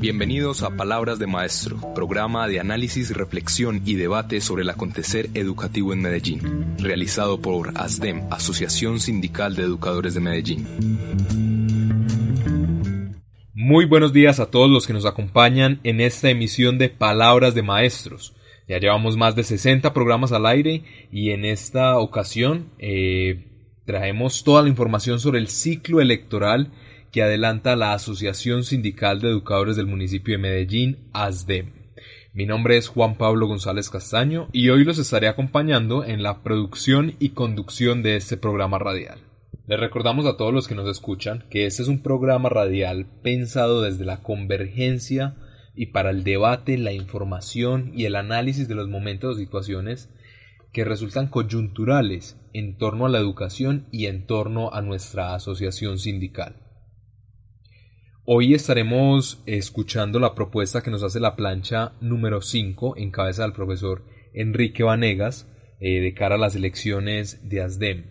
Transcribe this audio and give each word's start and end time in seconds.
Bienvenidos 0.00 0.62
a 0.62 0.70
Palabras 0.76 1.18
de 1.18 1.26
Maestro, 1.26 1.92
programa 1.94 2.48
de 2.48 2.60
análisis, 2.60 3.14
reflexión 3.14 3.82
y 3.84 3.96
debate 3.96 4.40
sobre 4.40 4.62
el 4.62 4.70
acontecer 4.70 5.28
educativo 5.34 5.92
en 5.92 6.00
Medellín, 6.00 6.76
realizado 6.78 7.42
por 7.42 7.72
ASDEM, 7.76 8.28
Asociación 8.30 9.00
Sindical 9.00 9.54
de 9.54 9.64
Educadores 9.64 10.14
de 10.14 10.20
Medellín. 10.20 10.66
Muy 13.52 13.84
buenos 13.84 14.14
días 14.14 14.40
a 14.40 14.50
todos 14.50 14.70
los 14.70 14.86
que 14.86 14.94
nos 14.94 15.04
acompañan 15.04 15.80
en 15.84 16.00
esta 16.00 16.30
emisión 16.30 16.78
de 16.78 16.88
Palabras 16.88 17.54
de 17.54 17.62
Maestros. 17.62 18.34
Ya 18.66 18.78
llevamos 18.78 19.18
más 19.18 19.36
de 19.36 19.44
60 19.44 19.92
programas 19.92 20.32
al 20.32 20.46
aire 20.46 20.84
y 21.12 21.32
en 21.32 21.44
esta 21.44 21.98
ocasión 21.98 22.70
eh, 22.78 23.49
traemos 23.90 24.44
toda 24.44 24.62
la 24.62 24.68
información 24.68 25.18
sobre 25.18 25.40
el 25.40 25.48
ciclo 25.48 26.00
electoral 26.00 26.70
que 27.10 27.24
adelanta 27.24 27.74
la 27.74 27.92
Asociación 27.92 28.62
Sindical 28.62 29.20
de 29.20 29.30
Educadores 29.30 29.74
del 29.74 29.88
municipio 29.88 30.34
de 30.34 30.38
Medellín, 30.38 31.08
ASDEM. 31.12 31.72
Mi 32.32 32.46
nombre 32.46 32.76
es 32.76 32.86
Juan 32.86 33.16
Pablo 33.16 33.48
González 33.48 33.90
Castaño 33.90 34.46
y 34.52 34.68
hoy 34.68 34.84
los 34.84 34.98
estaré 34.98 35.26
acompañando 35.26 36.04
en 36.04 36.22
la 36.22 36.44
producción 36.44 37.16
y 37.18 37.30
conducción 37.30 38.04
de 38.04 38.14
este 38.14 38.36
programa 38.36 38.78
radial. 38.78 39.18
Les 39.66 39.80
recordamos 39.80 40.24
a 40.24 40.36
todos 40.36 40.54
los 40.54 40.68
que 40.68 40.76
nos 40.76 40.88
escuchan 40.88 41.44
que 41.50 41.66
este 41.66 41.82
es 41.82 41.88
un 41.88 42.00
programa 42.00 42.48
radial 42.48 43.06
pensado 43.24 43.82
desde 43.82 44.04
la 44.04 44.22
convergencia 44.22 45.34
y 45.74 45.86
para 45.86 46.10
el 46.10 46.22
debate, 46.22 46.78
la 46.78 46.92
información 46.92 47.90
y 47.92 48.04
el 48.04 48.14
análisis 48.14 48.68
de 48.68 48.76
los 48.76 48.88
momentos 48.88 49.34
o 49.34 49.38
situaciones 49.40 50.10
que 50.72 50.84
resultan 50.84 51.26
coyunturales 51.26 52.39
en 52.52 52.76
torno 52.76 53.06
a 53.06 53.08
la 53.08 53.18
educación 53.18 53.86
y 53.90 54.06
en 54.06 54.26
torno 54.26 54.72
a 54.72 54.82
nuestra 54.82 55.34
asociación 55.34 55.98
sindical. 55.98 56.56
Hoy 58.24 58.54
estaremos 58.54 59.42
escuchando 59.46 60.20
la 60.20 60.34
propuesta 60.34 60.82
que 60.82 60.90
nos 60.90 61.02
hace 61.02 61.20
la 61.20 61.36
plancha 61.36 61.94
número 62.00 62.42
5 62.42 62.96
en 62.96 63.10
cabeza 63.10 63.42
del 63.42 63.52
profesor 63.52 64.04
Enrique 64.34 64.82
Vanegas 64.82 65.48
eh, 65.80 66.00
de 66.00 66.14
cara 66.14 66.36
a 66.36 66.38
las 66.38 66.54
elecciones 66.54 67.48
de 67.48 67.62
ASDEM. 67.62 68.04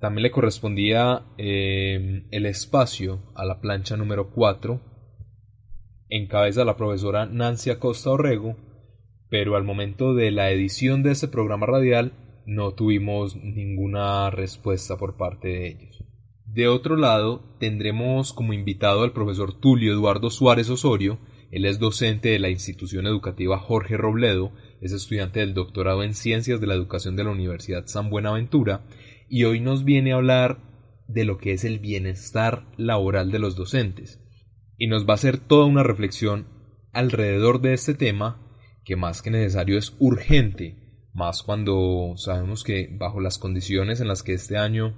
También 0.00 0.22
le 0.22 0.30
correspondía 0.30 1.26
eh, 1.36 2.26
el 2.30 2.46
espacio 2.46 3.32
a 3.34 3.44
la 3.44 3.60
plancha 3.60 3.96
número 3.96 4.30
4 4.30 4.80
en 6.08 6.26
cabeza 6.26 6.60
de 6.60 6.66
la 6.66 6.76
profesora 6.76 7.26
Nancy 7.26 7.70
Acosta 7.70 8.10
Orrego, 8.10 8.56
pero 9.28 9.56
al 9.56 9.64
momento 9.64 10.14
de 10.14 10.30
la 10.30 10.50
edición 10.50 11.02
de 11.02 11.12
este 11.12 11.28
programa 11.28 11.66
radial 11.66 12.27
no 12.48 12.72
tuvimos 12.72 13.36
ninguna 13.36 14.30
respuesta 14.30 14.96
por 14.96 15.18
parte 15.18 15.48
de 15.48 15.68
ellos. 15.68 16.02
De 16.46 16.66
otro 16.66 16.96
lado, 16.96 17.54
tendremos 17.60 18.32
como 18.32 18.54
invitado 18.54 19.02
al 19.02 19.12
profesor 19.12 19.60
Tulio 19.60 19.92
Eduardo 19.92 20.30
Suárez 20.30 20.70
Osorio, 20.70 21.18
él 21.50 21.66
es 21.66 21.78
docente 21.78 22.30
de 22.30 22.38
la 22.38 22.48
institución 22.48 23.06
educativa 23.06 23.58
Jorge 23.58 23.98
Robledo, 23.98 24.52
es 24.80 24.92
estudiante 24.92 25.40
del 25.40 25.52
doctorado 25.52 26.02
en 26.02 26.14
Ciencias 26.14 26.58
de 26.58 26.66
la 26.66 26.74
Educación 26.74 27.16
de 27.16 27.24
la 27.24 27.32
Universidad 27.32 27.84
San 27.84 28.08
Buenaventura, 28.08 28.86
y 29.28 29.44
hoy 29.44 29.60
nos 29.60 29.84
viene 29.84 30.12
a 30.12 30.16
hablar 30.16 30.58
de 31.06 31.26
lo 31.26 31.36
que 31.36 31.52
es 31.52 31.64
el 31.64 31.80
bienestar 31.80 32.66
laboral 32.78 33.30
de 33.30 33.40
los 33.40 33.56
docentes. 33.56 34.22
Y 34.78 34.86
nos 34.86 35.06
va 35.06 35.12
a 35.12 35.14
hacer 35.16 35.36
toda 35.36 35.66
una 35.66 35.82
reflexión 35.82 36.48
alrededor 36.94 37.60
de 37.60 37.74
este 37.74 37.92
tema 37.92 38.56
que 38.86 38.96
más 38.96 39.20
que 39.20 39.30
necesario 39.30 39.76
es 39.76 39.94
urgente, 39.98 40.87
más 41.18 41.42
cuando 41.42 42.14
sabemos 42.16 42.64
que 42.64 42.88
bajo 42.90 43.20
las 43.20 43.38
condiciones 43.38 44.00
en 44.00 44.08
las 44.08 44.22
que 44.22 44.32
este 44.32 44.56
año 44.56 44.96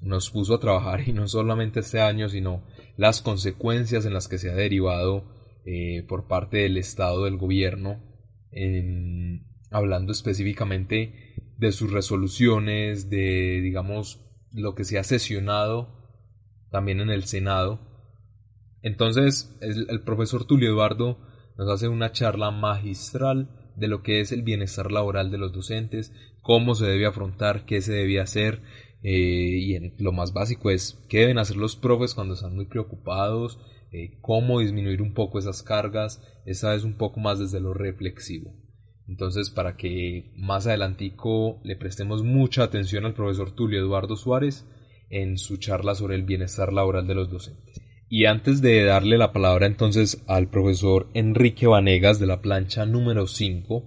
nos 0.00 0.30
puso 0.30 0.54
a 0.54 0.60
trabajar 0.60 1.06
y 1.06 1.12
no 1.12 1.28
solamente 1.28 1.80
este 1.80 2.00
año, 2.00 2.28
sino 2.28 2.64
las 2.96 3.20
consecuencias 3.20 4.06
en 4.06 4.14
las 4.14 4.26
que 4.26 4.38
se 4.38 4.50
ha 4.50 4.54
derivado 4.54 5.24
eh, 5.64 6.04
por 6.08 6.26
parte 6.26 6.58
del 6.58 6.78
Estado, 6.78 7.24
del 7.24 7.36
gobierno, 7.36 8.02
en, 8.50 9.46
hablando 9.70 10.12
específicamente 10.12 11.34
de 11.58 11.72
sus 11.72 11.92
resoluciones, 11.92 13.10
de, 13.10 13.60
digamos, 13.60 14.24
lo 14.52 14.74
que 14.74 14.84
se 14.84 14.98
ha 14.98 15.04
sesionado 15.04 15.98
también 16.70 17.00
en 17.00 17.10
el 17.10 17.24
Senado. 17.24 17.80
Entonces, 18.80 19.56
el, 19.60 19.90
el 19.90 20.02
profesor 20.02 20.46
Tulio 20.46 20.70
Eduardo 20.70 21.18
nos 21.58 21.68
hace 21.68 21.88
una 21.88 22.12
charla 22.12 22.50
magistral 22.50 23.57
de 23.78 23.88
lo 23.88 24.02
que 24.02 24.20
es 24.20 24.32
el 24.32 24.42
bienestar 24.42 24.90
laboral 24.90 25.30
de 25.30 25.38
los 25.38 25.52
docentes, 25.52 26.12
cómo 26.42 26.74
se 26.74 26.86
debe 26.86 27.06
afrontar, 27.06 27.64
qué 27.64 27.80
se 27.80 27.92
debe 27.92 28.20
hacer, 28.20 28.62
eh, 29.02 29.12
y 29.12 30.02
lo 30.02 30.12
más 30.12 30.32
básico 30.32 30.70
es 30.70 30.98
qué 31.08 31.20
deben 31.20 31.38
hacer 31.38 31.56
los 31.56 31.76
profes 31.76 32.14
cuando 32.14 32.34
están 32.34 32.54
muy 32.54 32.66
preocupados, 32.66 33.60
eh, 33.92 34.18
cómo 34.20 34.60
disminuir 34.60 35.00
un 35.00 35.14
poco 35.14 35.38
esas 35.38 35.62
cargas, 35.62 36.20
esa 36.44 36.74
es 36.74 36.84
un 36.84 36.94
poco 36.96 37.20
más 37.20 37.38
desde 37.38 37.60
lo 37.60 37.74
reflexivo. 37.74 38.54
Entonces, 39.06 39.50
para 39.50 39.76
que 39.76 40.32
más 40.36 40.66
adelantico 40.66 41.60
le 41.64 41.76
prestemos 41.76 42.22
mucha 42.22 42.64
atención 42.64 43.06
al 43.06 43.14
profesor 43.14 43.52
Tulio 43.52 43.80
Eduardo 43.80 44.16
Suárez 44.16 44.66
en 45.08 45.38
su 45.38 45.56
charla 45.56 45.94
sobre 45.94 46.16
el 46.16 46.24
bienestar 46.24 46.72
laboral 46.72 47.06
de 47.06 47.14
los 47.14 47.30
docentes. 47.30 47.87
Y 48.10 48.24
antes 48.24 48.62
de 48.62 48.84
darle 48.84 49.18
la 49.18 49.34
palabra 49.34 49.66
entonces 49.66 50.24
al 50.26 50.48
profesor 50.48 51.10
Enrique 51.12 51.66
Vanegas 51.66 52.18
de 52.18 52.26
la 52.26 52.40
plancha 52.40 52.86
número 52.86 53.26
5, 53.26 53.84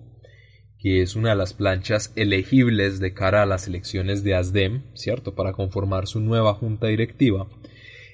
que 0.78 1.02
es 1.02 1.16
una 1.16 1.30
de 1.30 1.36
las 1.36 1.54
planchas 1.56 2.14
elegibles 2.16 3.00
de 3.00 3.16
cara 3.16 3.42
a 3.42 3.48
las 3.48 3.68
elecciones 3.68 4.24
de 4.24 4.36
ASDEM, 4.36 4.84
¿cierto?, 4.94 5.34
para 5.34 5.54
conformar 5.54 6.06
su 6.06 6.20
nueva 6.20 6.54
junta 6.54 6.86
directiva, 6.86 7.48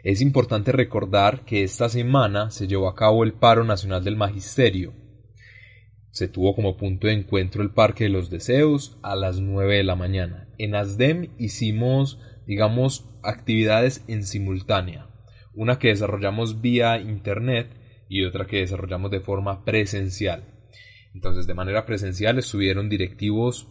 es 0.05 0.21
importante 0.21 0.71
recordar 0.71 1.43
que 1.43 1.63
esta 1.63 1.89
semana 1.89 2.51
se 2.51 2.67
llevó 2.67 2.87
a 2.87 2.95
cabo 2.95 3.25
el 3.25 3.33
paro 3.33 3.65
nacional 3.65 4.05
del 4.05 4.15
magisterio. 4.15 4.93
Se 6.11 6.29
tuvo 6.29 6.55
como 6.55 6.77
punto 6.77 7.07
de 7.07 7.13
encuentro 7.13 7.61
el 7.61 7.71
Parque 7.71 8.05
de 8.05 8.11
los 8.11 8.29
Deseos 8.29 8.97
a 9.03 9.17
las 9.17 9.41
9 9.41 9.75
de 9.75 9.83
la 9.83 9.97
mañana. 9.97 10.47
En 10.57 10.73
ASDEM 10.73 11.31
hicimos, 11.37 12.17
digamos, 12.45 13.09
actividades 13.23 14.05
en 14.07 14.23
simultánea. 14.23 15.06
Una 15.57 15.79
que 15.79 15.87
desarrollamos 15.87 16.61
vía 16.61 16.99
Internet 16.99 17.67
y 18.07 18.23
otra 18.23 18.45
que 18.45 18.57
desarrollamos 18.57 19.09
de 19.09 19.21
forma 19.21 19.65
presencial. 19.65 20.43
Entonces, 21.15 21.47
de 21.47 21.55
manera 21.55 21.83
presencial 21.83 22.37
estuvieron 22.37 22.89
directivos 22.89 23.67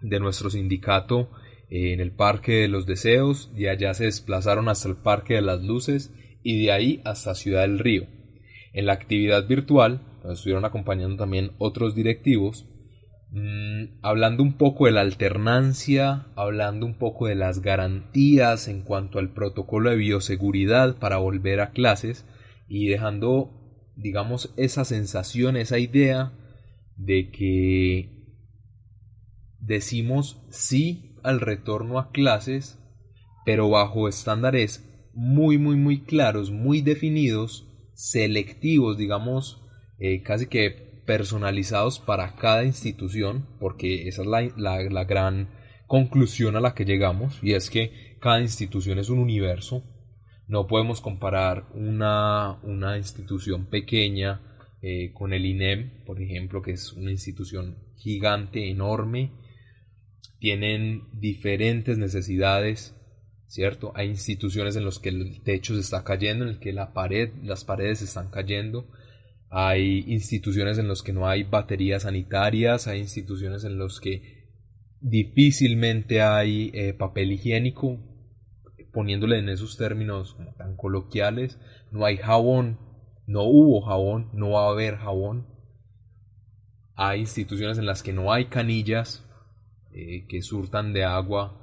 de 0.00 0.18
nuestro 0.20 0.48
sindicato 0.48 1.30
en 1.68 2.00
el 2.00 2.12
Parque 2.12 2.62
de 2.62 2.68
los 2.68 2.86
Deseos, 2.86 3.52
y 3.54 3.66
allá 3.66 3.92
se 3.92 4.04
desplazaron 4.04 4.70
hasta 4.70 4.88
el 4.88 4.96
Parque 4.96 5.34
de 5.34 5.42
las 5.42 5.62
Luces 5.62 6.14
y 6.42 6.64
de 6.64 6.72
ahí 6.72 7.02
hasta 7.04 7.34
Ciudad 7.34 7.60
del 7.60 7.78
Río. 7.78 8.06
En 8.72 8.86
la 8.86 8.94
actividad 8.94 9.46
virtual 9.46 10.00
nos 10.24 10.38
estuvieron 10.38 10.64
acompañando 10.64 11.16
también 11.16 11.50
otros 11.58 11.94
directivos, 11.94 12.66
mmm, 13.32 13.98
hablando 14.02 14.42
un 14.42 14.52
poco 14.52 14.86
de 14.86 14.92
la 14.92 15.00
alternancia, 15.00 16.26
hablando 16.36 16.86
un 16.86 16.94
poco 16.94 17.26
de 17.26 17.34
las 17.34 17.60
garantías 17.60 18.68
en 18.68 18.82
cuanto 18.82 19.18
al 19.18 19.30
protocolo 19.30 19.90
de 19.90 19.96
bioseguridad 19.96 20.96
para 20.98 21.16
volver 21.16 21.60
a 21.60 21.72
clases 21.72 22.24
y 22.68 22.86
dejando, 22.88 23.50
digamos, 23.96 24.52
esa 24.56 24.84
sensación, 24.84 25.56
esa 25.56 25.78
idea 25.78 26.32
de 26.96 27.30
que 27.30 28.22
decimos 29.58 30.40
sí 30.50 31.16
al 31.22 31.40
retorno 31.40 31.98
a 31.98 32.12
clases, 32.12 32.78
pero 33.44 33.68
bajo 33.70 34.08
estándares 34.08 34.88
muy, 35.14 35.58
muy, 35.58 35.76
muy 35.76 36.02
claros, 36.02 36.50
muy 36.50 36.80
definidos, 36.80 37.68
selectivos, 37.94 38.96
digamos, 38.96 39.62
eh, 39.98 40.22
casi 40.22 40.46
que 40.46 40.91
personalizados 41.04 41.98
para 41.98 42.34
cada 42.36 42.64
institución, 42.64 43.46
porque 43.58 44.08
esa 44.08 44.22
es 44.22 44.28
la, 44.28 44.80
la, 44.90 45.04
gran 45.04 45.48
conclusión 45.86 46.56
a 46.56 46.60
la 46.60 46.74
que 46.74 46.84
llegamos, 46.84 47.38
y 47.42 47.54
es 47.54 47.70
que 47.70 48.16
cada 48.20 48.40
institución 48.40 48.98
es 48.98 49.08
un 49.08 49.18
universo. 49.18 49.84
No 50.48 50.66
podemos 50.66 51.00
comparar 51.00 51.66
una, 51.74 52.58
una 52.62 52.98
institución 52.98 53.66
pequeña 53.66 54.40
eh, 54.82 55.12
con 55.12 55.32
el 55.32 55.46
INEM, 55.46 56.04
por 56.04 56.20
ejemplo, 56.20 56.60
que 56.62 56.72
es 56.72 56.92
una 56.92 57.10
institución 57.10 57.78
gigante, 57.96 58.68
enorme, 58.68 59.30
tienen 60.42 61.04
diferentes 61.12 61.98
necesidades, 61.98 62.96
¿cierto? 63.46 63.92
Hay 63.94 64.08
instituciones 64.08 64.74
en 64.74 64.84
las 64.84 64.98
que 64.98 65.10
el 65.10 65.40
techo 65.44 65.74
se 65.74 65.80
está 65.80 66.02
cayendo, 66.02 66.44
en 66.44 66.50
las 66.50 66.58
que 66.58 66.72
la 66.72 66.92
pared, 66.92 67.30
las 67.44 67.64
paredes 67.64 68.00
se 68.00 68.06
están 68.06 68.28
cayendo. 68.28 68.88
Hay 69.54 70.04
instituciones 70.06 70.78
en 70.78 70.88
las 70.88 71.02
que 71.02 71.12
no 71.12 71.28
hay 71.28 71.42
baterías 71.42 72.04
sanitarias, 72.04 72.88
hay 72.88 73.00
instituciones 73.00 73.64
en 73.64 73.78
las 73.78 74.00
que 74.00 74.48
difícilmente 75.02 76.22
hay 76.22 76.70
eh, 76.72 76.94
papel 76.94 77.32
higiénico, 77.32 77.98
poniéndole 78.94 79.38
en 79.38 79.50
esos 79.50 79.76
términos 79.76 80.32
como 80.32 80.54
tan 80.54 80.74
coloquiales, 80.74 81.60
no 81.90 82.06
hay 82.06 82.16
jabón, 82.16 82.78
no 83.26 83.42
hubo 83.42 83.82
jabón, 83.82 84.30
no 84.32 84.52
va 84.52 84.68
a 84.68 84.70
haber 84.70 84.96
jabón. 84.96 85.46
Hay 86.94 87.20
instituciones 87.20 87.76
en 87.76 87.84
las 87.84 88.02
que 88.02 88.14
no 88.14 88.32
hay 88.32 88.46
canillas 88.46 89.22
eh, 89.92 90.24
que 90.28 90.40
surtan 90.40 90.94
de 90.94 91.04
agua 91.04 91.58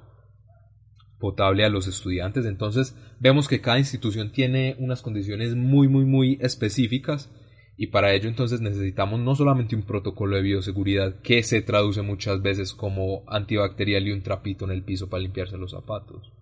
potable 1.18 1.66
a 1.66 1.70
los 1.70 1.88
estudiantes. 1.88 2.46
Entonces 2.46 2.96
vemos 3.20 3.48
que 3.48 3.62
cada 3.62 3.80
institución 3.80 4.32
tiene 4.32 4.76
unas 4.78 5.02
condiciones 5.02 5.56
muy, 5.56 5.88
muy, 5.88 6.06
muy 6.06 6.38
específicas 6.40 7.32
y 7.82 7.88
para 7.88 8.14
ello 8.14 8.28
entonces 8.28 8.60
necesitamos 8.60 9.22
no 9.22 9.36
solamente 9.36 9.74
un 9.74 9.84
protocolo 9.84 10.36
de 10.36 10.42
bioseguridad 10.42 11.22
que 11.22 11.44
se 11.44 11.62
traduce 11.62 12.02
muchas 12.02 12.42
veces 12.42 12.74
como 12.74 13.24
antibacterial 13.26 14.06
y 14.06 14.12
un 14.12 14.22
trapito 14.22 14.66
en 14.66 14.72
el 14.72 14.84
piso 14.84 15.10
para 15.10 15.24
limpiarse 15.24 15.58
los 15.58 15.72
zapatos. 15.72 16.34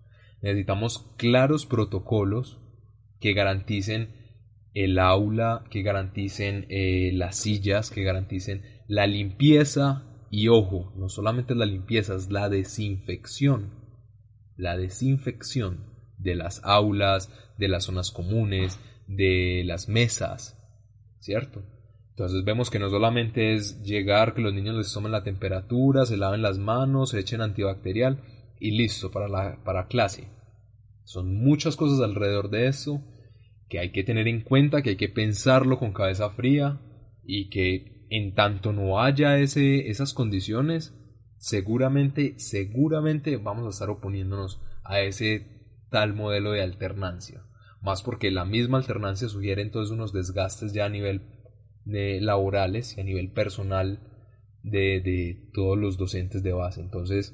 Necesitamos 0.42 1.06
claros 1.16 1.68
protocolos 1.68 2.58
que 3.20 3.34
garanticen 3.34 4.16
el 4.74 4.98
aula, 4.98 5.64
que 5.70 5.84
garanticen 5.84 6.66
eh, 6.70 7.12
las 7.14 7.36
sillas, 7.36 7.92
que 7.92 8.02
garanticen 8.02 8.64
la 8.88 9.06
limpieza. 9.06 10.26
Y 10.32 10.48
ojo, 10.48 10.92
no 10.98 11.08
solamente 11.08 11.54
la 11.54 11.68
limpieza, 11.68 12.16
es 12.16 12.32
la 12.32 12.50
desinfección. 12.50 13.76
La 14.56 14.76
desinfección 14.76 15.86
de 16.18 16.34
las 16.34 16.64
aulas, 16.64 17.32
de 17.60 17.68
las 17.68 17.84
zonas 17.84 18.10
comunes, 18.10 18.80
de 19.08 19.62
las 19.68 19.88
mesas, 19.88 20.57
¿cierto? 21.20 21.64
Entonces 22.10 22.44
vemos 22.44 22.70
que 22.70 22.80
no 22.80 22.90
solamente 22.90 23.54
es 23.54 23.84
llegar, 23.84 24.34
que 24.34 24.42
los 24.42 24.54
niños 24.54 24.76
les 24.76 24.92
tomen 24.92 25.12
la 25.12 25.24
temperatura, 25.24 26.06
se 26.06 26.18
laven 26.18 26.42
las 26.42 26.58
manos, 26.58 27.12
se 27.12 27.20
echen 27.20 27.42
antibacterial 27.42 28.24
y 28.60 28.72
listo 28.72 29.12
para 29.12 29.28
la 29.28 29.64
para 29.64 29.88
clase. 29.88 30.28
Son 31.04 31.36
muchas 31.36 31.76
cosas 31.76 32.02
alrededor 32.02 32.50
de 32.50 32.68
eso 32.68 33.04
que 33.70 33.80
hay 33.80 33.92
que 33.92 34.04
tener 34.04 34.28
en 34.28 34.42
cuenta, 34.42 34.82
que 34.82 34.92
hay 34.92 34.96
que 34.96 35.10
pensarlo 35.10 35.78
con 35.78 35.94
cabeza 35.94 36.30
fría 36.32 36.80
y 37.24 37.50
que 37.50 38.08
en 38.10 38.34
tanto 38.34 38.74
no 38.74 39.00
haya 39.00 39.38
ese, 39.38 39.90
esas 39.90 40.14
condiciones, 40.14 40.96
seguramente, 41.38 42.36
seguramente 42.40 43.38
vamos 43.38 43.66
a 43.66 43.70
estar 43.70 43.90
oponiéndonos 43.90 44.62
a 44.84 45.02
ese 45.02 45.86
tal 45.90 46.14
modelo 46.14 46.52
de 46.52 46.62
alternancia. 46.62 47.44
Más 47.88 48.04
porque 48.04 48.32
la 48.32 48.44
misma 48.44 48.80
alternancia 48.80 49.30
sugiere 49.30 49.62
entonces 49.62 49.94
unos 49.94 50.12
desgastes 50.12 50.74
ya 50.74 50.84
a 50.84 50.90
nivel 50.90 51.22
de 51.86 52.20
laborales 52.20 52.98
y 52.98 53.00
a 53.00 53.06
nivel 53.06 53.32
personal 53.32 54.02
de, 54.62 55.00
de 55.00 55.50
todos 55.54 55.78
los 55.78 55.98
docentes 55.98 56.44
de 56.44 56.52
base. 56.52 56.82
Entonces, 56.82 57.32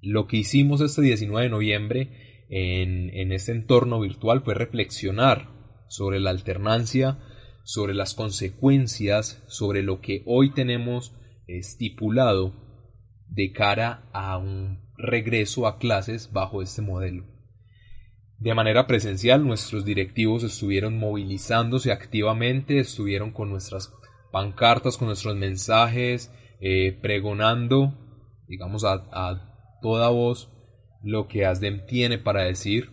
lo 0.00 0.28
que 0.28 0.36
hicimos 0.36 0.80
este 0.80 1.02
19 1.02 1.46
de 1.46 1.50
noviembre 1.50 2.44
en, 2.48 3.10
en 3.12 3.32
este 3.32 3.50
entorno 3.50 3.98
virtual 3.98 4.42
fue 4.42 4.54
reflexionar 4.54 5.50
sobre 5.88 6.20
la 6.20 6.30
alternancia, 6.30 7.18
sobre 7.64 7.94
las 7.94 8.14
consecuencias, 8.14 9.42
sobre 9.48 9.82
lo 9.82 10.00
que 10.00 10.22
hoy 10.24 10.52
tenemos 10.54 11.16
estipulado 11.48 12.54
de 13.26 13.50
cara 13.50 14.08
a 14.12 14.38
un 14.38 14.86
regreso 14.96 15.66
a 15.66 15.78
clases 15.78 16.32
bajo 16.32 16.62
este 16.62 16.80
modelo. 16.80 17.37
De 18.38 18.54
manera 18.54 18.86
presencial, 18.86 19.44
nuestros 19.44 19.84
directivos 19.84 20.44
estuvieron 20.44 20.96
movilizándose 20.96 21.90
activamente, 21.90 22.78
estuvieron 22.78 23.32
con 23.32 23.50
nuestras 23.50 23.92
pancartas, 24.30 24.96
con 24.96 25.08
nuestros 25.08 25.34
mensajes, 25.34 26.32
eh, 26.60 26.96
pregonando, 27.02 27.94
digamos, 28.46 28.84
a, 28.84 29.08
a, 29.10 29.78
toda 29.82 30.08
voz 30.10 30.52
lo 31.02 31.26
que 31.26 31.46
ASDEM 31.46 31.86
tiene 31.86 32.18
para 32.18 32.44
decir, 32.44 32.90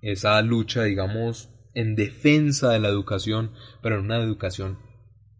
esa 0.00 0.42
lucha, 0.42 0.82
digamos, 0.82 1.50
en 1.74 1.94
defensa 1.94 2.70
de 2.70 2.80
la 2.80 2.88
educación, 2.88 3.52
pero 3.80 3.98
en 3.98 4.06
una 4.06 4.18
educación 4.18 4.78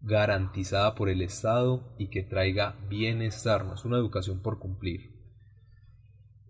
garantizada 0.01 0.95
por 0.95 1.09
el 1.09 1.23
Estado 1.23 1.95
y 1.99 2.09
que 2.09 2.23
traiga 2.23 2.77
bienestar, 2.89 3.65
no 3.65 3.75
es 3.75 3.85
una 3.85 3.99
educación 3.99 4.43
por 4.43 4.61
cumplir. 4.61 5.12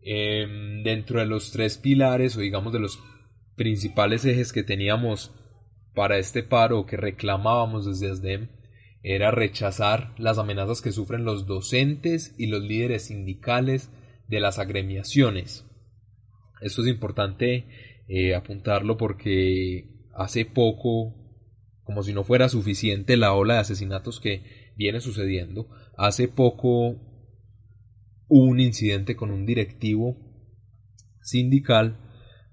Em, 0.05 0.83
dentro 0.83 1.21
de 1.21 1.27
los 1.27 1.53
tres 1.53 1.79
pilares 1.79 2.37
o 2.37 2.41
digamos 2.41 2.73
de 2.73 2.81
los 2.81 2.99
principales 3.55 4.25
ejes 4.25 4.53
que 4.53 4.65
teníamos 4.65 5.33
para 5.95 6.19
este 6.19 6.43
paro 6.43 6.87
que 6.87 6.97
reclamábamos 6.97 7.87
desde 7.87 8.11
ASDEM 8.11 8.49
era 9.05 9.31
rechazar 9.31 10.15
las 10.19 10.39
amenazas 10.39 10.81
que 10.81 10.91
sufren 10.91 11.25
los 11.25 11.47
docentes 11.47 12.35
y 12.37 12.47
los 12.47 12.63
líderes 12.63 13.07
sindicales 13.07 13.91
de 14.27 14.41
las 14.41 14.59
agremiaciones. 14.59 15.67
Esto 16.61 16.83
es 16.83 16.89
importante 16.89 17.67
eh, 18.09 18.35
apuntarlo 18.35 18.97
porque 18.97 20.09
hace 20.15 20.45
poco 20.45 21.15
como 21.85 22.03
si 22.03 22.13
no 22.13 22.25
fuera 22.25 22.49
suficiente 22.49 23.17
la 23.17 23.35
ola 23.35 23.55
de 23.55 23.61
asesinatos 23.61 24.21
que 24.21 24.73
viene 24.77 25.01
sucediendo. 25.01 25.69
Hace 25.97 26.29
poco 26.29 27.12
un 28.35 28.61
incidente 28.61 29.15
con 29.15 29.31
un 29.31 29.45
directivo 29.45 30.17
sindical 31.21 31.99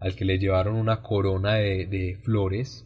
al 0.02 0.14
que 0.14 0.26
le 0.26 0.38
llevaron 0.38 0.76
una 0.76 1.02
corona 1.02 1.54
de, 1.56 2.20
flores 2.22 2.86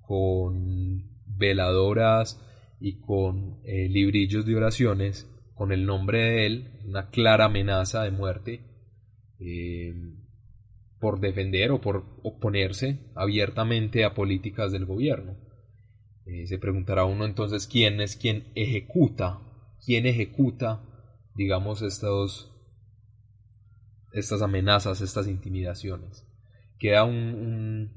con 0.00 1.20
veladoras 1.26 2.40
y 2.80 2.98
con 3.00 3.60
eh, 3.64 3.90
librillos 3.90 4.46
de 4.46 4.56
oraciones 4.56 5.30
con 5.54 5.70
el 5.70 5.84
nombre 5.84 6.18
de 6.22 6.46
él, 6.46 6.80
una 6.86 7.10
clara 7.10 7.44
amenaza 7.44 8.04
de 8.04 8.10
muerte 8.10 8.60
eh, 9.38 9.92
por 10.98 11.20
defender 11.20 11.70
o 11.72 11.82
por 11.82 12.20
oponerse 12.22 13.00
abiertamente 13.16 14.02
a 14.02 14.14
políticas 14.14 14.72
del 14.72 14.86
gobierno. 14.86 15.36
Eh, 16.24 16.46
se 16.46 16.56
preguntará 16.56 17.04
uno 17.04 17.26
entonces 17.26 17.66
quién 17.66 18.00
es 18.00 18.16
quien 18.16 18.50
ejecuta, 18.54 19.40
quién 19.84 20.06
ejecuta, 20.06 20.86
digamos, 21.40 21.80
estos, 21.80 22.52
estas 24.12 24.42
amenazas, 24.42 25.00
estas 25.00 25.26
intimidaciones. 25.26 26.28
Queda 26.78 27.04
un, 27.04 27.94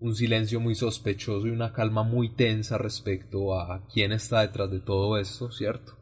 un, 0.00 0.14
silencio 0.14 0.58
muy 0.58 0.74
sospechoso 0.74 1.46
y 1.46 1.50
una 1.50 1.74
calma 1.74 2.02
muy 2.02 2.34
tensa 2.34 2.78
respecto 2.78 3.60
a 3.60 3.86
quién 3.92 4.10
está 4.10 4.40
detrás 4.40 4.70
de 4.70 4.80
todo 4.80 5.18
esto, 5.18 5.52
¿cierto? 5.52 5.98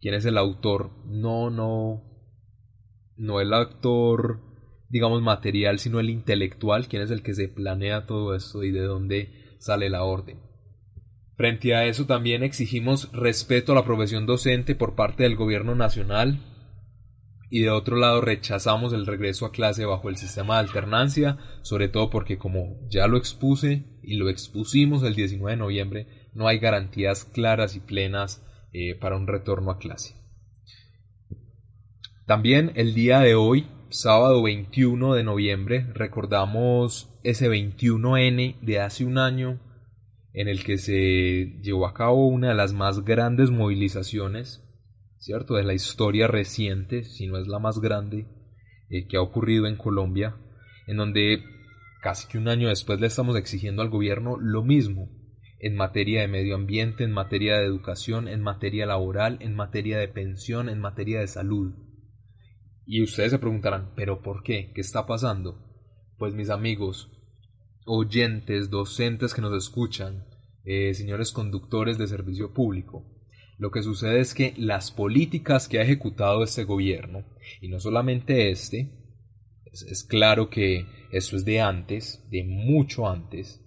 ¿Quién 0.00 0.14
es 0.14 0.24
el 0.24 0.38
autor? 0.38 0.92
No, 1.04 1.50
no, 1.50 2.02
no 3.18 3.40
el 3.42 3.52
actor, 3.52 4.40
digamos, 4.88 5.20
material, 5.20 5.78
sino 5.78 6.00
el 6.00 6.08
intelectual, 6.08 6.88
quién 6.88 7.02
es 7.02 7.10
el 7.10 7.22
que 7.22 7.34
se 7.34 7.48
planea 7.48 8.06
todo 8.06 8.34
esto 8.34 8.64
y 8.64 8.70
de 8.70 8.80
dónde 8.80 9.56
sale 9.58 9.90
la 9.90 10.04
orden. 10.04 10.40
Frente 11.38 11.72
a 11.76 11.86
eso 11.86 12.04
también 12.04 12.42
exigimos 12.42 13.12
respeto 13.12 13.70
a 13.70 13.76
la 13.76 13.84
profesión 13.84 14.26
docente 14.26 14.74
por 14.74 14.96
parte 14.96 15.22
del 15.22 15.36
gobierno 15.36 15.76
nacional 15.76 16.40
y 17.48 17.60
de 17.60 17.70
otro 17.70 17.96
lado 17.96 18.20
rechazamos 18.20 18.92
el 18.92 19.06
regreso 19.06 19.46
a 19.46 19.52
clase 19.52 19.84
bajo 19.84 20.08
el 20.08 20.16
sistema 20.16 20.54
de 20.54 20.62
alternancia, 20.62 21.38
sobre 21.62 21.88
todo 21.88 22.10
porque 22.10 22.38
como 22.38 22.76
ya 22.90 23.06
lo 23.06 23.16
expuse 23.16 23.84
y 24.02 24.16
lo 24.16 24.28
expusimos 24.28 25.04
el 25.04 25.14
19 25.14 25.52
de 25.52 25.56
noviembre, 25.56 26.28
no 26.34 26.48
hay 26.48 26.58
garantías 26.58 27.24
claras 27.24 27.76
y 27.76 27.80
plenas 27.80 28.44
eh, 28.72 28.96
para 28.96 29.16
un 29.16 29.28
retorno 29.28 29.70
a 29.70 29.78
clase. 29.78 30.16
También 32.26 32.72
el 32.74 32.94
día 32.94 33.20
de 33.20 33.36
hoy, 33.36 33.68
sábado 33.90 34.42
21 34.42 35.14
de 35.14 35.22
noviembre, 35.22 35.86
recordamos 35.94 37.08
ese 37.22 37.48
21N 37.48 38.58
de 38.60 38.80
hace 38.80 39.04
un 39.04 39.18
año 39.18 39.60
en 40.38 40.46
el 40.46 40.62
que 40.62 40.78
se 40.78 41.58
llevó 41.62 41.84
a 41.84 41.94
cabo 41.94 42.28
una 42.28 42.50
de 42.50 42.54
las 42.54 42.72
más 42.72 43.04
grandes 43.04 43.50
movilizaciones, 43.50 44.64
¿cierto?, 45.16 45.56
de 45.56 45.64
la 45.64 45.74
historia 45.74 46.28
reciente, 46.28 47.02
si 47.02 47.26
no 47.26 47.38
es 47.38 47.48
la 47.48 47.58
más 47.58 47.80
grande, 47.80 48.28
eh, 48.88 49.08
que 49.08 49.16
ha 49.16 49.20
ocurrido 49.20 49.66
en 49.66 49.74
Colombia, 49.74 50.36
en 50.86 50.98
donde 50.98 51.42
casi 52.02 52.28
que 52.28 52.38
un 52.38 52.46
año 52.46 52.68
después 52.68 53.00
le 53.00 53.08
estamos 53.08 53.34
exigiendo 53.36 53.82
al 53.82 53.88
gobierno 53.88 54.36
lo 54.38 54.62
mismo 54.62 55.10
en 55.58 55.74
materia 55.74 56.20
de 56.20 56.28
medio 56.28 56.54
ambiente, 56.54 57.02
en 57.02 57.10
materia 57.10 57.56
de 57.56 57.64
educación, 57.64 58.28
en 58.28 58.40
materia 58.40 58.86
laboral, 58.86 59.38
en 59.40 59.56
materia 59.56 59.98
de 59.98 60.06
pensión, 60.06 60.68
en 60.68 60.78
materia 60.78 61.18
de 61.18 61.26
salud. 61.26 61.74
Y 62.86 63.02
ustedes 63.02 63.32
se 63.32 63.40
preguntarán, 63.40 63.90
¿pero 63.96 64.22
por 64.22 64.44
qué? 64.44 64.70
¿Qué 64.72 64.82
está 64.82 65.04
pasando? 65.04 65.66
Pues 66.16 66.32
mis 66.32 66.48
amigos, 66.48 67.10
oyentes, 67.86 68.70
docentes 68.70 69.34
que 69.34 69.42
nos 69.42 69.52
escuchan, 69.56 70.27
eh, 70.70 70.92
señores 70.92 71.32
conductores 71.32 71.96
de 71.96 72.06
servicio 72.06 72.52
público. 72.52 73.02
Lo 73.56 73.70
que 73.70 73.82
sucede 73.82 74.20
es 74.20 74.34
que 74.34 74.52
las 74.58 74.90
políticas 74.90 75.66
que 75.66 75.78
ha 75.78 75.82
ejecutado 75.82 76.44
este 76.44 76.64
gobierno, 76.64 77.24
y 77.62 77.68
no 77.68 77.80
solamente 77.80 78.50
este, 78.50 78.92
Es, 79.72 80.04
claro 80.04 80.50
que 80.50 80.84
eso 81.10 81.36
es 81.36 81.46
de 81.46 81.62
antes, 81.62 82.22
de 82.30 82.44
mucho 82.44 83.08
antes. 83.08 83.64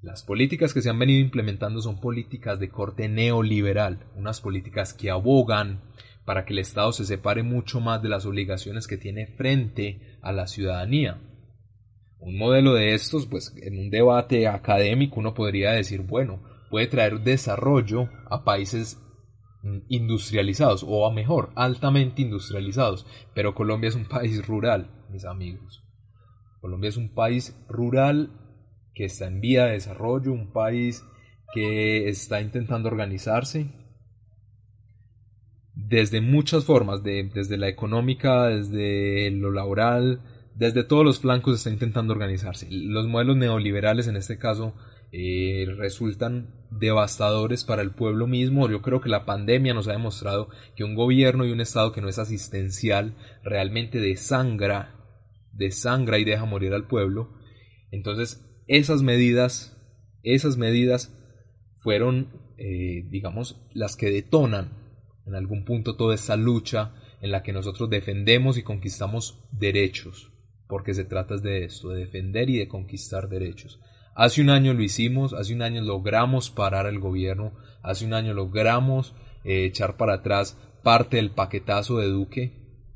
Las 0.00 0.24
políticas 0.24 0.74
que 0.74 0.82
se 0.82 0.90
han 0.90 0.98
venido 0.98 1.20
implementando 1.20 1.80
son 1.80 2.00
políticas 2.00 2.58
de 2.58 2.70
corte 2.70 3.08
neoliberal, 3.08 4.10
unas 4.16 4.40
políticas 4.40 4.94
que 4.94 5.10
abogan 5.10 5.80
para 6.24 6.44
que 6.44 6.54
el 6.54 6.58
Estado 6.58 6.90
se 6.90 7.04
separe 7.04 7.44
mucho 7.44 7.78
más 7.78 8.02
de 8.02 8.08
las 8.08 8.26
obligaciones 8.26 8.88
que 8.88 8.96
tiene 8.96 9.28
frente 9.28 10.18
a 10.22 10.32
la 10.32 10.48
ciudadanía. 10.48 11.20
Un 12.22 12.38
modelo 12.38 12.74
de 12.74 12.94
estos, 12.94 13.26
pues 13.26 13.52
en 13.60 13.78
un 13.78 13.90
debate 13.90 14.46
académico 14.46 15.18
uno 15.18 15.34
podría 15.34 15.72
decir, 15.72 16.02
bueno, 16.02 16.40
puede 16.70 16.86
traer 16.86 17.20
desarrollo 17.20 18.08
a 18.30 18.44
países 18.44 19.00
mm, 19.62 19.78
industrializados 19.88 20.84
o 20.86 21.04
a 21.04 21.12
mejor, 21.12 21.50
altamente 21.56 22.22
industrializados, 22.22 23.06
pero 23.34 23.54
Colombia 23.54 23.88
es 23.88 23.96
un 23.96 24.06
país 24.06 24.46
rural, 24.46 25.04
mis 25.10 25.24
amigos. 25.24 25.82
Colombia 26.60 26.90
es 26.90 26.96
un 26.96 27.12
país 27.12 27.56
rural 27.68 28.30
que 28.94 29.04
está 29.04 29.26
en 29.26 29.40
vía 29.40 29.66
de 29.66 29.72
desarrollo, 29.72 30.32
un 30.32 30.52
país 30.52 31.04
que 31.52 32.08
está 32.08 32.40
intentando 32.40 32.88
organizarse 32.88 33.66
desde 35.74 36.20
muchas 36.20 36.64
formas, 36.64 37.02
desde 37.02 37.56
la 37.56 37.68
económica, 37.68 38.46
desde 38.46 39.30
lo 39.32 39.50
laboral, 39.50 40.20
desde 40.54 40.84
todos 40.84 41.04
los 41.04 41.20
flancos 41.20 41.56
está 41.56 41.70
intentando 41.70 42.12
organizarse. 42.12 42.66
Los 42.70 43.06
modelos 43.06 43.36
neoliberales 43.36 44.06
en 44.06 44.16
este 44.16 44.38
caso 44.38 44.74
eh, 45.12 45.66
resultan 45.76 46.54
devastadores 46.70 47.64
para 47.64 47.82
el 47.82 47.90
pueblo 47.90 48.26
mismo. 48.26 48.68
Yo 48.70 48.80
creo 48.82 49.00
que 49.00 49.08
la 49.08 49.24
pandemia 49.24 49.74
nos 49.74 49.88
ha 49.88 49.92
demostrado 49.92 50.48
que 50.74 50.84
un 50.84 50.94
gobierno 50.94 51.44
y 51.44 51.52
un 51.52 51.60
Estado 51.60 51.92
que 51.92 52.00
no 52.00 52.08
es 52.08 52.18
asistencial 52.18 53.16
realmente 53.42 53.98
desangra, 53.98 54.94
desangra 55.52 56.18
y 56.18 56.24
deja 56.24 56.44
morir 56.44 56.72
al 56.72 56.86
pueblo. 56.86 57.38
Entonces, 57.90 58.42
esas 58.68 59.02
medidas, 59.02 59.76
esas 60.22 60.56
medidas 60.56 61.14
fueron, 61.80 62.28
eh, 62.56 63.04
digamos, 63.10 63.60
las 63.74 63.96
que 63.96 64.10
detonan 64.10 64.78
en 65.26 65.34
algún 65.34 65.64
punto 65.64 65.96
toda 65.96 66.14
esa 66.14 66.36
lucha 66.36 66.94
en 67.20 67.30
la 67.30 67.42
que 67.42 67.52
nosotros 67.52 67.90
defendemos 67.90 68.58
y 68.58 68.62
conquistamos 68.62 69.44
derechos, 69.52 70.31
porque 70.72 70.94
se 70.94 71.04
trata 71.04 71.36
de 71.36 71.66
esto, 71.66 71.90
de 71.90 71.98
defender 71.98 72.48
y 72.48 72.56
de 72.56 72.66
conquistar 72.66 73.28
derechos. 73.28 73.78
Hace 74.14 74.40
un 74.40 74.48
año 74.48 74.72
lo 74.72 74.82
hicimos, 74.82 75.34
hace 75.34 75.52
un 75.52 75.60
año 75.60 75.82
logramos 75.82 76.48
parar 76.48 76.86
al 76.86 76.98
gobierno, 76.98 77.52
hace 77.82 78.06
un 78.06 78.14
año 78.14 78.32
logramos 78.32 79.14
eh, 79.44 79.66
echar 79.66 79.98
para 79.98 80.14
atrás 80.14 80.58
parte 80.82 81.18
del 81.18 81.30
paquetazo 81.30 81.98
de 81.98 82.06
Duque 82.06 82.88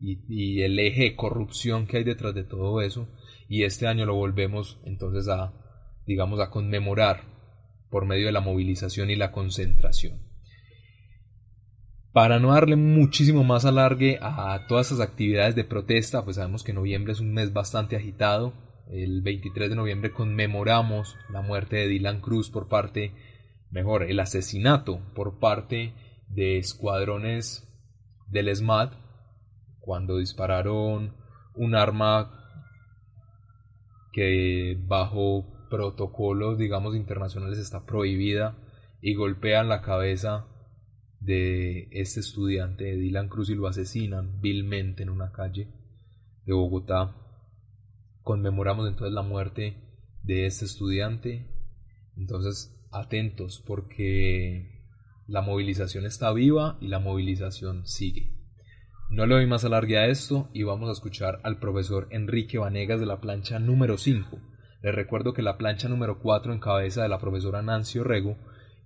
y, 0.00 0.62
el 0.62 0.78
eje 0.78 1.16
corrupción 1.16 1.88
que 1.88 1.96
hay 1.96 2.04
detrás 2.04 2.36
de 2.36 2.44
todo 2.44 2.82
eso, 2.82 3.08
y 3.48 3.64
este 3.64 3.88
año 3.88 4.06
lo 4.06 4.14
volvemos 4.14 4.78
entonces 4.84 5.26
a, 5.28 5.52
digamos, 6.06 6.38
a 6.38 6.50
conmemorar 6.50 7.22
por 7.90 8.06
medio 8.06 8.26
de 8.26 8.32
la 8.32 8.40
movilización 8.40 9.10
y 9.10 9.16
la 9.16 9.32
concentración. 9.32 10.27
Para 12.12 12.38
no 12.38 12.52
darle 12.52 12.76
muchísimo 12.76 13.44
más 13.44 13.64
alargue 13.64 14.18
a 14.22 14.66
todas 14.66 14.86
esas 14.86 15.00
actividades 15.00 15.54
de 15.54 15.64
protesta, 15.64 16.24
pues 16.24 16.36
sabemos 16.36 16.64
que 16.64 16.72
noviembre 16.72 17.12
es 17.12 17.20
un 17.20 17.34
mes 17.34 17.52
bastante 17.52 17.96
agitado. 17.96 18.54
El 18.90 19.20
23 19.20 19.68
de 19.68 19.76
noviembre 19.76 20.12
conmemoramos 20.12 21.16
la 21.30 21.42
muerte 21.42 21.76
de 21.76 21.88
Dylan 21.88 22.20
Cruz 22.20 22.50
por 22.50 22.68
parte, 22.68 23.12
mejor, 23.70 24.04
el 24.04 24.18
asesinato 24.20 25.00
por 25.14 25.38
parte 25.38 25.92
de 26.28 26.58
escuadrones 26.58 27.68
del 28.26 28.54
SMAT 28.54 28.94
cuando 29.80 30.18
dispararon 30.18 31.14
un 31.54 31.74
arma 31.74 32.30
que 34.12 34.78
bajo 34.86 35.46
protocolos, 35.68 36.58
digamos, 36.58 36.96
internacionales 36.96 37.58
está 37.58 37.84
prohibida 37.84 38.56
y 39.02 39.14
golpean 39.14 39.68
la 39.68 39.82
cabeza 39.82 40.46
de 41.20 41.88
este 41.92 42.20
estudiante 42.20 42.84
de 42.84 42.96
Dylan 42.96 43.28
Cruz 43.28 43.50
y 43.50 43.54
lo 43.54 43.66
asesinan 43.66 44.40
vilmente 44.40 45.02
en 45.02 45.10
una 45.10 45.32
calle 45.32 45.68
de 46.44 46.52
Bogotá. 46.52 47.16
Conmemoramos 48.22 48.88
entonces 48.88 49.14
la 49.14 49.22
muerte 49.22 49.76
de 50.22 50.46
este 50.46 50.64
estudiante. 50.64 51.46
Entonces, 52.16 52.74
atentos 52.90 53.62
porque 53.66 54.78
la 55.26 55.42
movilización 55.42 56.06
está 56.06 56.32
viva 56.32 56.78
y 56.80 56.88
la 56.88 56.98
movilización 56.98 57.86
sigue. 57.86 58.32
No 59.10 59.26
le 59.26 59.36
doy 59.36 59.46
más 59.46 59.64
alargue 59.64 59.98
a 59.98 60.06
esto 60.06 60.50
y 60.52 60.64
vamos 60.64 60.88
a 60.88 60.92
escuchar 60.92 61.40
al 61.42 61.58
profesor 61.58 62.08
Enrique 62.10 62.58
Vanegas 62.58 63.00
de 63.00 63.06
la 63.06 63.20
plancha 63.20 63.58
número 63.58 63.96
5. 63.96 64.38
Les 64.82 64.94
recuerdo 64.94 65.32
que 65.32 65.42
la 65.42 65.56
plancha 65.56 65.88
número 65.88 66.18
4 66.20 66.52
en 66.52 66.60
cabeza 66.60 67.02
de 67.02 67.08
la 67.08 67.18
profesora 67.18 67.62
Nancy 67.62 67.98
Orrego 67.98 68.36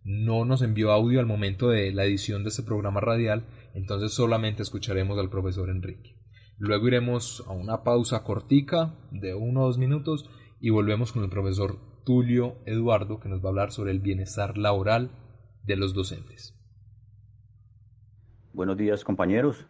no 0.04 0.44
nos 0.44 0.62
envió 0.62 0.90
audio 0.90 1.21
al 1.21 1.26
momento 1.26 1.68
de 1.68 1.92
la 1.92 2.04
edición 2.04 2.42
de 2.42 2.50
este 2.50 2.62
programa 2.62 3.00
radial, 3.00 3.47
entonces 3.75 4.12
solamente 4.12 4.62
escucharemos 4.62 5.18
al 5.18 5.30
profesor 5.30 5.71
Enrique. 5.71 6.16
Luego 6.59 6.88
iremos 6.88 7.44
a 7.47 7.52
una 7.52 7.82
pausa 7.82 8.23
cortica 8.23 8.94
de 9.11 9.35
uno 9.35 9.62
o 9.62 9.66
dos 9.66 9.78
minutos 9.78 10.28
y 10.61 10.71
volvemos 10.71 11.12
con 11.12 11.25
el 11.25 11.30
profesor 11.30 11.78
Tulio 12.04 12.56
Eduardo 12.66 13.21
que 13.21 13.28
nos 13.28 13.40
va 13.40 13.47
a 13.47 13.49
hablar 13.50 13.73
sobre 13.73 13.92
el 13.92 14.00
bienestar 14.00 14.59
laboral 14.59 15.11
de 15.64 15.76
los 15.76 15.94
docentes. 15.94 16.54
Buenos 18.52 18.76
días 18.76 19.04
compañeros. 19.04 19.66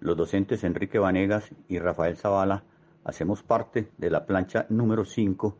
Los 0.00 0.16
docentes 0.16 0.64
Enrique 0.64 0.98
Vanegas 0.98 1.54
y 1.68 1.78
Rafael 1.78 2.16
Zavala 2.16 2.64
hacemos 3.04 3.42
parte 3.42 3.90
de 3.98 4.10
la 4.10 4.26
plancha 4.26 4.66
número 4.68 5.04
5 5.04 5.58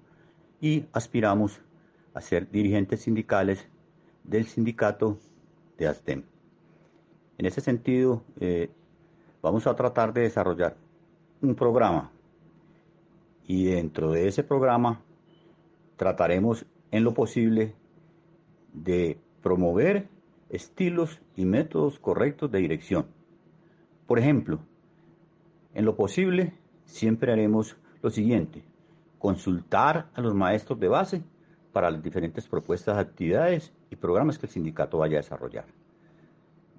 y 0.61 0.87
aspiramos 0.93 1.61
a 2.15 2.21
ser 2.21 2.51
dirigentes 2.51 3.03
sindicales 3.03 3.69
del 4.29 4.47
sindicato 4.47 5.19
de 5.79 5.89
ASTEM. 5.89 6.25
En 7.39 7.47
ese 7.47 7.61
sentido, 7.61 8.23
eh, 8.41 8.71
vamos 9.43 9.67
a 9.67 9.75
tratar 9.75 10.13
de 10.13 10.23
desarrollar 10.23 10.77
un 11.43 11.55
programa 11.55 12.11
y 13.47 13.67
dentro 13.67 14.11
de 14.11 14.27
ese 14.27 14.43
programa 14.43 15.03
trataremos 15.97 16.65
en 16.91 17.05
lo 17.05 17.15
posible 17.15 17.75
de 18.73 19.19
promover 19.43 20.09
estilos 20.49 21.21
y 21.37 21.45
métodos 21.45 21.99
correctos 21.99 22.51
de 22.51 22.59
dirección. 22.59 23.07
Por 24.07 24.19
ejemplo, 24.19 24.61
en 25.75 25.85
lo 25.85 25.97
posible 25.97 26.55
siempre 26.85 27.33
haremos 27.33 27.77
lo 28.03 28.11
siguiente, 28.11 28.65
consultar 29.19 30.09
a 30.15 30.21
los 30.21 30.35
maestros 30.35 30.81
de 30.81 30.89
base 30.89 31.23
para 31.77 31.91
las 31.91 32.03
diferentes 32.03 32.49
propuestas 32.49 32.97
de 32.97 33.03
actividades 33.03 33.71
y 33.91 33.97
programas 33.97 34.39
que 34.39 34.47
el 34.47 34.53
sindicato 34.53 34.97
vaya 34.97 35.19
a 35.19 35.21
desarrollar. 35.21 35.67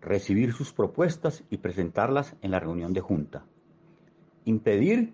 Recibir 0.01 0.53
sus 0.53 0.73
propuestas 0.73 1.43
y 1.51 1.57
presentarlas 1.57 2.35
en 2.41 2.49
la 2.49 2.59
reunión 2.59 2.93
de 2.93 3.01
junta. 3.01 3.45
Impedir 4.45 5.13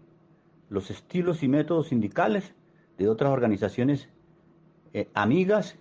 los 0.69 0.89
estilos 0.89 1.43
y 1.43 1.49
métodos 1.49 1.89
sindicales 1.89 2.55
de 2.97 3.09
otras 3.09 3.33
organizaciones 3.33 4.07
eh, 4.93 5.09
amigas, 5.13 5.77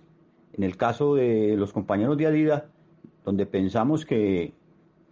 en 0.51 0.63
el 0.63 0.75
caso 0.75 1.15
de 1.15 1.55
los 1.55 1.71
compañeros 1.71 2.17
de 2.17 2.27
Adida, 2.27 2.65
donde 3.23 3.45
pensamos 3.45 4.05
que 4.05 4.53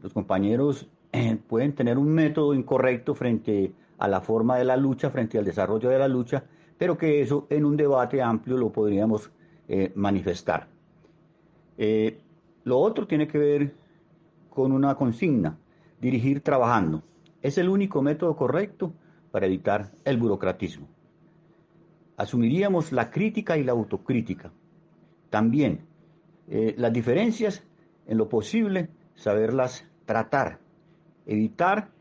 los 0.04 0.12
compañeros 0.12 0.90
eh, 1.14 1.38
pueden 1.48 1.76
tener 1.76 1.98
un 1.98 2.10
método 2.10 2.54
incorrecto 2.54 3.16
frente 3.16 3.72
a 4.00 4.10
la 4.10 4.20
forma 4.20 4.58
de 4.58 4.66
la 4.66 4.76
lucha, 4.76 5.12
frente 5.12 5.38
al 5.38 5.46
desarrollo 5.46 5.90
de 5.90 5.98
la 5.98 6.10
lucha, 6.10 6.44
pero 6.82 6.98
que 6.98 7.22
eso 7.22 7.46
en 7.52 7.64
un 7.64 7.78
debate 7.78 8.24
amplio 8.24 8.58
lo 8.58 8.72
podríamos 8.72 9.30
eh, 9.68 9.92
manifestar. 9.94 10.68
Eh, 11.78 12.18
lo 12.64 12.80
otro 12.80 13.06
tiene 13.06 13.28
que 13.28 13.38
ver 13.38 13.76
con 14.50 14.72
una 14.72 14.96
consigna, 14.96 15.60
dirigir 16.00 16.42
trabajando. 16.42 17.04
Es 17.44 17.60
el 17.60 17.70
único 17.70 18.02
método 18.02 18.36
correcto 18.36 18.94
para 19.30 19.46
evitar 19.46 19.92
el 20.06 20.18
burocratismo. 20.18 20.88
Asumiríamos 22.18 22.92
la 22.92 23.12
crítica 23.12 23.60
y 23.60 23.64
la 23.64 23.74
autocrítica. 23.74 24.52
También 25.30 25.82
eh, 26.48 26.74
las 26.80 26.92
diferencias, 26.92 27.64
en 28.08 28.18
lo 28.18 28.28
posible, 28.28 28.90
saberlas 29.14 29.88
tratar, 30.06 30.58
evitar 31.28 31.92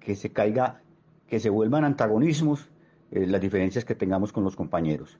que 0.00 0.16
se 0.16 0.32
caiga, 0.32 0.82
que 1.28 1.38
se 1.38 1.50
vuelvan 1.50 1.84
antagonismos 1.84 2.68
eh, 3.10 3.26
las 3.26 3.40
diferencias 3.40 3.84
que 3.84 3.94
tengamos 3.94 4.32
con 4.32 4.44
los 4.44 4.56
compañeros. 4.56 5.18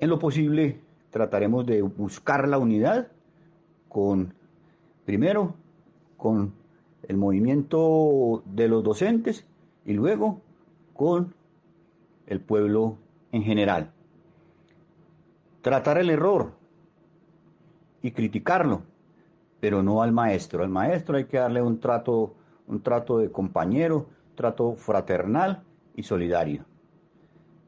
En 0.00 0.08
lo 0.08 0.18
posible, 0.18 0.80
trataremos 1.10 1.66
de 1.66 1.82
buscar 1.82 2.48
la 2.48 2.58
unidad 2.58 3.08
con, 3.88 4.34
primero, 5.04 5.54
con 6.16 6.52
el 7.08 7.16
movimiento 7.16 8.42
de 8.46 8.68
los 8.68 8.82
docentes 8.82 9.44
y 9.84 9.92
luego 9.92 10.40
con 10.94 11.34
el 12.26 12.40
pueblo 12.40 12.96
en 13.32 13.42
general. 13.42 13.92
Tratar 15.60 15.98
el 15.98 16.10
error 16.10 16.52
y 18.02 18.10
criticarlo, 18.10 18.82
pero 19.60 19.82
no 19.82 20.02
al 20.02 20.12
maestro. 20.12 20.62
Al 20.62 20.70
maestro 20.70 21.16
hay 21.16 21.26
que 21.26 21.36
darle 21.36 21.62
un 21.62 21.78
trato, 21.78 22.34
un 22.66 22.82
trato 22.82 23.18
de 23.18 23.30
compañero 23.30 24.06
trato 24.34 24.74
fraternal 24.74 25.62
y 25.94 26.02
solidario. 26.02 26.64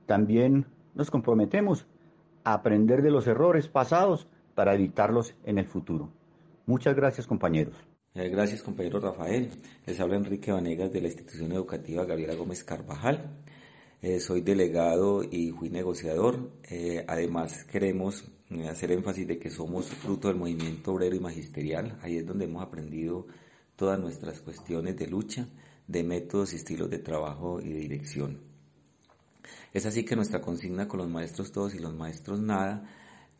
También 0.07 0.67
nos 0.95 1.11
comprometemos 1.11 1.87
a 2.45 2.55
aprender 2.55 3.03
de 3.03 3.11
los 3.11 3.27
errores 3.27 3.69
pasados 3.69 4.29
para 4.55 4.75
evitarlos 4.75 5.35
en 5.45 5.59
el 5.59 5.67
futuro. 5.67 6.11
Muchas 6.67 6.95
gracias 6.95 7.27
compañeros. 7.27 7.77
Eh, 8.15 8.29
gracias 8.29 8.63
compañero 8.63 9.01
Rafael. 9.01 9.51
Les 9.87 9.99
habla 9.99 10.17
Enrique 10.17 10.53
Vanegas 10.53 10.93
de 10.93 11.01
la 11.01 11.09
institución 11.09 11.51
educativa 11.53 12.05
Gabriela 12.05 12.35
Gómez 12.35 12.63
Carvajal. 12.63 13.41
Eh, 14.03 14.21
soy 14.21 14.41
delegado 14.41 15.25
y 15.25 15.51
fui 15.51 15.71
negociador. 15.71 16.53
Eh, 16.71 17.05
además 17.09 17.65
queremos 17.65 18.31
hacer 18.71 18.93
énfasis 18.93 19.27
de 19.27 19.39
que 19.39 19.51
somos 19.51 19.87
fruto 19.87 20.29
del 20.29 20.37
movimiento 20.37 20.93
obrero 20.93 21.17
y 21.17 21.21
magisterial. 21.21 21.99
Ahí 22.03 22.19
es 22.19 22.27
donde 22.27 22.45
hemos 22.45 22.63
aprendido 22.63 23.27
todas 23.77 23.99
nuestras 23.99 24.41
cuestiones 24.41 24.97
de 24.97 25.07
lucha, 25.07 25.49
de 25.87 26.03
métodos 26.03 26.53
y 26.53 26.57
estilos 26.57 26.91
de 26.91 26.99
trabajo 26.99 27.61
y 27.61 27.73
de 27.73 27.81
dirección. 27.81 28.41
Es 29.73 29.87
así 29.87 30.05
que 30.05 30.17
nuestra 30.17 30.41
consigna 30.41 30.89
con 30.89 30.99
los 30.99 31.09
maestros 31.09 31.53
todos 31.53 31.75
y 31.75 31.79
los 31.79 31.95
maestros 31.95 32.41
nada 32.41 32.89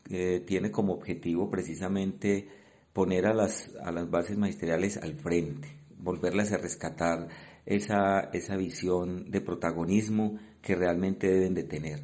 tiene 0.03 0.69
como 0.69 0.93
objetivo 0.93 1.49
precisamente 1.49 2.47
poner 2.93 3.25
a 3.25 3.33
las, 3.33 3.71
a 3.83 3.91
las 3.91 4.09
bases 4.09 4.37
magisteriales 4.37 4.97
al 4.97 5.15
frente, 5.15 5.67
volverlas 5.97 6.51
a 6.51 6.57
rescatar 6.57 7.27
esa, 7.65 8.29
esa 8.31 8.55
visión 8.55 9.29
de 9.31 9.41
protagonismo 9.41 10.37
que 10.61 10.75
realmente 10.75 11.27
deben 11.27 11.53
de 11.53 11.63
tener. 11.63 12.03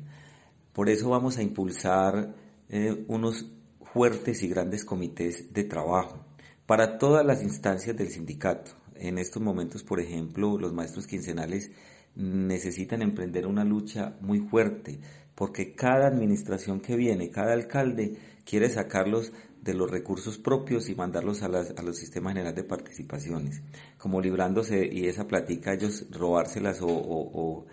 Por 0.74 0.89
eso 0.89 1.10
vamos 1.10 1.38
a 1.38 1.43
impulsar 1.43 2.36
eh, 2.69 3.05
unos 3.07 3.45
fuertes 3.93 4.41
y 4.43 4.48
grandes 4.48 4.83
comités 4.83 5.53
de 5.53 5.63
trabajo 5.63 6.25
para 6.65 6.98
todas 6.98 7.25
las 7.25 7.43
instancias 7.43 7.95
del 7.95 8.10
sindicato. 8.10 8.71
En 9.01 9.17
estos 9.17 9.41
momentos, 9.41 9.84
por 9.84 10.00
ejemplo, 10.00 10.60
los 10.60 10.74
maestros 10.74 11.08
quincenales 11.08 11.72
necesitan 12.15 13.01
emprender 13.01 13.48
una 13.48 13.63
lucha 13.63 14.15
muy 14.22 14.39
fuerte 14.39 15.00
porque 15.34 15.74
cada 15.74 16.05
administración 16.05 16.81
que 16.81 16.96
viene, 16.96 17.31
cada 17.31 17.53
alcalde 17.53 18.15
quiere 18.46 18.70
sacarlos 18.70 19.31
de 19.60 19.74
los 19.74 19.89
recursos 19.89 20.38
propios 20.38 20.88
y 20.88 20.93
mandarlos 20.93 21.41
a, 21.41 21.48
los 21.48 21.98
sistemas 21.98 22.34
generales 22.34 22.55
de 22.58 22.63
participaciones, 22.63 23.63
como 23.98 24.22
librándose 24.22 24.86
y 24.86 25.08
esa 25.08 25.27
platica 25.27 25.74
ellos 25.74 26.05
robárselas 26.12 26.79
o, 26.81 27.65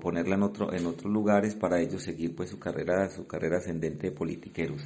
ponerla 0.00 0.36
en 0.36 0.42
otro 0.42 0.72
en 0.72 0.86
otros 0.86 1.12
lugares 1.12 1.54
para 1.54 1.80
ellos 1.80 2.02
seguir 2.02 2.34
pues 2.34 2.50
su 2.50 2.58
carrera 2.58 3.08
su 3.10 3.26
carrera 3.26 3.58
ascendente 3.58 4.08
de 4.08 4.12
politiqueros. 4.16 4.80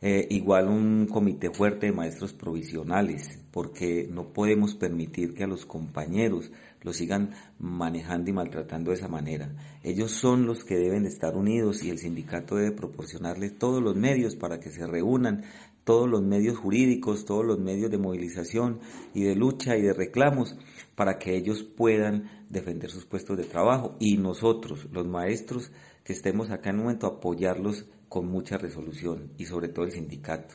Eh, 0.00 0.28
igual 0.30 0.68
un 0.68 1.08
comité 1.10 1.50
fuerte 1.50 1.86
de 1.86 1.92
maestros 1.92 2.32
provisionales, 2.32 3.40
porque 3.50 4.08
no 4.08 4.32
podemos 4.32 4.76
permitir 4.76 5.34
que 5.34 5.42
a 5.42 5.48
los 5.48 5.66
compañeros 5.66 6.52
los 6.82 6.96
sigan 6.96 7.30
manejando 7.58 8.30
y 8.30 8.32
maltratando 8.32 8.92
de 8.92 8.98
esa 8.98 9.08
manera. 9.08 9.50
Ellos 9.82 10.12
son 10.12 10.46
los 10.46 10.62
que 10.62 10.76
deben 10.76 11.04
estar 11.04 11.36
unidos 11.36 11.82
y 11.82 11.90
el 11.90 11.98
sindicato 11.98 12.54
debe 12.54 12.70
proporcionarles 12.70 13.58
todos 13.58 13.82
los 13.82 13.96
medios 13.96 14.36
para 14.36 14.60
que 14.60 14.70
se 14.70 14.86
reúnan, 14.86 15.42
todos 15.82 16.08
los 16.08 16.22
medios 16.22 16.58
jurídicos, 16.58 17.24
todos 17.24 17.44
los 17.44 17.58
medios 17.58 17.90
de 17.90 17.98
movilización 17.98 18.78
y 19.14 19.24
de 19.24 19.34
lucha 19.34 19.76
y 19.76 19.82
de 19.82 19.94
reclamos 19.94 20.56
para 20.94 21.18
que 21.18 21.34
ellos 21.34 21.64
puedan 21.64 22.44
defender 22.50 22.90
sus 22.90 23.04
puestos 23.04 23.36
de 23.36 23.44
trabajo 23.44 23.96
y 23.98 24.16
nosotros, 24.16 24.86
los 24.92 25.08
maestros, 25.08 25.72
que 26.04 26.12
estemos 26.12 26.50
acá 26.50 26.70
en 26.70 26.76
un 26.76 26.82
momento, 26.82 27.06
apoyarlos 27.06 27.86
con 28.08 28.26
mucha 28.26 28.58
resolución 28.58 29.32
y 29.38 29.46
sobre 29.46 29.68
todo 29.68 29.84
el 29.84 29.92
sindicato. 29.92 30.54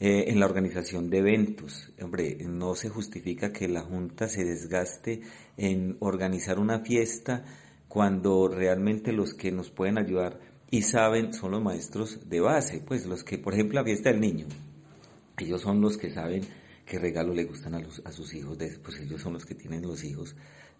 Eh, 0.00 0.26
en 0.28 0.38
la 0.38 0.46
organización 0.46 1.10
de 1.10 1.18
eventos, 1.18 1.90
hombre, 2.00 2.36
no 2.46 2.76
se 2.76 2.88
justifica 2.88 3.52
que 3.52 3.66
la 3.66 3.80
Junta 3.80 4.28
se 4.28 4.44
desgaste 4.44 5.22
en 5.56 5.96
organizar 5.98 6.60
una 6.60 6.80
fiesta 6.80 7.44
cuando 7.88 8.46
realmente 8.46 9.12
los 9.12 9.34
que 9.34 9.50
nos 9.50 9.70
pueden 9.70 9.98
ayudar 9.98 10.38
y 10.70 10.82
saben 10.82 11.32
son 11.32 11.50
los 11.50 11.62
maestros 11.62 12.28
de 12.28 12.40
base, 12.40 12.80
pues 12.86 13.06
los 13.06 13.24
que, 13.24 13.38
por 13.38 13.54
ejemplo, 13.54 13.80
la 13.80 13.84
fiesta 13.84 14.10
del 14.10 14.20
niño, 14.20 14.46
ellos 15.36 15.62
son 15.62 15.80
los 15.80 15.96
que 15.96 16.12
saben 16.12 16.42
qué 16.86 17.00
regalo 17.00 17.34
le 17.34 17.44
gustan 17.44 17.74
a, 17.74 17.80
los, 17.80 18.00
a 18.04 18.12
sus 18.12 18.34
hijos, 18.34 18.56
pues 18.82 19.00
ellos 19.00 19.20
son 19.20 19.32
los 19.32 19.46
que 19.46 19.56
tienen 19.56 19.82
los 19.82 20.04
hijos 20.04 20.36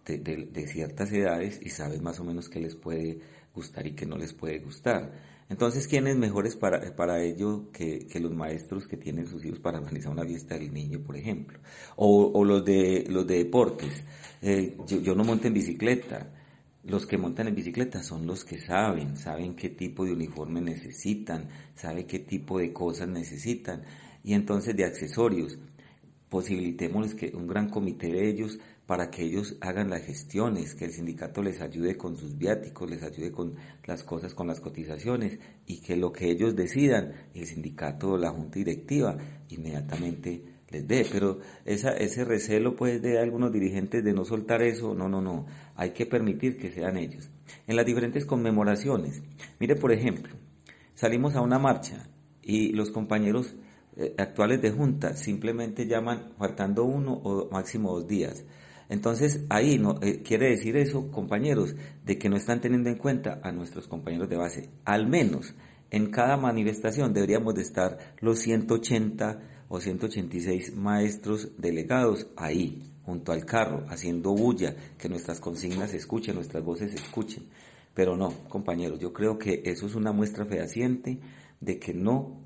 de, 0.07 0.19
de 0.19 0.67
ciertas 0.69 1.13
edades 1.13 1.59
y 1.61 1.71
saben 1.71 2.05
más 2.05 2.21
o 2.21 2.25
menos 2.25 2.49
qué 2.49 2.61
les 2.61 2.77
puede 2.77 3.19
gustar 3.53 3.87
y 3.87 3.95
qué 3.97 4.07
no 4.07 4.17
les 4.17 4.33
puede 4.33 4.59
gustar. 4.61 5.28
Entonces, 5.51 5.89
¿quién 5.89 6.07
es 6.07 6.17
mejores 6.17 6.57
para, 6.57 6.95
para 6.95 7.23
ello 7.23 7.71
que, 7.73 8.07
los 8.21 8.35
maestros 8.35 8.87
que 8.87 8.99
tienen 8.99 9.27
sus 9.27 9.45
hijos 9.45 9.59
para 9.61 9.79
organizar 9.79 10.13
una 10.13 10.25
fiesta 10.25 10.59
del 10.59 10.73
niño, 10.73 11.01
por 11.01 11.17
ejemplo? 11.17 11.59
O, 11.97 12.45
los, 12.45 12.65
de, 12.65 13.07
los 13.09 13.27
de 13.27 13.39
deportes. 13.39 14.05
Eh, 14.43 14.77
yo, 14.87 15.15
no 15.15 15.25
monto 15.25 15.47
en 15.47 15.55
bicicleta. 15.55 16.35
Los 16.85 17.07
que 17.07 17.19
montan 17.19 17.49
en 17.49 17.55
bicicleta 17.55 18.03
son 18.03 18.27
los 18.27 18.45
que 18.45 18.59
saben, 18.59 19.17
saben 19.17 19.57
qué 19.57 19.71
tipo 19.71 20.05
de 20.05 20.13
uniforme 20.13 20.61
necesitan, 20.61 21.49
saben 21.75 22.07
qué 22.07 22.21
tipo 22.21 22.59
de 22.59 22.73
cosas 22.73 23.09
necesitan. 23.09 23.83
Y 24.23 24.35
entonces 24.35 24.77
de 24.77 24.85
accesorios, 24.85 25.59
posibilitémosles 26.29 27.15
que 27.15 27.33
un 27.35 27.47
gran 27.47 27.69
comité 27.69 28.09
de 28.13 28.29
ellos 28.29 28.59
para 28.89 29.11
que 29.11 29.23
ellos 29.23 29.59
hagan 29.61 29.91
las 29.91 30.07
gestiones, 30.07 30.75
que 30.75 30.87
el 30.87 30.93
sindicato 30.93 31.43
les 31.43 31.61
ayude 31.61 31.99
con 31.99 32.17
sus 32.17 32.39
viáticos, 32.39 32.89
les 32.89 33.03
ayude 33.03 33.31
con 33.31 33.55
las 33.85 34.03
cosas, 34.03 34.33
con 34.33 34.47
las 34.47 34.61
cotizaciones 34.61 35.39
y 35.67 35.83
que 35.83 35.95
lo 35.95 36.11
que 36.11 36.31
ellos 36.31 36.57
decidan, 36.57 37.13
el 37.35 37.45
sindicato 37.45 38.13
o 38.13 38.17
la 38.17 38.31
junta 38.31 38.59
directiva 38.59 39.19
inmediatamente 39.51 40.43
les 40.71 40.89
dé. 40.89 41.07
Pero 41.13 41.39
esa, 41.67 41.91
ese 41.91 42.25
recelo 42.25 42.77
pues 42.77 43.03
de 43.03 43.19
algunos 43.19 43.53
dirigentes 43.53 44.03
de 44.03 44.15
no 44.15 44.25
soltar 44.25 44.63
eso, 44.63 44.95
no, 44.95 45.07
no, 45.07 45.21
no, 45.21 45.45
hay 45.77 45.91
que 45.91 46.07
permitir 46.07 46.57
que 46.57 46.73
sean 46.73 46.97
ellos. 46.97 47.29
En 47.67 47.77
las 47.77 47.85
diferentes 47.85 48.25
conmemoraciones, 48.25 49.21
mire 49.61 49.77
por 49.77 49.93
ejemplo, 49.93 50.35
salimos 50.95 51.35
a 51.35 51.43
una 51.43 51.59
marcha 51.59 52.09
y 52.41 52.73
los 52.73 52.91
compañeros 52.91 53.55
eh, 53.99 54.15
actuales 54.17 54.63
de 54.63 54.71
junta 54.71 55.15
simplemente 55.15 55.87
llaman 55.87 56.33
faltando 56.39 56.85
uno 56.85 57.13
o 57.13 57.51
máximo 57.51 57.93
dos 57.93 58.09
días 58.09 58.47
entonces, 58.89 59.45
ahí 59.51 59.79
no, 59.79 59.99
eh, 60.03 60.23
quiere 60.23 60.49
decir 60.49 60.77
eso, 60.77 61.11
compañeros, 61.11 61.75
de 62.05 62.19
que 62.19 62.29
no 62.29 62.37
están 62.37 62.61
teniendo 62.61 62.89
en 62.89 62.97
cuenta 62.97 63.41
a 63.43 63.53
nuestros 63.53 63.87
compañeros 63.87 64.29
de 64.29 64.37
base. 64.37 64.71
Al 64.85 65.07
menos 65.07 65.55
en 65.91 66.11
cada 66.11 66.37
manifestación 66.37 67.13
deberíamos 67.13 67.55
de 67.55 67.63
estar 67.63 67.99
los 68.21 68.39
180 68.41 69.41
o 69.69 69.81
186 69.81 70.75
maestros 70.77 71.51
delegados 71.59 72.29
ahí, 72.37 72.83
junto 73.05 73.33
al 73.33 73.45
carro, 73.45 73.85
haciendo 73.89 74.35
bulla, 74.35 74.75
que 74.99 75.09
nuestras 75.09 75.41
consignas 75.41 75.91
se 75.91 75.99
escuchen, 75.99 76.35
nuestras 76.35 76.65
voces 76.65 76.93
se 76.93 76.97
escuchen. 76.97 77.45
Pero 77.93 78.17
no, 78.17 78.31
compañeros, 78.49 79.01
yo 79.01 79.13
creo 79.13 79.39
que 79.39 79.63
eso 79.65 79.87
es 79.87 79.95
una 79.95 80.13
muestra 80.13 80.47
fehaciente 80.47 81.19
de 81.61 81.79
que 81.79 81.93
no 81.93 82.38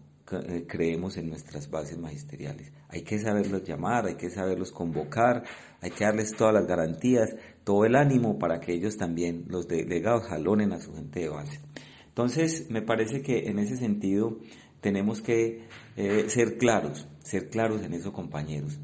creemos 0.66 1.16
en 1.16 1.28
nuestras 1.28 1.70
bases 1.70 1.98
magisteriales. 1.98 2.72
Hay 2.88 3.02
que 3.02 3.18
saberlos 3.18 3.64
llamar, 3.64 4.06
hay 4.06 4.16
que 4.16 4.30
saberlos 4.30 4.72
convocar, 4.72 5.44
hay 5.80 5.90
que 5.90 6.04
darles 6.04 6.32
todas 6.36 6.54
las 6.54 6.66
garantías, 6.66 7.34
todo 7.64 7.84
el 7.84 7.96
ánimo 7.96 8.38
para 8.38 8.60
que 8.60 8.72
ellos 8.72 8.96
también, 8.96 9.44
los 9.48 9.68
delegados, 9.68 10.24
jalonen 10.24 10.72
a 10.72 10.80
su 10.80 10.94
gente 10.94 11.20
de 11.20 11.28
base. 11.28 11.60
Entonces, 12.08 12.70
me 12.70 12.82
parece 12.82 13.22
que 13.22 13.48
en 13.48 13.58
ese 13.58 13.76
sentido 13.76 14.38
tenemos 14.80 15.22
que 15.22 15.66
eh, 15.96 16.24
ser 16.28 16.58
claros, 16.58 17.08
ser 17.20 17.48
claros 17.48 17.82
en 17.82 17.94
eso, 17.94 18.12
compañeros. 18.12 18.78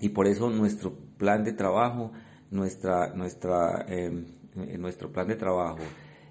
Y 0.00 0.10
por 0.10 0.26
eso 0.26 0.50
nuestro 0.50 0.94
plan 1.16 1.44
de 1.44 1.52
trabajo, 1.52 2.12
nuestra, 2.50 3.12
em, 3.88 4.26
eh, 4.56 4.76
nuestro 4.76 5.10
plan 5.12 5.28
de 5.28 5.36
trabajo 5.36 5.78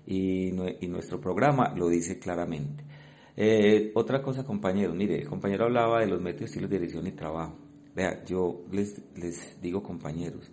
y 0.06 0.52
nuestro 0.52 1.22
programa 1.22 1.74
lo 1.76 1.88
dice 1.88 2.20
claramente. 2.20 2.91
Eh, 3.36 3.92
otra 3.96 4.22
cosa, 4.22 4.44
compañero, 4.44 4.94
mire, 4.94 5.22
el 5.22 5.28
compañero 5.28 5.66
hablaba 5.66 6.02
de 6.02 6.08
los 6.08 6.22
métodos, 6.22 6.50
estilos 6.50 6.70
de 6.70 6.78
dirección 6.80 7.08
y 7.08 7.12
trabajo. 7.12 7.58
Vea, 7.96 8.24
yo 8.26 8.66
les, 8.72 9.02
les 9.16 9.62
digo, 9.62 9.82
compañeros, 9.84 10.52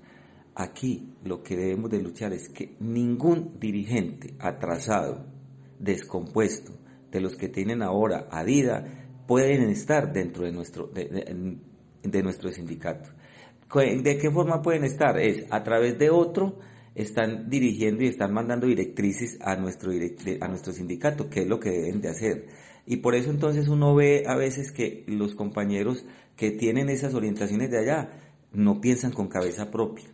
aquí 0.55 1.15
lo 1.25 1.43
que 1.43 1.57
debemos 1.57 1.91
de 1.91 2.03
luchar 2.03 2.33
es 2.33 2.49
que 2.49 2.77
ningún 2.81 3.59
dirigente 3.59 4.35
atrasado, 4.39 5.27
descompuesto, 5.79 6.73
de 7.11 7.21
los 7.21 7.37
que 7.37 7.49
tienen 7.49 7.83
ahora 7.83 8.29
adida, 8.31 8.85
pueden 9.27 9.71
estar 9.71 10.13
dentro 10.13 10.45
de 10.45 10.53
nuestro, 10.53 10.89
de, 10.89 11.59
de 12.03 12.23
nuestro 12.23 12.51
sindicato. 12.51 13.11
¿De 13.75 14.19
qué 14.19 14.31
forma 14.31 14.63
pueden 14.63 14.85
estar? 14.85 15.19
Es 15.19 15.45
a 15.51 15.63
través 15.63 15.99
de 15.99 16.11
otro 16.11 16.59
están 16.95 17.49
dirigiendo 17.49 18.03
y 18.03 18.09
están 18.09 18.33
mandando 18.33 18.67
directrices 18.67 19.39
a 19.41 19.55
nuestro, 19.57 19.93
a 19.93 20.49
nuestro 20.49 20.73
sindicato, 20.73 21.29
que 21.31 21.43
es 21.43 21.47
lo 21.47 21.61
que 21.61 21.71
deben 21.71 22.01
de 22.01 22.09
hacer. 22.09 22.47
Y 22.91 22.97
por 22.97 23.15
eso 23.15 23.29
entonces 23.29 23.69
uno 23.69 23.95
ve 23.95 24.23
a 24.27 24.35
veces 24.35 24.73
que 24.73 25.05
los 25.07 25.35
compañeros 25.35 26.07
que 26.37 26.51
tienen 26.51 26.89
esas 26.89 27.13
orientaciones 27.13 27.71
de 27.71 27.81
allá 27.81 28.19
no 28.51 28.81
piensan 28.81 29.13
con 29.13 29.29
cabeza 29.29 29.71
propia. 29.71 30.07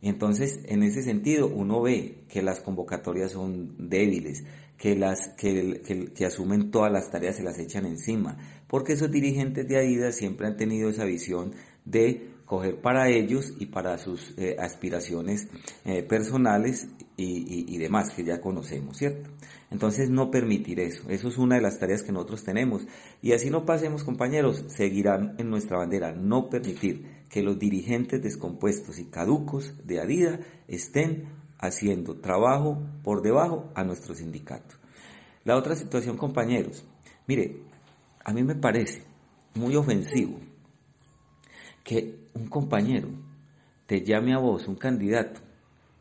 Entonces, 0.00 0.60
en 0.66 0.84
ese 0.84 1.02
sentido, 1.02 1.48
uno 1.48 1.82
ve 1.82 2.22
que 2.28 2.40
las 2.40 2.60
convocatorias 2.60 3.32
son 3.32 3.74
débiles, 3.78 4.44
que 4.78 4.94
las 4.94 5.30
que, 5.30 5.82
que, 6.14 6.24
asumen 6.24 6.70
todas 6.70 6.92
las 6.92 7.10
tareas 7.10 7.34
se 7.34 7.42
las 7.42 7.58
echan 7.58 7.84
encima, 7.84 8.38
porque 8.68 8.92
esos 8.92 9.10
dirigentes 9.10 9.66
de 9.66 9.78
AIDA 9.78 10.12
siempre 10.12 10.46
han 10.46 10.56
tenido 10.56 10.88
esa 10.88 11.06
visión 11.06 11.52
de 11.84 12.29
coger 12.50 12.80
para 12.80 13.08
ellos 13.08 13.54
y 13.60 13.66
para 13.66 13.96
sus 13.96 14.36
eh, 14.36 14.56
aspiraciones 14.58 15.46
eh, 15.84 16.02
personales 16.02 16.88
y, 17.16 17.72
y, 17.72 17.78
demás 17.78 18.10
que 18.10 18.24
ya 18.24 18.40
conocemos, 18.40 18.96
¿cierto? 18.96 19.30
Entonces 19.70 20.10
no 20.10 20.32
permitir 20.32 20.80
eso, 20.80 21.08
eso 21.10 21.28
es 21.28 21.38
una 21.38 21.54
de 21.54 21.62
las 21.62 21.78
tareas 21.78 22.02
que 22.02 22.10
nosotros 22.10 22.42
tenemos 22.42 22.88
y 23.22 23.34
así 23.34 23.50
no 23.50 23.64
pasemos 23.64 24.02
compañeros, 24.02 24.64
seguirán 24.66 25.36
en 25.38 25.48
nuestra 25.48 25.78
bandera, 25.78 26.10
no 26.10 26.50
permitir 26.50 27.06
que 27.28 27.40
los 27.40 27.56
dirigentes 27.56 28.20
descompuestos 28.20 28.98
y 28.98 29.04
caducos 29.04 29.72
de 29.86 30.00
Adida 30.00 30.40
estén 30.66 31.28
haciendo 31.60 32.16
trabajo 32.16 32.82
por 33.04 33.22
debajo 33.22 33.70
a 33.76 33.84
nuestro 33.84 34.16
sindicato. 34.16 34.74
La 35.44 35.56
otra 35.56 35.76
situación 35.76 36.16
compañeros, 36.16 36.84
mire, 37.28 37.62
a 38.24 38.32
mí 38.32 38.42
me 38.42 38.56
parece 38.56 39.04
muy 39.54 39.76
ofensivo 39.76 40.40
que 41.84 42.19
un 42.34 42.46
compañero 42.48 43.08
te 43.90 44.04
llame 44.04 44.32
a 44.32 44.38
vos, 44.38 44.68
un 44.68 44.76
candidato, 44.76 45.40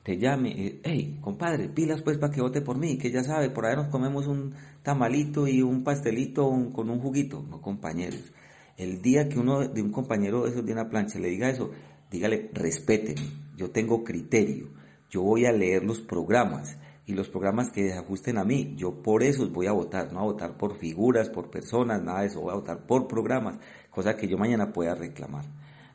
te 0.03 0.15
llame, 0.19 0.79
hey, 0.83 1.17
compadre, 1.21 1.69
pilas 1.69 2.03
pues 2.03 2.19
para 2.19 2.31
que 2.31 2.39
vote 2.39 2.61
por 2.61 2.77
mí, 2.77 2.99
que 2.99 3.09
ya 3.09 3.23
sabe, 3.23 3.49
por 3.49 3.65
ahí 3.65 3.75
nos 3.75 3.87
comemos 3.87 4.27
un 4.27 4.53
tamalito 4.83 5.47
y 5.47 5.63
un 5.63 5.83
pastelito 5.83 6.47
con 6.71 6.91
un 6.91 6.99
juguito. 6.99 7.43
No, 7.49 7.59
compañeros. 7.63 8.31
El 8.77 9.01
día 9.01 9.27
que 9.27 9.39
uno 9.39 9.67
de 9.67 9.81
un 9.81 9.91
compañero 9.91 10.43
de 10.43 10.51
esos 10.51 10.63
de 10.63 10.71
una 10.71 10.87
plancha 10.87 11.17
le 11.17 11.29
diga 11.29 11.49
eso, 11.49 11.71
dígale, 12.11 12.51
respéteme, 12.53 13.27
yo 13.57 13.71
tengo 13.71 14.03
criterio, 14.03 14.67
yo 15.09 15.23
voy 15.23 15.47
a 15.47 15.51
leer 15.51 15.83
los 15.83 15.99
programas 15.99 16.77
y 17.07 17.13
los 17.13 17.27
programas 17.27 17.71
que 17.71 17.85
desajusten 17.85 18.37
a 18.37 18.43
mí, 18.43 18.75
yo 18.77 19.01
por 19.01 19.23
eso 19.23 19.49
voy 19.49 19.65
a 19.65 19.71
votar, 19.71 20.13
no 20.13 20.19
a 20.19 20.25
votar 20.25 20.57
por 20.57 20.77
figuras, 20.77 21.27
por 21.27 21.49
personas, 21.49 22.03
nada 22.03 22.21
de 22.21 22.27
eso, 22.27 22.39
voy 22.39 22.51
a 22.51 22.57
votar 22.57 22.85
por 22.85 23.07
programas, 23.07 23.57
cosa 23.89 24.15
que 24.15 24.27
yo 24.27 24.37
mañana 24.37 24.71
pueda 24.71 24.93
reclamar. 24.93 25.45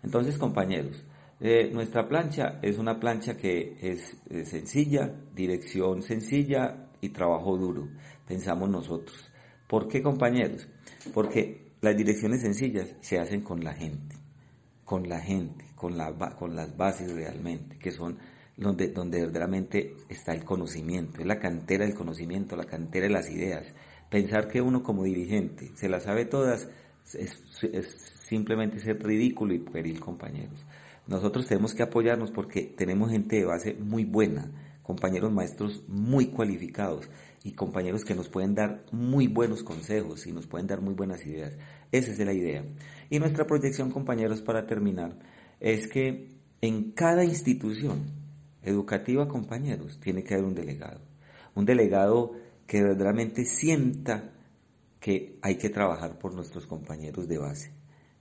Entonces, 0.05 0.37
compañeros, 0.38 1.03
eh, 1.40 1.71
nuestra 1.73 2.07
plancha 2.07 2.59
es 2.62 2.79
una 2.79 3.01
plancha 3.01 3.37
que 3.37 3.77
es, 3.81 4.17
sencilla, 4.49 5.12
dirección 5.35 6.03
sencilla 6.03 6.90
y 7.01 7.09
trabajo 7.09 7.57
duro, 7.57 7.88
pensamos 8.27 8.69
nosotros. 8.69 9.33
¿Por 9.67 9.88
qué, 9.88 10.03
compañeros? 10.03 10.69
Porque 11.12 11.73
las 11.81 11.97
direcciones 11.97 12.43
sencillas 12.43 12.95
se 13.01 13.19
hacen 13.19 13.40
con 13.40 13.64
la 13.64 13.73
gente, 13.73 14.17
con 14.85 15.09
la 15.09 15.21
gente, 15.21 15.64
con 15.75 15.97
las 15.97 16.77
bases 16.77 17.12
realmente, 17.12 17.79
que 17.79 17.90
son 17.90 18.19
donde, 18.57 18.88
donde 18.88 19.21
verdaderamente 19.21 19.97
está 20.09 20.33
el 20.33 20.45
conocimiento, 20.45 21.21
es 21.21 21.27
la 21.27 21.40
cantera 21.40 21.85
del 21.85 21.95
conocimiento, 21.95 22.57
la 22.57 22.64
cantera 22.64 23.07
de 23.07 23.12
las 23.12 23.31
ideas. 23.31 23.67
Pensar 24.11 24.49
que 24.49 24.61
uno 24.61 24.83
como 24.83 25.05
dirigente 25.05 25.73
se 25.75 25.88
las 25.88 26.05
sabe 26.05 26.25
todas 26.27 26.69
es, 27.12 28.13
simplemente 28.35 28.81
ser 28.81 29.01
ridículo 29.01 29.55
y 29.55 29.61
pueril, 29.61 30.01
compañeros. 30.01 30.66
Nosotros 31.07 31.47
tenemos 31.47 31.73
que 31.73 31.85
apoyarnos 31.85 32.33
porque 32.33 32.62
tenemos 32.62 33.12
gente 33.12 33.37
de 33.37 33.44
base 33.44 33.75
muy 33.75 34.05
buena, 34.05 34.51
compañeros 34.83 35.33
maestros 35.33 35.85
muy 35.87 36.27
cualificados 36.27 37.09
y 37.44 37.53
compañeros 37.53 38.05
que 38.05 38.16
nos 38.16 38.29
pueden 38.29 38.55
dar 38.57 38.85
muy 38.90 39.29
buenos 39.29 39.62
consejos 39.62 40.27
y 40.27 40.33
nos 40.33 40.49
pueden 40.49 40.66
dar 40.66 40.81
muy 40.81 40.94
buenas 40.94 41.25
ideas. 41.25 41.57
Esa 41.92 42.11
es 42.11 42.18
la 42.18 42.33
idea. 42.33 42.64
Y 43.09 43.20
nuestra 43.20 43.47
proyección, 43.47 43.92
compañeros, 43.92 44.42
para 44.42 44.66
terminar, 44.66 45.16
es 45.61 45.87
que 45.87 46.31
en 46.61 46.90
cada 46.90 47.25
institución 47.25 48.11
educativa, 48.62 49.29
compañeros, 49.29 50.01
tiene 50.01 50.25
que 50.25 50.35
haber 50.35 50.47
un 50.47 50.55
delegado. 50.55 51.01
Un 51.55 51.66
delegado 51.66 52.33
que 52.66 52.83
verdaderamente 52.83 53.44
sienta 53.44 54.33
que 54.99 55.38
hay 55.42 55.57
que 55.57 55.68
trabajar 55.68 56.18
por 56.18 56.35
nuestros 56.35 56.66
compañeros 56.66 57.29
de 57.29 57.37
base, 57.37 57.73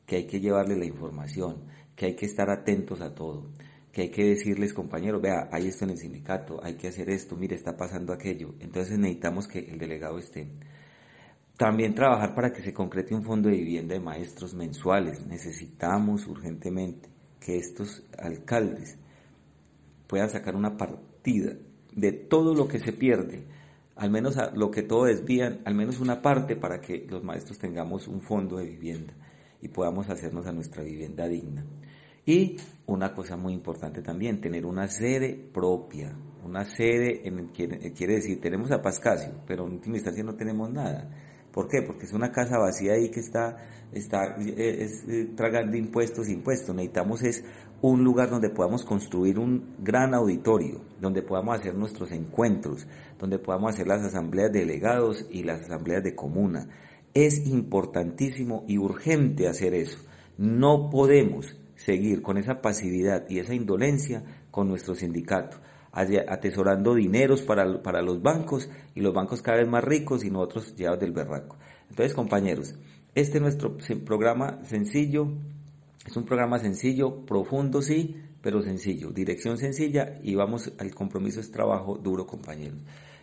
que 0.05 0.17
hay 0.17 0.27
que 0.27 0.39
llevarles 0.39 0.77
la 0.77 0.85
información, 0.85 1.63
que 1.95 2.07
hay 2.07 2.15
que 2.15 2.25
estar 2.25 2.49
atentos 2.49 3.01
a 3.01 3.13
todo, 3.13 3.49
que 3.91 4.01
hay 4.01 4.09
que 4.09 4.25
decirles, 4.25 4.73
compañeros, 4.73 5.21
vea, 5.21 5.49
hay 5.51 5.67
esto 5.67 5.85
en 5.85 5.91
el 5.91 5.97
sindicato, 5.97 6.59
hay 6.63 6.75
que 6.75 6.87
hacer 6.87 7.09
esto, 7.09 7.35
mire, 7.35 7.55
está 7.55 7.77
pasando 7.77 8.11
aquello. 8.11 8.55
Entonces 8.59 8.97
necesitamos 8.97 9.47
que 9.47 9.59
el 9.59 9.77
delegado 9.77 10.17
esté. 10.17 10.51
También 11.57 11.93
trabajar 11.93 12.33
para 12.33 12.51
que 12.51 12.63
se 12.63 12.73
concrete 12.73 13.13
un 13.13 13.23
fondo 13.23 13.49
de 13.49 13.57
vivienda 13.57 13.93
de 13.93 13.99
maestros 13.99 14.55
mensuales. 14.55 15.25
Necesitamos 15.27 16.25
urgentemente 16.27 17.09
que 17.39 17.57
estos 17.57 18.03
alcaldes 18.17 18.97
puedan 20.07 20.29
sacar 20.29 20.55
una 20.55 20.75
partida 20.75 21.53
de 21.91 22.11
todo 22.11 22.55
lo 22.55 22.67
que 22.67 22.79
se 22.79 22.91
pierde 22.91 23.45
al 23.95 24.09
menos 24.09 24.37
a 24.37 24.51
lo 24.55 24.71
que 24.71 24.81
todo 24.81 25.05
desvían, 25.05 25.61
al 25.65 25.75
menos 25.75 25.99
una 25.99 26.21
parte 26.21 26.55
para 26.55 26.81
que 26.81 27.05
los 27.07 27.23
maestros 27.23 27.59
tengamos 27.59 28.07
un 28.07 28.21
fondo 28.21 28.57
de 28.57 28.65
vivienda 28.65 29.13
y 29.63 29.69
podamos 29.69 30.09
hacernos 30.09 30.45
a 30.45 30.51
nuestra 30.51 30.83
vivienda 30.83 31.27
digna. 31.27 31.65
Y 32.25 32.57
una 32.85 33.13
cosa 33.13 33.37
muy 33.37 33.53
importante 33.53 34.01
también, 34.01 34.41
tener 34.41 34.65
una 34.65 34.87
sede 34.89 35.33
propia, 35.53 36.13
una 36.43 36.65
sede 36.65 37.25
en 37.27 37.47
quiere, 37.47 37.93
quiere 37.93 38.15
decir, 38.15 38.41
tenemos 38.41 38.71
a 38.71 38.81
Pascasio, 38.81 39.33
pero 39.47 39.65
en 39.65 39.73
última 39.73 39.95
instancia 39.95 40.23
no 40.23 40.35
tenemos 40.35 40.69
nada. 40.69 41.09
¿Por 41.53 41.67
qué? 41.69 41.81
Porque 41.81 42.05
es 42.05 42.13
una 42.13 42.31
casa 42.31 42.57
vacía 42.57 42.93
ahí 42.93 43.09
que 43.09 43.19
está, 43.21 43.57
está 43.91 44.35
eh, 44.39 44.87
eh, 45.07 45.29
tragando 45.35 45.77
impuestos, 45.77 46.27
impuestos. 46.27 46.75
Necesitamos 46.75 47.21
es 47.23 47.43
un 47.81 48.03
lugar 48.03 48.29
donde 48.29 48.49
podamos 48.49 48.83
construir 48.83 49.37
un 49.37 49.75
gran 49.79 50.13
auditorio, 50.13 50.81
donde 50.99 51.21
podamos 51.21 51.59
hacer 51.59 51.75
nuestros 51.75 52.11
encuentros, 52.11 52.87
donde 53.19 53.37
podamos 53.37 53.73
hacer 53.73 53.87
las 53.87 54.01
asambleas 54.01 54.51
de 54.51 54.61
delegados 54.61 55.25
y 55.29 55.43
las 55.43 55.61
asambleas 55.61 56.03
de 56.03 56.15
comuna. 56.15 56.67
Es 57.13 57.45
importantísimo 57.45 58.65
y 58.67 58.77
urgente 58.77 59.47
hacer 59.47 59.73
eso. 59.73 59.99
No 60.37 60.89
podemos 60.89 61.55
seguir 61.75 62.21
con 62.21 62.37
esa 62.37 62.61
pasividad 62.61 63.25
y 63.29 63.39
esa 63.39 63.53
indolencia 63.53 64.23
con 64.51 64.67
nuestro 64.67 64.95
sindicato, 64.95 65.57
atesorando 65.91 66.95
dineros 66.95 67.41
para, 67.41 67.83
para 67.83 68.01
los 68.01 68.21
bancos 68.21 68.69
y 68.95 69.01
los 69.01 69.13
bancos 69.13 69.41
cada 69.41 69.59
vez 69.59 69.67
más 69.67 69.83
ricos 69.83 70.23
y 70.23 70.31
nosotros 70.31 70.75
llevados 70.75 71.01
del 71.01 71.11
berraco. 71.11 71.57
Entonces, 71.89 72.13
compañeros, 72.15 72.75
este 73.13 73.37
es 73.37 73.41
nuestro 73.41 73.77
programa 74.03 74.63
sencillo, 74.63 75.27
es 76.05 76.17
un 76.17 76.25
programa 76.25 76.57
sencillo, 76.57 77.25
profundo 77.25 77.81
sí, 77.81 78.15
pero 78.41 78.61
sencillo. 78.61 79.11
Dirección 79.11 79.57
sencilla 79.57 80.19
y 80.23 80.35
vamos 80.35 80.73
al 80.79 80.95
compromiso 80.95 81.39
es 81.39 81.51
trabajo 81.51 81.97
duro, 81.97 82.25
compañeros. 82.25 82.79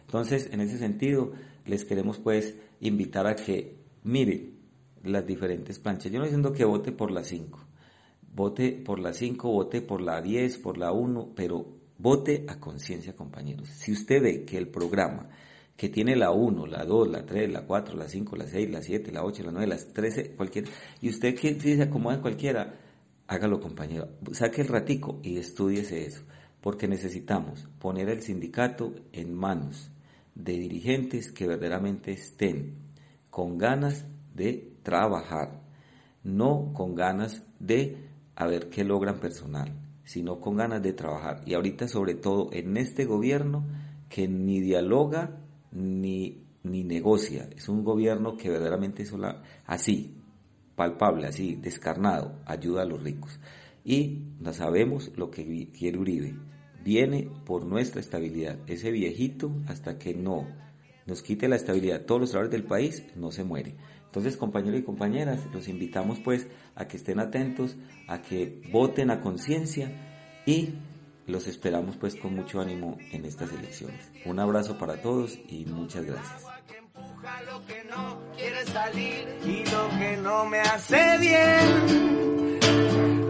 Entonces, 0.07 0.49
en 0.53 0.61
ese 0.61 0.79
sentido, 0.79 1.33
les 1.67 1.85
queremos 1.85 2.19
pues 2.19 2.55
invitar 2.81 3.27
a 3.27 3.37
que 3.37 3.80
miren 4.05 4.59
las 5.03 5.27
diferentes 5.27 5.79
planchas. 5.79 6.13
Yo 6.13 6.19
no 6.19 6.25
estoy 6.25 6.39
diciendo 6.39 6.57
que 6.57 6.65
vote 6.65 6.93
por 6.93 7.11
la 7.11 7.25
5. 7.25 7.59
Vote 8.33 8.73
por 8.85 9.01
la 9.01 9.13
5, 9.13 9.51
vote 9.51 9.83
por 9.83 10.01
la 10.01 10.21
10, 10.21 10.59
por 10.59 10.79
la 10.79 10.93
1, 10.93 11.33
pero 11.35 11.67
vote 11.99 12.45
a 12.49 12.59
conciencia, 12.59 13.15
compañeros. 13.15 13.69
Si 13.69 13.93
usted 13.93 14.23
ve 14.23 14.45
que 14.45 14.57
el 14.57 14.69
programa 14.69 15.29
que 15.77 15.89
tiene 15.89 16.15
la 16.15 16.31
1, 16.31 16.67
la 16.67 16.85
2, 16.85 17.09
la 17.09 17.25
3, 17.25 17.51
la 17.51 17.63
4, 17.63 17.97
la 17.97 18.07
5, 18.07 18.37
la 18.37 18.47
6, 18.47 18.71
la 18.71 18.83
7, 18.83 19.13
la 19.13 19.25
8, 19.25 19.45
la 19.45 19.53
9, 19.53 19.67
las 19.67 19.93
13, 19.93 20.33
cualquier, 20.33 20.67
y 21.01 21.09
usted 21.09 21.35
que 21.35 21.59
se 21.59 21.83
acomoda 21.83 22.17
en 22.17 22.21
cualquiera, 22.21 22.79
hágalo 23.27 23.61
compañero, 23.61 24.09
saque 24.33 24.61
el 24.61 24.69
ratico 24.69 25.21
y 25.23 25.39
estudiese 25.39 26.05
eso, 26.05 26.23
porque 26.61 26.87
necesitamos 26.87 27.67
poner 27.79 28.11
el 28.11 28.23
sindicato 28.23 28.95
en 29.13 29.35
manos 29.35 29.91
de 30.35 30.53
dirigentes 30.53 31.33
que 31.33 31.47
verdaderamente 31.47 32.13
estén 32.13 32.75
con 33.31 33.59
ganas 33.59 34.07
de 34.35 34.75
trabajar, 34.83 35.63
no 36.23 36.73
con 36.75 36.95
ganas 36.95 37.43
de 37.59 38.09
a 38.37 38.47
ver 38.47 38.69
qué 38.69 38.85
logran 38.85 39.21
personal, 39.21 39.73
sino 40.05 40.41
con 40.41 40.57
ganas 40.57 40.83
de 40.83 40.93
trabajar. 40.93 41.43
Y 41.47 41.55
ahorita 41.55 41.89
sobre 41.89 42.15
todo 42.15 42.51
en 42.53 42.77
este 42.77 43.05
gobierno 43.05 43.65
que 44.09 44.29
ni 44.29 44.61
dialoga 44.61 45.39
ni, 45.73 46.45
ni 46.63 46.85
negocia. 46.85 47.49
Es 47.57 47.69
un 47.69 47.85
gobierno 47.85 48.37
que 48.37 48.51
verdaderamente 48.51 49.03
es 49.03 49.15
así, 49.67 50.17
palpable, 50.75 51.27
así, 51.27 51.57
descarnado, 51.57 52.41
ayuda 52.47 52.83
a 52.83 52.87
los 52.87 53.03
ricos. 53.03 53.39
Y 53.85 54.25
no 54.41 54.53
sabemos 54.53 55.13
lo 55.17 55.31
que 55.31 55.71
quiere 55.71 55.99
Uribe. 55.99 56.35
Viene 56.83 57.31
por 57.45 57.65
nuestra 57.65 58.01
estabilidad. 58.01 58.59
Ese 58.67 58.91
viejito, 58.91 59.53
hasta 59.67 59.99
que 59.99 60.15
no 60.15 60.47
nos 61.11 61.23
quite 61.23 61.49
la 61.49 61.57
estabilidad 61.57 62.03
todos 62.03 62.21
los 62.21 62.31
trabajadores 62.31 62.61
del 62.61 62.69
país, 62.69 63.03
no 63.17 63.33
se 63.33 63.43
muere. 63.43 63.75
Entonces, 64.07 64.37
compañeros 64.37 64.79
y 64.79 64.85
compañeras, 64.85 65.41
los 65.53 65.67
invitamos 65.67 66.21
pues 66.21 66.47
a 66.77 66.87
que 66.87 66.97
estén 66.97 67.19
atentos, 67.19 67.77
a 68.07 68.23
que 68.23 68.63
voten 68.71 69.11
a 69.11 69.21
conciencia 69.21 69.91
y 70.47 70.75
los 71.27 71.49
esperamos 71.49 71.97
pues 71.97 72.15
con 72.15 72.37
mucho 72.37 72.61
ánimo 72.61 72.97
en 73.11 73.25
estas 73.25 73.53
elecciones. 73.53 74.09
Un 74.25 74.39
abrazo 74.39 74.79
para 74.79 75.03
todos 75.03 75.37
y 75.49 75.65
muchas 75.67 76.05
gracias. 76.05 76.45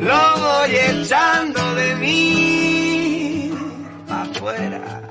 Lo 0.01 0.41
voy 0.41 0.77
echando 0.77 1.75
de 1.75 1.95
mí 1.97 3.51
afuera. 4.07 5.10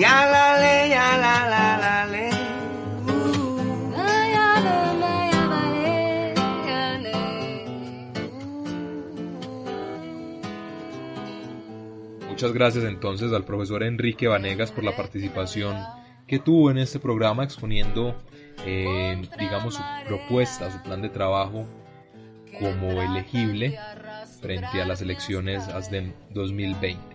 Ya 0.00 0.24
la. 0.32 0.40
Muchas 12.30 12.54
gracias 12.54 12.84
entonces 12.84 13.34
al 13.34 13.44
profesor 13.44 13.82
Enrique 13.82 14.26
Vanegas 14.26 14.72
por 14.72 14.82
la 14.82 14.96
participación 14.96 15.76
que 16.26 16.38
tuvo 16.38 16.70
en 16.70 16.78
este 16.78 16.98
programa 16.98 17.44
exponiendo, 17.44 18.16
eh, 18.64 19.20
digamos, 19.38 19.74
su 19.74 19.82
propuesta, 20.06 20.72
su 20.72 20.82
plan 20.82 21.02
de 21.02 21.10
trabajo 21.10 21.66
como 22.58 23.02
elegible 23.02 23.78
frente 24.40 24.80
a 24.80 24.86
las 24.86 25.02
elecciones 25.02 25.68
ASDEM 25.68 26.14
2020. 26.30 27.09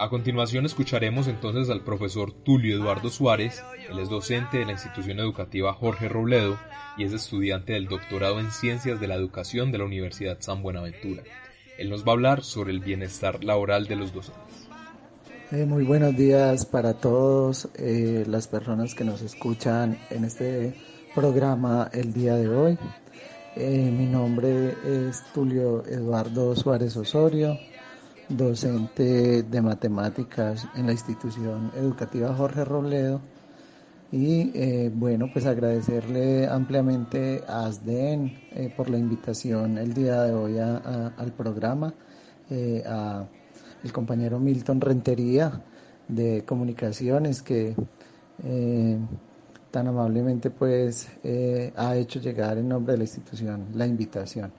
A 0.00 0.10
continuación 0.10 0.64
escucharemos 0.64 1.26
entonces 1.26 1.68
al 1.70 1.82
profesor 1.82 2.32
Tulio 2.32 2.76
Eduardo 2.76 3.10
Suárez, 3.10 3.64
él 3.90 3.98
es 3.98 4.08
docente 4.08 4.58
de 4.58 4.64
la 4.64 4.70
institución 4.70 5.18
educativa 5.18 5.74
Jorge 5.74 6.08
Robledo 6.08 6.56
y 6.96 7.02
es 7.02 7.12
estudiante 7.12 7.72
del 7.72 7.88
doctorado 7.88 8.38
en 8.38 8.52
Ciencias 8.52 9.00
de 9.00 9.08
la 9.08 9.16
Educación 9.16 9.72
de 9.72 9.78
la 9.78 9.84
Universidad 9.84 10.36
San 10.38 10.62
Buenaventura. 10.62 11.24
Él 11.78 11.90
nos 11.90 12.04
va 12.04 12.10
a 12.10 12.12
hablar 12.12 12.44
sobre 12.44 12.70
el 12.70 12.78
bienestar 12.78 13.42
laboral 13.42 13.88
de 13.88 13.96
los 13.96 14.14
docentes. 14.14 14.68
Eh, 15.50 15.64
muy 15.64 15.82
buenos 15.82 16.16
días 16.16 16.64
para 16.64 16.94
todos 16.94 17.68
eh, 17.74 18.22
las 18.28 18.46
personas 18.46 18.94
que 18.94 19.02
nos 19.02 19.20
escuchan 19.22 19.98
en 20.10 20.24
este 20.24 20.74
programa 21.12 21.90
el 21.92 22.12
día 22.12 22.36
de 22.36 22.48
hoy. 22.48 22.78
Eh, 23.56 23.90
mi 23.90 24.06
nombre 24.06 24.76
es 24.86 25.24
Tulio 25.34 25.84
Eduardo 25.86 26.54
Suárez 26.54 26.96
Osorio 26.96 27.58
docente 28.28 29.42
de 29.42 29.62
matemáticas 29.62 30.68
en 30.74 30.86
la 30.86 30.92
institución 30.92 31.72
educativa 31.74 32.34
Jorge 32.34 32.64
Robledo. 32.64 33.20
Y 34.10 34.50
eh, 34.54 34.90
bueno, 34.94 35.28
pues 35.32 35.44
agradecerle 35.44 36.46
ampliamente 36.46 37.42
a 37.46 37.66
ASDEN 37.66 38.32
eh, 38.52 38.72
por 38.74 38.88
la 38.88 38.96
invitación 38.96 39.76
el 39.76 39.92
día 39.92 40.22
de 40.22 40.32
hoy 40.32 40.58
al 40.58 41.32
programa, 41.36 41.92
eh, 42.48 42.82
a 42.86 43.26
el 43.84 43.92
compañero 43.92 44.40
Milton 44.40 44.80
Rentería 44.80 45.62
de 46.08 46.42
Comunicaciones 46.44 47.42
que 47.42 47.76
tan 49.70 49.88
amablemente 49.88 50.50
pues 50.50 51.08
ha 51.76 51.96
hecho 51.96 52.18
llegar 52.18 52.56
en 52.56 52.68
nombre 52.68 52.92
de 52.92 52.98
la 52.98 53.04
institución 53.04 53.66
la 53.74 53.86
invitación. 53.86 54.50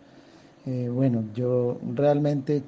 bueno, 0.65 1.25
yo 1.33 1.79
realmente 1.95 2.63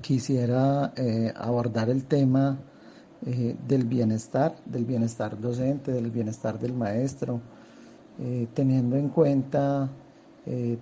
quisiera 0.00 0.92
eh, 0.96 1.32
abordar 1.36 1.88
el 1.90 2.04
tema 2.04 2.58
eh, 3.26 3.56
del 3.66 3.84
bienestar, 3.84 4.54
del 4.64 4.84
bienestar 4.84 5.40
docente, 5.40 5.92
del 5.92 6.10
bienestar 6.10 6.58
del 6.58 6.74
maestro, 6.74 7.40
eh, 8.18 8.46
teniendo 8.54 8.96
en 8.96 9.08
cuenta 9.08 9.88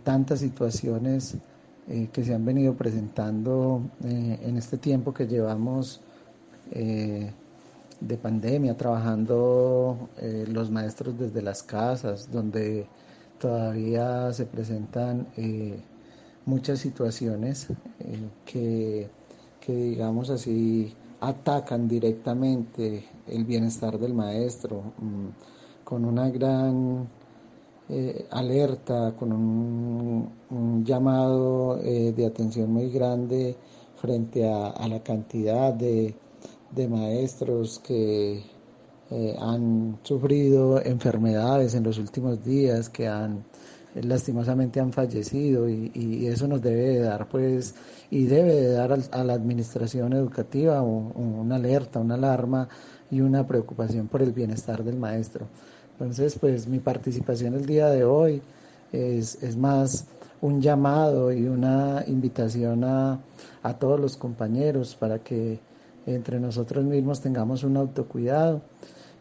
tantas 0.03 0.41
situaciones 0.41 1.37
que 2.13 2.25
se 2.25 2.35
han 2.35 2.45
venido 2.45 2.75
presentando 2.75 3.81
en 4.03 4.57
este 4.57 4.77
tiempo 4.77 5.15
que 5.15 5.29
llevamos 5.29 6.01
de 6.69 8.17
pandemia, 8.21 8.77
trabajando 8.77 10.09
los 10.49 10.69
maestros 10.69 11.17
desde 11.17 11.43
las 11.43 11.63
casas, 11.63 12.29
donde 12.29 12.89
todavía 13.39 14.33
se 14.33 14.47
presentan 14.47 15.29
muchas 16.47 16.81
situaciones 16.81 17.69
eh, 18.01 19.09
que, 19.61 19.73
digamos 19.73 20.31
así, 20.31 20.93
atacan 21.21 21.89
directamente 21.89 23.05
el 23.29 23.45
bienestar 23.45 23.99
del 23.99 24.15
maestro, 24.15 24.93
mm, 24.99 25.85
con 25.85 26.05
una 26.05 26.31
gran 26.31 27.09
eh, 27.89 28.27
alerta, 28.31 29.15
con 29.17 29.33
un, 29.33 30.85
llamado 30.85 31.79
eh, 31.83 32.13
de 32.13 32.27
atención 32.27 32.73
muy 32.73 32.91
grande 32.91 33.57
frente 33.97 34.49
a, 34.49 34.89
la 34.89 35.03
cantidad 35.03 35.73
de, 35.73 36.15
de 36.71 36.89
maestros 36.89 37.79
que 37.79 38.43
han 39.39 39.99
sufrido 40.03 40.83
enfermedades 40.83 41.75
en 41.75 41.85
los 41.85 41.99
últimos 41.99 42.43
días, 42.43 42.89
que 42.89 43.07
han 43.07 43.45
lastimosamente 43.95 44.81
han 44.81 44.93
fallecido 44.93 45.69
y, 45.69 46.27
eso 46.27 46.49
nos 46.49 46.63
debe 46.63 46.99
dar 46.99 47.29
pues 47.29 47.75
y 48.11 48.25
debe 48.25 48.55
de 48.55 48.73
dar 48.73 48.99
a 49.11 49.25
la 49.25 49.35
administración 49.35 50.13
educativa 50.15 50.81
una 50.83 51.57
alerta, 51.57 51.99
una 52.01 52.15
alarma 52.15 52.69
y 53.11 53.21
una 53.21 53.47
preocupación 53.47 54.09
por 54.09 54.23
el 54.23 54.33
bienestar 54.33 54.83
del 54.83 54.97
maestro. 54.97 55.47
Entonces 55.93 56.39
pues 56.39 56.67
mi 56.67 56.79
participación 56.79 57.55
el 57.55 57.67
día 57.67 57.89
de 57.89 58.05
hoy 58.05 58.43
es, 58.93 59.43
es 59.43 59.57
más 59.57 60.07
un 60.41 60.61
llamado 60.61 61.33
y 61.33 61.47
una 61.47 62.03
invitación 62.07 62.85
a, 62.85 63.21
a 63.63 63.79
todos 63.79 64.01
los 64.01 64.17
compañeros 64.17 64.97
para 64.97 65.19
que 65.19 65.61
entre 66.07 66.41
nosotros 66.41 66.85
mismos 66.85 67.21
tengamos 67.21 67.63
un 67.63 67.77
autocuidado 67.77 68.63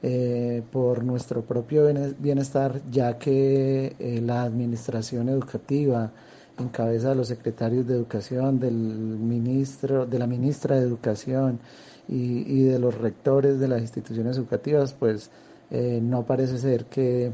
eh, 0.04 0.64
por 0.72 1.04
nuestro 1.04 1.44
propio 1.44 1.86
bienestar, 2.18 2.82
ya 2.90 3.20
que 3.20 3.96
eh, 4.00 4.20
la 4.20 4.42
administración 4.42 5.30
educativa, 5.30 6.12
en 6.58 6.70
cabeza 6.70 7.10
de 7.10 7.16
los 7.16 7.28
secretarios 7.28 7.86
de 7.86 7.98
educación, 7.98 8.60
del 8.60 8.74
ministro, 8.74 10.08
de 10.08 10.18
la 10.18 10.26
ministra 10.26 10.80
de 10.80 10.88
educación 10.88 11.60
y, 12.08 12.64
de 12.64 12.80
los 12.80 12.98
rectores 12.98 13.60
de 13.60 13.68
las 13.68 13.82
instituciones 13.82 14.38
educativas, 14.38 14.94
pues 14.94 15.30
eh, 15.70 16.00
no 16.02 16.26
parece 16.26 16.58
ser 16.58 16.86
que 16.86 17.32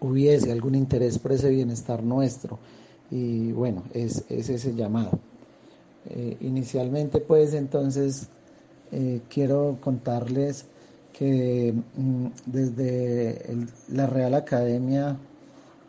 hubiese 0.00 0.50
algún 0.50 0.74
interés 0.74 1.16
por 1.20 1.30
ese 1.30 1.48
bienestar 1.48 2.02
nuestro. 2.02 2.58
Y 3.08 3.52
bueno, 3.52 3.84
es, 3.94 4.24
es 4.28 4.48
ese 4.48 4.74
llamado. 4.74 5.20
inicialmente, 6.40 7.20
pues 7.20 7.54
entonces, 7.54 8.28
quiero 9.28 9.78
contarles 9.80 10.66
que 11.18 11.74
mm, 11.96 12.26
desde 12.46 13.44
la 13.88 14.06
Real 14.06 14.34
Academia 14.34 15.16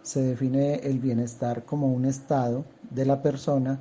se 0.02 0.24
define 0.24 0.76
el 0.78 0.98
bienestar 0.98 1.66
como 1.66 1.94
un 1.94 2.06
estado 2.06 2.66
de 2.90 3.06
la 3.06 3.22
persona 3.22 3.80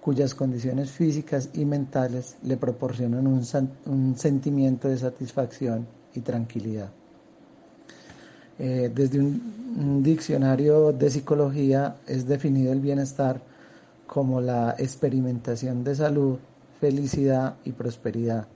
cuyas 0.00 0.34
condiciones 0.34 0.90
físicas 0.90 1.50
y 1.52 1.64
mentales 1.64 2.36
le 2.42 2.56
proporcionan 2.56 3.26
un, 3.28 4.16
sentimiento 4.16 4.88
de 4.88 4.98
satisfacción 4.98 5.86
y 6.14 6.20
tranquilidad. 6.20 6.90
Eh, 8.58 8.90
desde 8.92 9.20
un 9.20 10.02
diccionario 10.02 10.92
de 10.92 11.08
psicología 11.08 11.96
es 12.06 12.26
definido 12.26 12.72
el 12.72 12.80
bienestar 12.80 13.40
como 14.08 14.40
la 14.40 14.74
experimentación 14.76 15.84
de 15.84 15.94
salud, 15.94 16.38
felicidad 16.80 17.54
y 17.64 17.72
prosperidad 17.72 18.48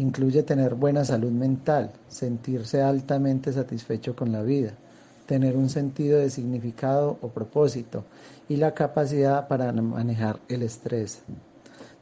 Incluye 0.00 0.42
tener 0.42 0.76
buena 0.76 1.04
salud 1.04 1.30
mental, 1.30 1.92
sentirse 2.08 2.80
altamente 2.80 3.52
satisfecho 3.52 4.16
con 4.16 4.32
la 4.32 4.42
vida, 4.42 4.72
tener 5.26 5.58
un 5.58 5.68
sentido 5.68 6.18
de 6.18 6.30
significado 6.30 7.18
o 7.20 7.28
propósito 7.28 8.04
y 8.48 8.56
la 8.56 8.72
capacidad 8.72 9.46
para 9.46 9.70
manejar 9.72 10.40
el 10.48 10.62
estrés. 10.62 11.20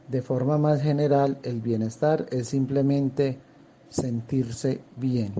De 0.07 0.21
forma 0.21 0.57
más 0.57 0.81
general, 0.81 1.39
el 1.43 1.59
bienestar 1.59 2.25
es 2.31 2.47
simplemente 2.47 3.37
sentirse 3.89 4.79
bien. 4.95 5.33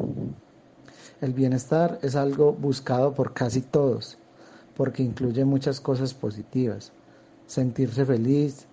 El 1.21 1.31
bienestar 1.31 1.97
es 2.01 2.17
algo 2.17 2.51
buscado 2.51 3.13
por 3.13 3.33
casi 3.33 3.61
todos, 3.61 4.17
porque 4.75 5.01
incluye 5.01 5.45
muchas 5.45 5.79
cosas 5.79 6.13
positivas. 6.13 6.91
Sentirse 7.47 8.05
feliz, 8.05 8.67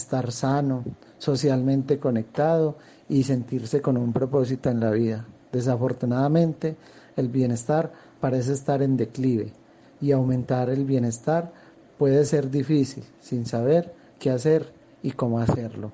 estar 0.00 0.32
sano, 0.32 0.84
socialmente 1.18 1.98
conectado 1.98 2.76
y 3.08 3.22
sentirse 3.24 3.80
con 3.82 3.96
un 3.96 4.12
propósito 4.12 4.70
en 4.70 4.80
la 4.80 4.90
vida. 4.90 5.26
Desafortunadamente, 5.52 6.76
el 7.16 7.28
bienestar 7.28 7.92
parece 8.20 8.52
estar 8.52 8.82
en 8.82 8.96
declive 8.96 9.52
y 10.00 10.12
aumentar 10.12 10.70
el 10.70 10.84
bienestar 10.84 11.52
puede 11.98 12.24
ser 12.24 12.50
difícil 12.50 13.04
sin 13.20 13.44
saber 13.44 13.94
qué 14.18 14.30
hacer 14.30 14.72
y 15.02 15.10
cómo 15.10 15.38
hacerlo. 15.38 15.90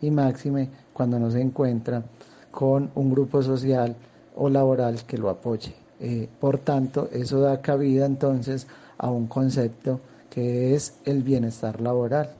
Y 0.00 0.10
máxime 0.10 0.70
cuando 0.92 1.18
no 1.18 1.30
se 1.30 1.40
encuentra 1.40 2.02
con 2.50 2.90
un 2.94 3.10
grupo 3.10 3.42
social 3.42 3.94
o 4.36 4.48
laboral 4.48 5.04
que 5.06 5.18
lo 5.18 5.30
apoye. 5.30 5.74
Eh, 6.00 6.28
por 6.40 6.58
tanto, 6.58 7.08
eso 7.12 7.40
da 7.40 7.60
cabida 7.60 8.04
entonces 8.04 8.66
a 8.98 9.10
un 9.10 9.26
concepto 9.26 10.00
que 10.28 10.74
es 10.74 10.94
el 11.04 11.22
bienestar 11.22 11.80
laboral. 11.80 12.30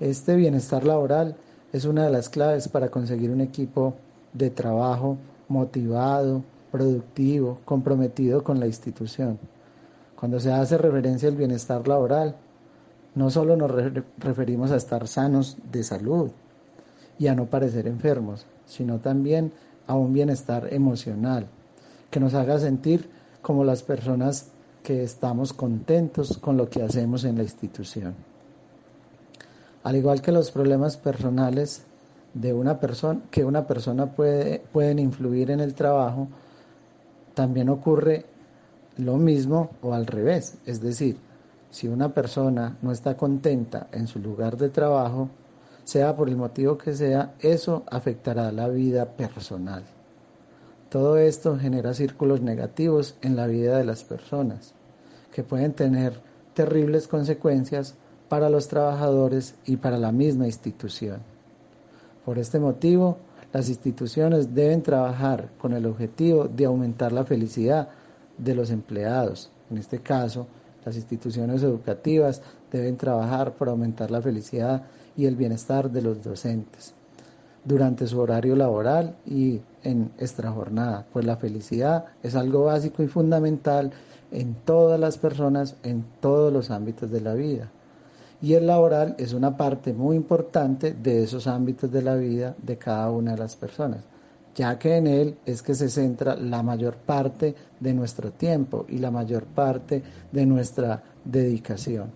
Este 0.00 0.36
bienestar 0.36 0.84
laboral 0.84 1.34
es 1.72 1.84
una 1.84 2.04
de 2.04 2.10
las 2.10 2.28
claves 2.28 2.68
para 2.68 2.88
conseguir 2.88 3.32
un 3.32 3.40
equipo 3.40 3.94
de 4.32 4.48
trabajo 4.48 5.16
motivado, 5.48 6.44
productivo, 6.70 7.58
comprometido 7.64 8.44
con 8.44 8.60
la 8.60 8.68
institución. 8.68 9.40
Cuando 10.14 10.38
se 10.38 10.52
hace 10.52 10.78
referencia 10.78 11.28
al 11.28 11.34
bienestar 11.34 11.88
laboral, 11.88 12.36
no 13.16 13.28
solo 13.30 13.56
nos 13.56 13.72
referimos 14.18 14.70
a 14.70 14.76
estar 14.76 15.08
sanos 15.08 15.56
de 15.72 15.82
salud 15.82 16.30
y 17.18 17.26
a 17.26 17.34
no 17.34 17.46
parecer 17.46 17.88
enfermos, 17.88 18.46
sino 18.66 19.00
también 19.00 19.52
a 19.88 19.94
un 19.96 20.12
bienestar 20.12 20.72
emocional, 20.72 21.48
que 22.10 22.20
nos 22.20 22.34
haga 22.34 22.60
sentir 22.60 23.10
como 23.42 23.64
las 23.64 23.82
personas 23.82 24.52
que 24.84 25.02
estamos 25.02 25.52
contentos 25.52 26.38
con 26.38 26.56
lo 26.56 26.70
que 26.70 26.82
hacemos 26.82 27.24
en 27.24 27.36
la 27.36 27.42
institución. 27.42 28.27
Al 29.82 29.96
igual 29.96 30.20
que 30.20 30.32
los 30.32 30.50
problemas 30.50 30.96
personales 30.96 31.84
de 32.34 32.52
una 32.52 32.78
persona, 32.78 33.20
que 33.30 33.44
una 33.44 33.66
persona 33.66 34.06
puede, 34.06 34.60
pueden 34.72 34.98
influir 34.98 35.50
en 35.50 35.60
el 35.60 35.74
trabajo, 35.74 36.28
también 37.34 37.68
ocurre 37.68 38.26
lo 38.98 39.16
mismo 39.16 39.70
o 39.82 39.94
al 39.94 40.06
revés. 40.06 40.58
Es 40.66 40.80
decir, 40.80 41.16
si 41.70 41.88
una 41.88 42.12
persona 42.12 42.76
no 42.82 42.92
está 42.92 43.16
contenta 43.16 43.88
en 43.92 44.06
su 44.06 44.18
lugar 44.18 44.56
de 44.56 44.68
trabajo, 44.68 45.28
sea 45.84 46.14
por 46.16 46.28
el 46.28 46.36
motivo 46.36 46.76
que 46.76 46.94
sea, 46.94 47.34
eso 47.40 47.84
afectará 47.90 48.52
la 48.52 48.68
vida 48.68 49.06
personal. 49.06 49.84
Todo 50.90 51.18
esto 51.18 51.58
genera 51.58 51.94
círculos 51.94 52.40
negativos 52.40 53.16
en 53.22 53.36
la 53.36 53.46
vida 53.46 53.78
de 53.78 53.84
las 53.84 54.04
personas, 54.04 54.74
que 55.32 55.42
pueden 55.42 55.72
tener 55.74 56.20
terribles 56.54 57.08
consecuencias 57.08 57.94
para 58.28 58.50
los 58.50 58.68
trabajadores 58.68 59.54
y 59.66 59.76
para 59.76 59.98
la 59.98 60.12
misma 60.12 60.46
institución. 60.46 61.20
Por 62.24 62.38
este 62.38 62.58
motivo, 62.58 63.18
las 63.52 63.68
instituciones 63.68 64.54
deben 64.54 64.82
trabajar 64.82 65.48
con 65.58 65.72
el 65.72 65.86
objetivo 65.86 66.46
de 66.46 66.66
aumentar 66.66 67.12
la 67.12 67.24
felicidad 67.24 67.88
de 68.36 68.54
los 68.54 68.70
empleados. 68.70 69.50
En 69.70 69.78
este 69.78 70.00
caso, 70.00 70.46
las 70.84 70.96
instituciones 70.96 71.62
educativas 71.62 72.42
deben 72.70 72.96
trabajar 72.96 73.54
por 73.54 73.68
aumentar 73.68 74.10
la 74.10 74.20
felicidad 74.20 74.82
y 75.16 75.26
el 75.26 75.36
bienestar 75.36 75.90
de 75.90 76.02
los 76.02 76.22
docentes 76.22 76.94
durante 77.64 78.06
su 78.06 78.18
horario 78.18 78.56
laboral 78.56 79.16
y 79.26 79.60
en 79.82 80.10
extrajornada, 80.18 81.06
pues 81.12 81.26
la 81.26 81.36
felicidad 81.36 82.06
es 82.22 82.34
algo 82.34 82.64
básico 82.64 83.02
y 83.02 83.08
fundamental 83.08 83.92
en 84.30 84.54
todas 84.64 84.98
las 84.98 85.18
personas, 85.18 85.76
en 85.82 86.04
todos 86.20 86.52
los 86.52 86.70
ámbitos 86.70 87.10
de 87.10 87.20
la 87.20 87.34
vida. 87.34 87.70
Y 88.40 88.54
el 88.54 88.66
laboral 88.68 89.16
es 89.18 89.32
una 89.32 89.56
parte 89.56 89.92
muy 89.92 90.16
importante 90.16 90.92
de 90.92 91.24
esos 91.24 91.46
ámbitos 91.46 91.90
de 91.90 92.02
la 92.02 92.14
vida 92.14 92.54
de 92.62 92.78
cada 92.78 93.10
una 93.10 93.32
de 93.32 93.38
las 93.38 93.56
personas, 93.56 94.04
ya 94.54 94.78
que 94.78 94.96
en 94.96 95.08
él 95.08 95.36
es 95.44 95.60
que 95.60 95.74
se 95.74 95.88
centra 95.88 96.36
la 96.36 96.62
mayor 96.62 96.96
parte 96.96 97.54
de 97.80 97.92
nuestro 97.94 98.30
tiempo 98.30 98.86
y 98.88 98.98
la 98.98 99.10
mayor 99.10 99.44
parte 99.44 100.02
de 100.30 100.46
nuestra 100.46 101.02
dedicación. 101.24 102.12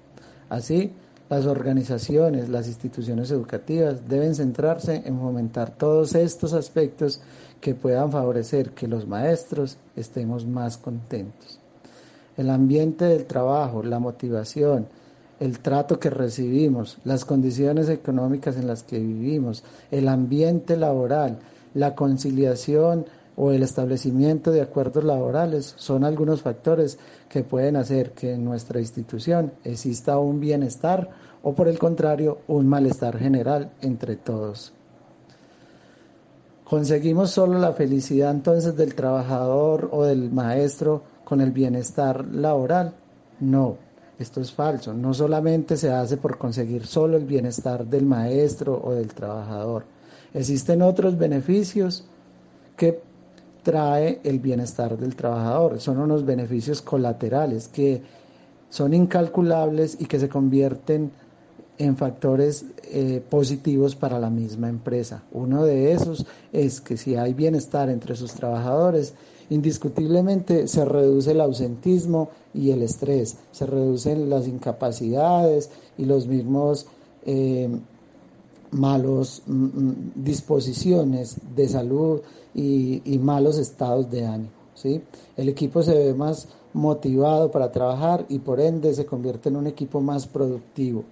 Así, 0.48 0.92
las 1.28 1.46
organizaciones, 1.46 2.48
las 2.50 2.68
instituciones 2.68 3.30
educativas 3.30 4.06
deben 4.06 4.34
centrarse 4.34 5.02
en 5.04 5.18
fomentar 5.18 5.70
todos 5.70 6.14
estos 6.14 6.52
aspectos 6.52 7.20
que 7.60 7.74
puedan 7.74 8.12
favorecer 8.12 8.70
que 8.72 8.86
los 8.86 9.08
maestros 9.08 9.78
estemos 9.96 10.46
más 10.46 10.76
contentos. 10.76 11.58
El 12.36 12.50
ambiente 12.50 13.06
del 13.06 13.24
trabajo, 13.24 13.82
la 13.82 13.98
motivación, 13.98 14.86
el 15.42 15.58
trato 15.58 15.98
que 15.98 16.08
recibimos, 16.08 16.98
las 17.02 17.24
condiciones 17.24 17.88
económicas 17.88 18.56
en 18.56 18.68
las 18.68 18.84
que 18.84 19.00
vivimos, 19.00 19.64
el 19.90 20.06
ambiente 20.06 20.76
laboral, 20.76 21.40
la 21.74 21.96
conciliación 21.96 23.06
o 23.34 23.50
el 23.50 23.64
establecimiento 23.64 24.52
de 24.52 24.60
acuerdos 24.60 25.02
laborales 25.02 25.74
son 25.76 26.04
algunos 26.04 26.42
factores 26.42 26.96
que 27.28 27.42
pueden 27.42 27.74
hacer 27.74 28.12
que 28.12 28.34
en 28.34 28.44
nuestra 28.44 28.78
institución 28.78 29.52
exista 29.64 30.16
un 30.16 30.38
bienestar 30.38 31.10
o 31.42 31.54
por 31.54 31.66
el 31.66 31.76
contrario 31.76 32.38
un 32.46 32.68
malestar 32.68 33.18
general 33.18 33.72
entre 33.80 34.14
todos. 34.14 34.72
¿Conseguimos 36.62 37.32
solo 37.32 37.58
la 37.58 37.72
felicidad 37.72 38.30
entonces 38.30 38.76
del 38.76 38.94
trabajador 38.94 39.88
o 39.90 40.04
del 40.04 40.30
maestro 40.30 41.02
con 41.24 41.40
el 41.40 41.50
bienestar 41.50 42.24
laboral? 42.26 42.94
No, 43.40 43.76
esto 44.22 44.40
es 44.40 44.52
falso. 44.52 44.94
No 44.94 45.12
solamente 45.12 45.76
se 45.76 45.90
hace 45.90 46.16
por 46.16 46.38
conseguir 46.38 46.86
solo 46.86 47.16
el 47.16 47.24
bienestar 47.24 47.86
del 47.86 48.06
maestro 48.06 48.80
o 48.82 48.92
del 48.92 49.12
trabajador. 49.12 49.84
Existen 50.32 50.82
otros 50.82 51.18
beneficios 51.18 52.04
que 52.76 53.00
trae 53.62 54.20
el 54.24 54.40
bienestar 54.40 54.96
del 54.96 55.14
trabajador. 55.14 55.80
Son 55.80 55.98
unos 55.98 56.24
beneficios 56.24 56.82
colaterales 56.82 57.68
que 57.68 58.02
son 58.70 58.94
incalculables 58.94 59.98
y 60.00 60.06
que 60.06 60.18
se 60.18 60.28
convierten 60.28 61.12
en 61.78 61.96
factores 61.96 62.64
eh, 62.84 63.22
positivos 63.28 63.94
para 63.94 64.18
la 64.18 64.30
misma 64.30 64.68
empresa. 64.68 65.22
Uno 65.32 65.64
de 65.64 65.92
esos 65.92 66.26
es 66.52 66.80
que 66.80 66.96
si 66.96 67.16
hay 67.16 67.34
bienestar 67.34 67.88
entre 67.88 68.16
sus 68.16 68.32
trabajadores, 68.32 69.14
indiscutiblemente 69.50 70.68
se 70.68 70.84
reduce 70.84 71.32
el 71.32 71.40
ausentismo 71.40 72.30
y 72.54 72.70
el 72.70 72.82
estrés, 72.82 73.36
se 73.50 73.66
reducen 73.66 74.30
las 74.30 74.46
incapacidades 74.46 75.70
y 75.98 76.04
los 76.04 76.26
mismos 76.26 76.86
eh, 77.24 77.68
malos 78.72 79.42
mm, 79.46 79.64
mm, 79.64 80.12
disposiciones 80.16 81.36
de 81.54 81.68
salud 81.68 82.20
y, 82.54 83.00
malos 83.20 83.58
estados 83.58 84.10
de 84.10 84.26
ánimo. 84.26 84.50
¿sí? 84.74 85.00
El 85.36 85.48
equipo 85.48 85.82
se 85.82 85.94
ve 85.94 86.14
más 86.14 86.48
motivado 86.72 87.50
para 87.50 87.70
trabajar 87.70 88.24
y 88.28 88.38
por 88.38 88.60
ende 88.60 88.94
se 88.94 89.06
convierte 89.06 89.48
en 89.48 89.56
un 89.56 89.66
equipo 89.66 90.00
más 90.00 90.26
productivo. 90.26 91.04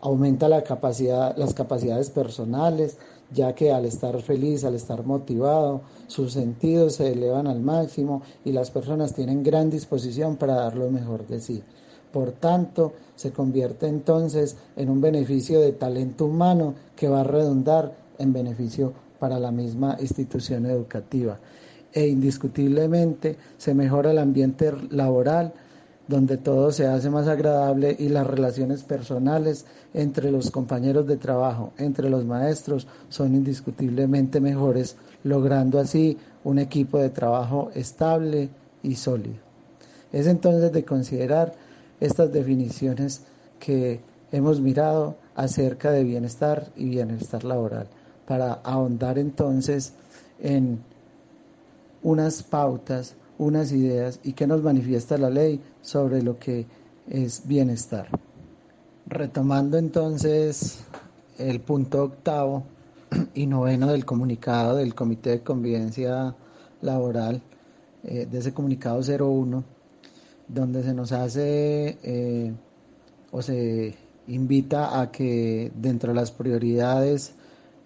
Aumenta 0.00 0.48
la 0.48 0.62
capacidad, 0.62 1.36
las 1.36 1.54
capacidades 1.54 2.10
personales, 2.10 2.98
ya 3.32 3.54
que 3.54 3.72
al 3.72 3.84
estar 3.84 4.20
feliz, 4.22 4.64
al 4.64 4.74
estar 4.74 5.04
motivado, 5.04 5.82
sus 6.06 6.32
sentidos 6.32 6.94
se 6.94 7.12
elevan 7.12 7.46
al 7.46 7.60
máximo 7.60 8.22
y 8.44 8.52
las 8.52 8.70
personas 8.70 9.14
tienen 9.14 9.42
gran 9.42 9.70
disposición 9.70 10.36
para 10.36 10.54
dar 10.54 10.76
lo 10.76 10.90
mejor 10.90 11.26
de 11.26 11.40
sí. 11.40 11.62
Por 12.12 12.32
tanto, 12.32 12.92
se 13.14 13.32
convierte 13.32 13.88
entonces 13.88 14.56
en 14.76 14.90
un 14.90 15.00
beneficio 15.00 15.60
de 15.60 15.72
talento 15.72 16.26
humano 16.26 16.74
que 16.94 17.08
va 17.08 17.20
a 17.20 17.24
redundar 17.24 17.96
en 18.18 18.32
beneficio 18.32 18.92
para 19.18 19.38
la 19.38 19.50
misma 19.50 19.96
institución 20.00 20.66
educativa. 20.66 21.38
E 21.92 22.06
indiscutiblemente 22.06 23.36
se 23.56 23.74
mejora 23.74 24.10
el 24.10 24.18
ambiente 24.18 24.72
laboral, 24.90 25.52
donde 26.08 26.36
todo 26.36 26.70
se 26.70 26.86
hace 26.86 27.10
más 27.10 27.26
agradable 27.26 27.96
y 27.98 28.08
las 28.08 28.26
relaciones 28.26 28.84
personales 28.84 29.66
entre 29.92 30.30
los 30.30 30.50
compañeros 30.50 31.06
de 31.06 31.16
trabajo, 31.16 31.72
entre 31.78 32.08
los 32.08 32.24
maestros, 32.24 32.86
son 33.08 33.34
indiscutiblemente 33.34 34.40
mejores, 34.40 34.96
logrando 35.24 35.80
así 35.80 36.16
un 36.44 36.58
equipo 36.58 36.98
de 36.98 37.10
trabajo 37.10 37.70
estable 37.74 38.48
y 38.82 38.94
sólido. 38.94 39.36
Es 40.12 40.26
entonces 40.26 40.72
de 40.72 40.84
considerar 40.84 41.54
estas 41.98 42.32
definiciones 42.32 43.22
que 43.58 44.00
hemos 44.30 44.60
mirado 44.60 45.16
acerca 45.34 45.90
de 45.90 46.04
bienestar 46.04 46.68
y 46.76 46.88
bienestar 46.88 47.44
laboral 47.44 47.88
para 48.26 48.54
ahondar 48.64 49.18
entonces 49.18 49.92
en 50.40 50.78
unas 52.02 52.42
pautas, 52.42 53.14
unas 53.38 53.72
ideas 53.72 54.20
y 54.22 54.32
que 54.32 54.46
nos 54.46 54.62
manifiesta 54.62 55.18
la 55.18 55.30
ley 55.30 55.60
sobre 55.82 56.22
lo 56.22 56.38
que 56.38 56.66
es 57.08 57.46
bienestar. 57.46 58.08
Retomando 59.06 59.78
entonces 59.78 60.80
el 61.38 61.60
punto 61.60 62.02
octavo 62.02 62.64
y 63.34 63.46
noveno 63.46 63.88
del 63.88 64.04
comunicado 64.04 64.76
del 64.76 64.94
Comité 64.94 65.30
de 65.30 65.40
Convivencia 65.42 66.34
Laboral, 66.82 67.42
eh, 68.04 68.26
de 68.30 68.38
ese 68.38 68.52
comunicado 68.52 69.00
01, 69.00 69.64
donde 70.48 70.82
se 70.82 70.94
nos 70.94 71.12
hace 71.12 71.98
eh, 72.02 72.52
o 73.30 73.42
se 73.42 73.94
invita 74.28 75.00
a 75.00 75.10
que 75.10 75.70
dentro 75.74 76.12
de 76.12 76.16
las 76.16 76.30
prioridades 76.30 77.34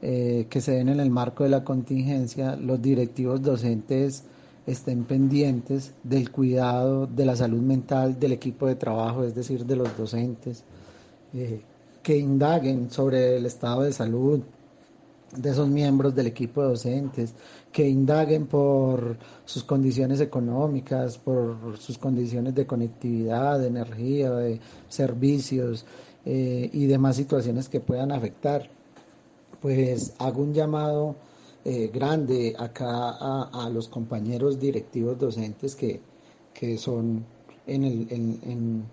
eh, 0.02 0.46
que 0.48 0.60
se 0.60 0.72
den 0.72 0.88
en 0.88 1.00
el 1.00 1.10
marco 1.10 1.44
de 1.44 1.50
la 1.50 1.64
contingencia, 1.64 2.56
los 2.56 2.80
directivos 2.80 3.42
docentes 3.42 4.24
estén 4.66 5.04
pendientes 5.04 5.94
del 6.02 6.30
cuidado 6.30 7.06
de 7.06 7.24
la 7.24 7.36
salud 7.36 7.60
mental 7.60 8.18
del 8.18 8.32
equipo 8.32 8.66
de 8.66 8.76
trabajo, 8.76 9.24
es 9.24 9.34
decir, 9.34 9.64
de 9.64 9.76
los 9.76 9.96
docentes, 9.96 10.64
eh, 11.34 11.60
que 12.02 12.16
indaguen 12.16 12.90
sobre 12.90 13.36
el 13.36 13.46
estado 13.46 13.82
de 13.82 13.92
salud 13.92 14.40
de 15.36 15.50
esos 15.50 15.68
miembros 15.68 16.14
del 16.14 16.26
equipo 16.26 16.62
de 16.62 16.68
docentes, 16.68 17.34
que 17.70 17.88
indaguen 17.88 18.46
por 18.46 19.16
sus 19.44 19.62
condiciones 19.62 20.20
económicas, 20.20 21.18
por 21.18 21.78
sus 21.78 21.98
condiciones 21.98 22.54
de 22.54 22.66
conectividad, 22.66 23.60
de 23.60 23.68
energía, 23.68 24.30
de 24.32 24.60
servicios 24.88 25.84
eh, 26.24 26.68
y 26.72 26.86
demás 26.86 27.16
situaciones 27.16 27.68
que 27.68 27.80
puedan 27.80 28.10
afectar. 28.10 28.68
Pues 29.60 30.14
hago 30.18 30.42
un 30.42 30.52
llamado 30.52 31.14
eh, 31.62 31.90
grande 31.92 32.54
acá 32.58 33.10
a, 33.52 33.68
los 33.68 33.88
compañeros 33.88 34.58
directivos 34.58 35.18
docentes 35.18 35.76
que, 35.76 36.00
son 36.78 37.24
en 37.66 37.84
el, 37.84 38.06
en, 38.10 38.84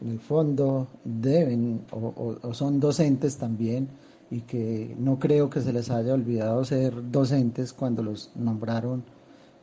el 0.00 0.18
fondo 0.20 0.86
deben 1.04 1.82
o 1.90 2.54
son 2.54 2.80
docentes 2.80 3.36
también 3.36 3.88
y 4.30 4.40
que 4.40 4.94
no 4.98 5.18
creo 5.18 5.50
que 5.50 5.60
se 5.60 5.72
les 5.72 5.90
haya 5.90 6.14
olvidado 6.14 6.64
ser 6.64 7.10
docentes 7.10 7.72
cuando 7.72 8.02
los 8.02 8.30
nombraron 8.34 9.04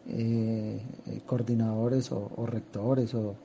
eh, 0.07 0.79
coordinadores 1.25 2.11
o, 2.11 2.29
rectores 2.45 3.13
o 3.15 3.35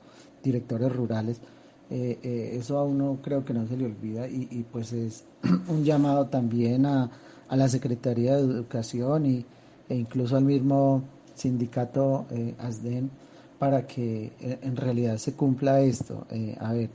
directores 0.43 0.95
rurales, 0.95 1.41
eso 1.89 2.77
a 2.77 2.83
uno 2.83 3.17
creo 3.23 3.45
que 3.45 3.53
no 3.53 3.65
se 3.65 3.77
le 3.77 3.85
olvida 3.85 4.27
y, 4.27 4.65
pues 4.71 4.93
es 4.93 5.23
un 5.69 5.83
llamado 5.83 6.27
también 6.27 6.85
a, 6.85 7.09
a, 7.49 7.55
la 7.55 7.67
Secretaría 7.67 8.35
de 8.35 8.43
Educación 8.43 9.25
y, 9.25 9.45
e 9.89 9.95
incluso 9.95 10.37
al 10.37 10.45
mismo 10.45 11.03
sindicato 11.35 12.25
ASDEN 12.59 13.09
para 13.59 13.85
que 13.87 14.31
en 14.39 14.75
realidad 14.75 15.17
se 15.17 15.33
cumpla 15.33 15.81
esto. 15.81 16.25
a 16.59 16.73
ver, 16.73 16.89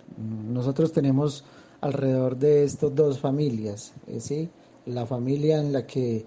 nosotros 0.49 0.93
tenemos 0.93 1.45
alrededor 1.81 2.37
de 2.37 2.65
estas 2.65 2.95
dos 2.95 3.19
familias, 3.19 3.93
¿sí? 4.19 4.49
La 4.87 5.07
familia 5.07 5.61
en 5.61 5.73
la 5.73 5.87
que 5.87 6.25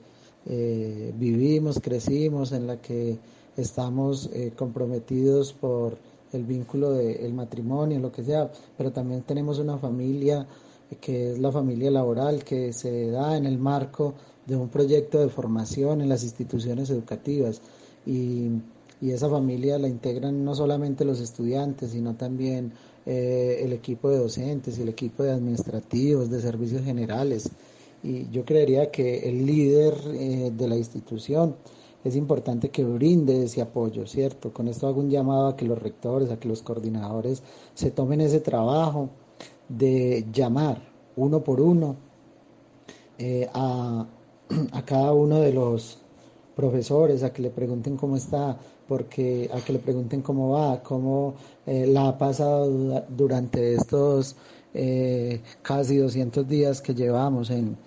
eh, 0.48 1.14
vivimos, 1.18 1.80
crecimos, 1.80 2.52
en 2.52 2.68
la 2.68 2.78
que 2.78 3.18
estamos 3.58 4.30
eh, 4.34 4.54
comprometidos 4.56 5.54
por 5.54 5.98
el 6.34 6.44
vínculo 6.44 6.92
del 6.92 7.34
matrimonio, 7.34 8.00
lo 8.00 8.12
que 8.12 8.24
sea, 8.24 8.52
pero 8.78 8.92
también 8.92 9.24
tenemos 9.24 9.58
una 9.58 9.78
familia 9.78 10.46
que 11.00 11.32
es 11.32 11.40
la 11.40 11.52
familia 11.52 11.92
laboral 11.92 12.44
que 12.44 12.74
se 12.74 13.10
da 13.12 13.38
en 13.38 13.46
el 13.46 13.58
marco 13.58 14.14
de 14.46 14.56
un 14.56 14.70
proyecto 14.70 15.20
de 15.20 15.30
formación 15.30 16.02
en 16.02 16.10
las 16.10 16.24
instituciones 16.24 16.90
educativas 16.90 17.62
y, 18.06 18.50
y 19.02 19.12
esa 19.12 19.30
familia 19.30 19.78
la 19.80 19.88
integran 19.88 20.44
no 20.44 20.56
solamente 20.56 21.06
los 21.06 21.20
estudiantes, 21.20 21.92
sino 21.92 22.16
también 22.16 22.74
eh, 23.06 23.62
el 23.62 23.74
equipo 23.74 24.10
de 24.10 24.18
docentes 24.18 24.78
y 24.78 24.82
el 24.82 24.90
equipo 24.90 25.24
de 25.24 25.32
administrativos, 25.32 26.30
de 26.30 26.42
servicios 26.42 26.84
generales, 26.84 27.50
y 28.02 28.30
yo 28.30 28.46
creería 28.46 28.92
que 28.92 29.30
el 29.30 29.46
líder 29.46 29.94
eh, 30.14 30.52
de 30.56 30.68
la 30.68 30.76
institución 30.76 31.56
es 32.04 32.16
importante 32.16 32.70
que 32.70 32.84
brinde 32.84 33.44
ese 33.44 33.62
apoyo, 33.62 34.06
¿cierto? 34.06 34.54
Con 34.54 34.68
esto 34.68 34.88
hago 34.88 35.02
un 35.02 35.10
llamado 35.10 35.48
a 35.48 35.56
que 35.56 35.66
los 35.66 35.82
rectores, 35.82 36.30
a 36.30 36.40
que 36.40 36.48
los 36.48 36.62
coordinadores 36.62 37.42
se 37.74 37.90
tomen 37.90 38.22
ese 38.22 38.42
trabajo 38.42 39.10
de 39.70 40.26
llamar 40.32 40.82
uno 41.16 41.44
por 41.44 41.62
uno 41.62 41.96
eh, 43.18 43.50
a, 43.54 44.06
a 44.72 44.86
cada 44.86 45.14
uno 45.14 45.40
de 45.40 45.54
los 45.54 46.00
profesores, 46.56 47.24
a 47.24 47.34
que 47.34 47.42
le 47.42 47.50
pregunten 47.50 47.98
cómo 47.98 48.16
está, 48.16 48.58
porque 48.88 49.50
a 49.54 49.60
que 49.62 49.74
le 49.74 49.80
pregunten 49.80 50.22
cómo 50.22 50.52
va, 50.52 50.82
cómo 50.84 51.36
eh, 51.66 51.88
la 51.88 52.10
ha 52.10 52.18
pasado 52.18 53.04
durante 53.10 53.76
estos 53.76 54.36
casi 55.62 55.96
200 55.96 56.46
días 56.50 56.82
que 56.82 56.94
llevamos 56.94 57.50
en, 57.50 57.78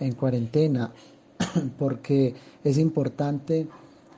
en 0.00 0.12
cuarentena, 0.14 0.90
porque 1.78 2.34
es 2.64 2.78
importante 2.78 3.68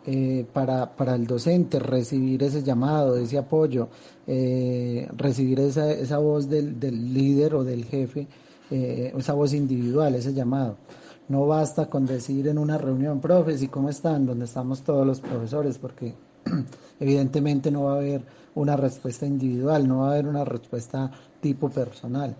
eh, 0.06 0.46
para, 0.52 0.96
para, 0.96 1.14
el 1.14 1.26
docente 1.26 1.78
recibir 1.78 2.42
ese 2.42 2.62
llamado, 2.62 3.16
ese 3.16 3.36
apoyo, 3.36 3.88
eh, 4.26 5.06
recibir 5.16 5.60
esa, 5.60 5.92
esa 5.92 6.16
voz 6.18 6.48
del, 6.48 6.80
del, 6.80 7.12
líder 7.12 7.54
o 7.54 7.64
del 7.64 7.84
jefe, 7.84 8.26
eh, 8.70 9.12
esa 9.16 9.34
voz 9.34 9.52
individual, 9.52 10.14
ese 10.14 10.32
llamado. 10.32 10.76
No 11.28 11.46
basta 11.46 11.86
con 11.86 12.06
decir 12.06 12.48
en 12.48 12.58
una 12.58 12.78
reunión, 12.78 13.20
profes, 13.20 13.62
¿y 13.62 13.68
cómo 13.68 13.90
están? 13.90 14.24
Donde 14.24 14.46
estamos 14.46 14.82
todos 14.82 15.06
los 15.06 15.20
profesores, 15.20 15.76
porque 15.78 16.14
evidentemente 17.00 17.70
no 17.70 17.84
va 17.84 17.94
a 17.94 17.96
haber 17.96 18.22
una 18.54 18.76
respuesta 18.76 19.26
individual, 19.26 19.86
no 19.86 20.00
va 20.00 20.08
a 20.08 20.12
haber 20.12 20.26
una 20.26 20.44
respuesta 20.44 21.10
tipo 21.40 21.68
personal. 21.68 22.34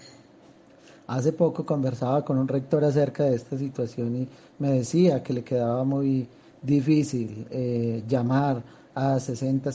Hace 1.07 1.33
poco 1.33 1.67
conversaba 1.67 2.25
con 2.25 2.39
un 2.39 2.49
rector 2.49 2.85
acerca 2.85 3.25
de 3.25 3.35
esta 3.35 3.59
situación 3.59 4.17
y 4.17 4.29
me 4.59 4.73
decía 4.73 5.23
que 5.23 5.33
le 5.33 5.43
quedaba 5.43 5.85
muy 5.85 6.29
difícil 6.63 7.47
eh, 7.51 8.03
llamar 8.09 8.63
a 8.95 9.19
60, 9.19 9.71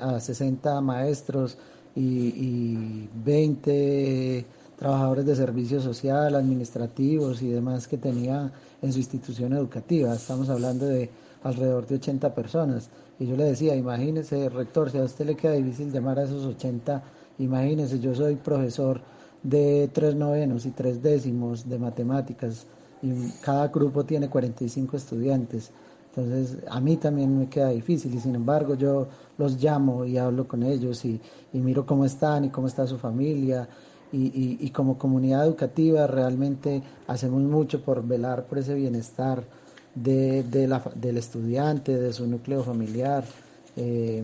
a 0.00 0.20
60 0.20 0.80
maestros 0.80 1.58
y, 1.94 3.08
20 3.24 4.44
trabajadores 4.76 5.24
de 5.24 5.36
servicio 5.36 5.80
social, 5.80 6.34
administrativos 6.34 7.40
y 7.40 7.48
demás 7.48 7.88
que 7.88 7.96
tenía 7.96 8.52
en 8.82 8.92
su 8.92 8.98
institución 8.98 9.54
educativa. 9.54 10.14
Estamos 10.14 10.50
hablando 10.50 10.86
de 10.86 11.08
alrededor 11.42 11.86
de 11.86 11.94
80 11.94 12.34
personas. 12.34 12.90
Y 13.18 13.26
yo 13.26 13.36
le 13.36 13.44
decía, 13.44 13.74
imagínese, 13.74 14.50
rector, 14.50 14.90
si 14.90 14.98
a 14.98 15.04
usted 15.04 15.24
le 15.26 15.36
queda 15.36 15.52
difícil 15.52 15.90
llamar 15.90 16.18
a 16.18 16.24
esos 16.24 16.44
80, 16.44 17.02
imagínese, 17.38 17.98
yo 17.98 18.14
soy 18.14 18.36
profesor 18.36 19.00
de 19.42 19.88
tres 19.92 20.14
novenos 20.14 20.66
y 20.66 20.72
tres 20.72 21.02
décimos 21.02 21.68
de 21.68 21.78
matemáticas 21.78 22.66
y 23.00 23.30
cada 23.40 23.68
grupo 23.68 24.04
tiene 24.04 24.28
45 24.28 24.96
estudiantes. 24.96 25.70
Entonces 26.16 26.58
a 26.68 26.80
mí 26.80 26.96
también 26.96 27.38
me 27.38 27.48
queda 27.48 27.68
difícil 27.68 28.14
y 28.14 28.20
sin 28.20 28.34
embargo 28.34 28.74
yo 28.74 29.06
los 29.36 29.62
llamo 29.62 30.06
y 30.06 30.16
hablo 30.16 30.48
con 30.48 30.62
ellos 30.62 31.04
y, 31.04 31.20
miro 31.52 31.84
cómo 31.84 32.04
están 32.04 32.44
y 32.44 32.50
cómo 32.50 32.66
está 32.66 32.86
su 32.86 32.98
familia 32.98 33.68
y, 34.12 34.70
como 34.70 34.96
comunidad 34.96 35.44
educativa 35.44 36.06
realmente 36.06 36.82
hacemos 37.06 37.42
mucho 37.42 37.82
por 37.82 38.06
velar 38.06 38.46
por 38.46 38.58
ese 38.58 38.74
bienestar 38.74 39.44
de, 39.94 40.42
del 40.42 41.16
estudiante, 41.18 41.98
de 41.98 42.12
su 42.12 42.26
núcleo 42.26 42.62
familiar. 42.62 43.24
Eh, 43.76 44.22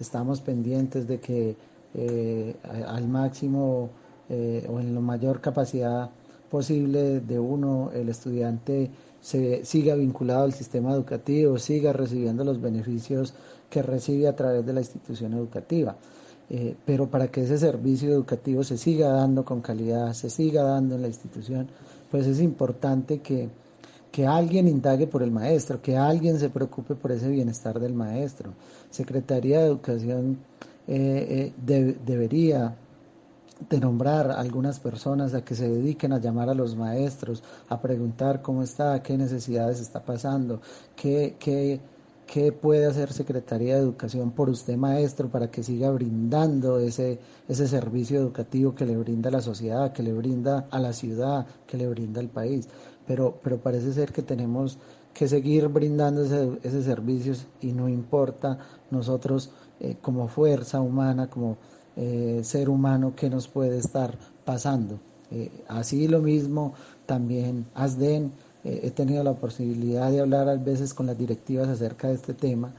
estamos 0.00 0.40
pendientes 0.40 1.06
de 1.06 1.20
que 1.20 1.56
eh, 1.94 2.56
al 2.64 3.08
máximo 3.08 3.90
eh, 4.28 4.66
o 4.70 4.80
en 4.80 4.94
la 4.94 5.00
mayor 5.00 5.40
capacidad 5.40 6.10
posible 6.50 7.20
de 7.20 7.38
uno, 7.38 7.90
el 7.92 8.08
estudiante 8.08 8.90
se 9.26 9.64
siga 9.64 9.96
vinculado 9.96 10.44
al 10.44 10.52
sistema 10.52 10.92
educativo, 10.92 11.58
siga 11.58 11.92
recibiendo 11.92 12.44
los 12.44 12.60
beneficios 12.60 13.34
que 13.68 13.82
recibe 13.82 14.28
a 14.28 14.36
través 14.36 14.64
de 14.64 14.72
la 14.72 14.78
institución 14.78 15.34
educativa. 15.34 15.96
Eh, 16.48 16.76
pero 16.86 17.10
para 17.10 17.26
que 17.26 17.40
ese 17.42 17.58
servicio 17.58 18.08
educativo 18.12 18.62
se 18.62 18.78
siga 18.78 19.08
dando 19.08 19.44
con 19.44 19.62
calidad, 19.62 20.12
se 20.12 20.30
siga 20.30 20.62
dando 20.62 20.94
en 20.94 21.02
la 21.02 21.08
institución, 21.08 21.66
pues 22.08 22.24
es 22.28 22.40
importante 22.40 23.18
que, 23.18 23.48
que 24.12 24.28
alguien 24.28 24.68
indague 24.68 25.08
por 25.08 25.24
el 25.24 25.32
maestro, 25.32 25.82
que 25.82 25.96
alguien 25.96 26.38
se 26.38 26.48
preocupe 26.48 26.94
por 26.94 27.10
ese 27.10 27.28
bienestar 27.28 27.80
del 27.80 27.94
maestro. 27.94 28.52
Secretaría 28.90 29.58
de 29.58 29.66
Educación 29.66 30.38
eh, 30.86 31.52
debería 31.66 32.76
de 33.68 33.80
nombrar 33.80 34.30
a 34.30 34.40
algunas 34.40 34.80
personas 34.80 35.34
a 35.34 35.44
que 35.44 35.54
se 35.54 35.68
dediquen 35.68 36.12
a 36.12 36.20
llamar 36.20 36.50
a 36.50 36.54
los 36.54 36.76
maestros, 36.76 37.42
a 37.68 37.80
preguntar 37.80 38.42
cómo 38.42 38.62
está, 38.62 39.02
qué 39.02 39.16
necesidades 39.16 39.80
está 39.80 40.04
pasando, 40.04 40.60
qué, 40.94 41.36
qué, 41.38 41.80
qué 42.26 42.52
puede 42.52 42.86
hacer 42.86 43.12
Secretaría 43.12 43.76
de 43.76 43.80
Educación 43.80 44.32
por 44.32 44.50
usted 44.50 44.76
maestro 44.76 45.30
para 45.30 45.50
que 45.50 45.62
siga 45.62 45.90
brindando 45.90 46.78
ese, 46.78 47.18
ese 47.48 47.66
servicio 47.66 48.18
educativo 48.18 48.74
que 48.74 48.84
le 48.84 48.96
brinda 48.96 49.30
a 49.30 49.32
la 49.32 49.40
sociedad, 49.40 49.92
que 49.92 50.02
le 50.02 50.12
brinda 50.12 50.66
a 50.70 50.78
la 50.78 50.92
ciudad, 50.92 51.46
que 51.66 51.78
le 51.78 51.88
brinda 51.88 52.20
al 52.20 52.28
país. 52.28 52.68
Pero, 53.06 53.38
pero 53.42 53.58
parece 53.58 53.92
ser 53.92 54.12
que 54.12 54.22
tenemos 54.22 54.78
que 55.14 55.28
seguir 55.28 55.68
brindando 55.68 56.24
ese, 56.24 56.58
ese 56.62 56.82
servicios 56.82 57.46
y 57.62 57.72
no 57.72 57.88
importa 57.88 58.58
nosotros 58.90 59.50
eh, 59.80 59.96
como 60.02 60.28
fuerza 60.28 60.80
humana, 60.80 61.30
como 61.30 61.56
eh, 61.96 62.40
ser 62.42 62.68
humano 62.68 63.14
que 63.16 63.30
nos 63.30 63.48
puede 63.48 63.78
estar 63.78 64.18
pasando. 64.44 65.00
Eh, 65.30 65.50
así 65.66 66.06
lo 66.08 66.20
mismo 66.20 66.74
también 67.06 67.66
ASDEN, 67.74 68.32
eh, 68.64 68.80
he 68.84 68.90
tenido 68.90 69.24
la 69.24 69.32
posibilidad 69.34 70.10
de 70.10 70.20
hablar 70.20 70.48
a 70.48 70.56
veces 70.56 70.92
con 70.92 71.06
las 71.06 71.16
directivas 71.16 71.68
acerca 71.68 72.08
de 72.08 72.14
este 72.14 72.34
tema. 72.34 72.72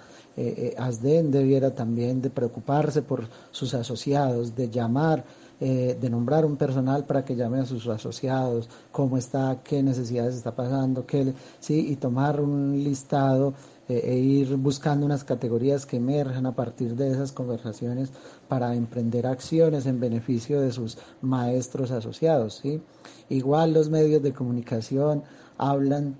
ASDEN 0.77 1.31
debiera 1.31 1.73
también 1.73 2.21
de 2.21 2.29
preocuparse 2.29 3.01
por 3.01 3.27
sus 3.49 3.73
asociados, 3.73 4.55
de 4.55 4.69
llamar, 4.69 5.25
de 5.59 6.09
nombrar 6.09 6.45
un 6.45 6.55
personal 6.55 7.05
para 7.05 7.25
que 7.25 7.35
llame 7.35 7.59
a 7.59 7.65
sus 7.65 7.87
asociados, 7.87 8.69
cómo 8.91 9.17
está, 9.17 9.59
qué 9.63 9.81
necesidades 9.81 10.35
está 10.35 10.55
pasando, 10.55 11.05
qué, 11.05 11.33
sí, 11.59 11.87
y 11.89 11.95
tomar 11.95 12.39
un 12.39 12.83
listado 12.83 13.53
e, 13.89 13.99
e 13.99 14.17
ir 14.17 14.55
buscando 14.57 15.05
unas 15.05 15.23
categorías 15.23 15.85
que 15.85 15.97
emerjan 15.97 16.45
a 16.45 16.55
partir 16.55 16.95
de 16.95 17.09
esas 17.09 17.31
conversaciones 17.31 18.09
para 18.47 18.75
emprender 18.75 19.25
acciones 19.25 19.85
en 19.85 19.99
beneficio 19.99 20.59
de 20.59 20.71
sus 20.71 20.97
maestros 21.21 21.91
asociados. 21.91 22.59
¿sí? 22.61 22.81
Igual 23.29 23.73
los 23.73 23.89
medios 23.89 24.21
de 24.21 24.33
comunicación 24.33 25.23
hablan 25.57 26.15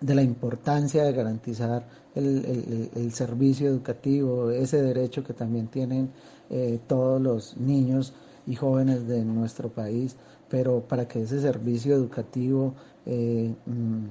de 0.00 0.14
la 0.14 0.22
importancia 0.22 1.02
de 1.04 1.12
garantizar 1.12 1.84
el, 2.14 3.10
servicio 3.12 3.68
educativo, 3.68 4.50
ese 4.50 4.80
derecho 4.82 5.24
que 5.24 5.32
también 5.32 5.66
tienen 5.66 6.10
eh, 6.50 6.78
todos 6.86 7.20
los 7.20 7.56
niños 7.56 8.12
y 8.46 8.54
jóvenes 8.54 9.06
de 9.06 9.24
nuestro 9.24 9.68
país, 9.68 10.16
pero 10.48 10.80
para 10.80 11.08
que 11.08 11.22
ese 11.22 11.40
servicio 11.40 11.94
educativo 11.94 12.74
eh, 13.06 13.54
mm, 13.66 14.04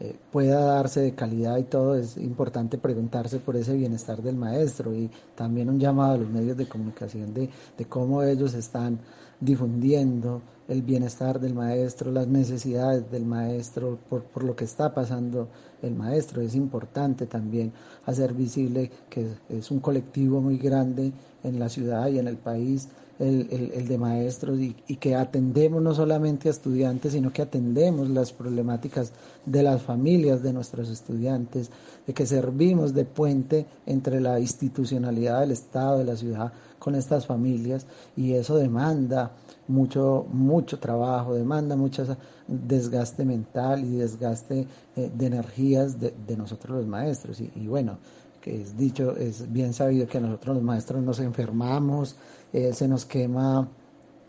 eh, 0.00 0.16
pueda 0.32 0.58
darse 0.64 1.00
de 1.00 1.14
calidad 1.14 1.58
y 1.58 1.62
todo, 1.62 1.94
es 1.94 2.16
importante 2.16 2.76
preguntarse 2.76 3.38
por 3.38 3.54
ese 3.54 3.76
bienestar 3.76 4.20
del 4.20 4.34
maestro 4.34 4.92
y 4.92 5.08
también 5.36 5.70
un 5.70 5.78
llamado 5.78 6.14
a 6.14 6.16
los 6.16 6.28
medios 6.28 6.56
de 6.56 6.66
comunicación 6.66 7.32
de, 7.32 7.48
cómo 7.88 8.24
ellos 8.24 8.54
están 8.54 8.98
difundiendo 9.38 10.42
el 10.66 10.82
bienestar 10.82 11.38
del 11.38 11.54
maestro, 11.54 12.10
las 12.10 12.26
necesidades 12.26 13.08
del 13.12 13.24
maestro, 13.26 13.96
por, 14.08 14.24
por 14.24 14.42
lo 14.42 14.56
que 14.56 14.64
está 14.64 14.92
pasando 14.92 15.46
el 15.82 15.94
maestro. 15.94 16.40
Es 16.42 16.56
importante 16.56 17.26
también 17.26 17.72
hacer 18.04 18.34
visible 18.34 18.90
que 19.08 19.28
es 19.48 19.70
un 19.70 19.78
colectivo 19.78 20.40
muy 20.40 20.58
grande 20.58 21.12
en 21.44 21.60
la 21.60 21.68
ciudad 21.68 22.08
y 22.08 22.18
en 22.18 22.26
el 22.26 22.38
país 22.38 22.88
el, 23.22 23.86
de 23.86 23.98
maestros 23.98 24.58
y, 24.58 24.74
que 24.96 25.14
atendemos 25.14 25.82
no 25.82 25.94
solamente 25.94 26.48
a 26.48 26.50
estudiantes, 26.50 27.12
sino 27.12 27.32
que 27.32 27.42
atendemos 27.42 28.08
las 28.10 28.32
problemáticas 28.32 29.12
de 29.46 29.62
las 29.62 29.82
familias 29.82 30.42
de 30.42 30.52
nuestros 30.52 30.90
estudiantes, 30.90 31.70
de 32.06 32.12
que 32.12 32.26
servimos 32.26 32.94
de 32.94 33.04
puente 33.04 33.66
entre 33.86 34.20
la 34.20 34.40
institucionalidad 34.40 35.40
del 35.40 35.52
Estado, 35.52 35.98
de 35.98 36.04
la 36.04 36.16
ciudad, 36.16 36.52
con 36.78 36.96
estas 36.96 37.26
familias 37.26 37.86
y 38.16 38.32
eso 38.32 38.56
demanda 38.56 39.30
mucho, 39.68 40.26
mucho 40.32 40.80
trabajo, 40.80 41.34
demanda 41.34 41.76
mucho 41.76 42.04
desgaste 42.48 43.24
mental 43.24 43.84
y 43.84 43.96
desgaste 43.96 44.66
eh, 44.96 45.10
de 45.16 45.26
energías 45.26 46.00
de, 46.00 46.36
nosotros 46.36 46.78
los 46.78 46.86
maestros. 46.86 47.40
Y, 47.40 47.66
bueno, 47.68 47.98
que 48.42 48.60
es 48.60 48.76
dicho, 48.76 49.16
es 49.16 49.50
bien 49.50 49.72
sabido 49.72 50.06
que 50.06 50.20
nosotros 50.20 50.56
los 50.56 50.64
maestros 50.64 51.02
nos 51.02 51.20
enfermamos, 51.20 52.16
eh, 52.52 52.72
se 52.74 52.86
nos 52.88 53.06
quema 53.06 53.68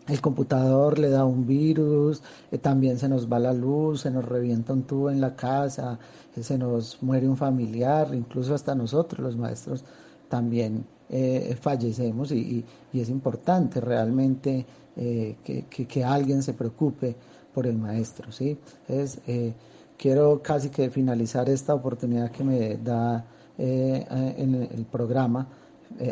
el 0.08 0.20
computador, 0.20 0.98
le 0.98 1.10
da 1.10 1.24
un 1.26 1.46
virus, 1.46 2.22
eh, 2.50 2.58
también 2.58 2.98
se 2.98 3.08
nos 3.08 3.30
va 3.30 3.38
la 3.38 3.52
luz, 3.52 4.02
se 4.02 4.10
nos 4.10 4.24
revienta 4.24 4.72
un 4.72 4.84
tubo 4.84 5.10
en 5.10 5.20
la 5.20 5.36
casa, 5.36 5.98
se 6.40 6.56
nos 6.56 7.02
muere 7.02 7.28
un 7.28 7.36
familiar, 7.36 8.14
incluso 8.14 8.54
hasta 8.54 8.74
nosotros 8.74 9.20
los 9.20 9.36
maestros 9.36 9.84
también 10.28 10.86
fallecemos 11.60 12.32
y, 12.32 12.64
y, 12.92 13.00
es 13.00 13.08
importante 13.08 13.80
realmente 13.80 14.66
eh, 14.96 15.36
que, 15.42 16.04
alguien 16.04 16.42
se 16.42 16.52
preocupe 16.52 17.16
por 17.52 17.66
el 17.66 17.76
maestro. 17.76 18.30
¿sí? 18.30 18.58
Es, 18.88 19.18
eh, 19.26 19.52
quiero 19.96 20.40
casi 20.42 20.68
que 20.68 20.88
finalizar 20.90 21.48
esta 21.48 21.74
oportunidad 21.74 22.30
que 22.30 22.44
me 22.44 22.76
da 22.76 23.24
eh, 23.58 24.04
en 24.36 24.54
el 24.54 24.84
programa 24.90 25.48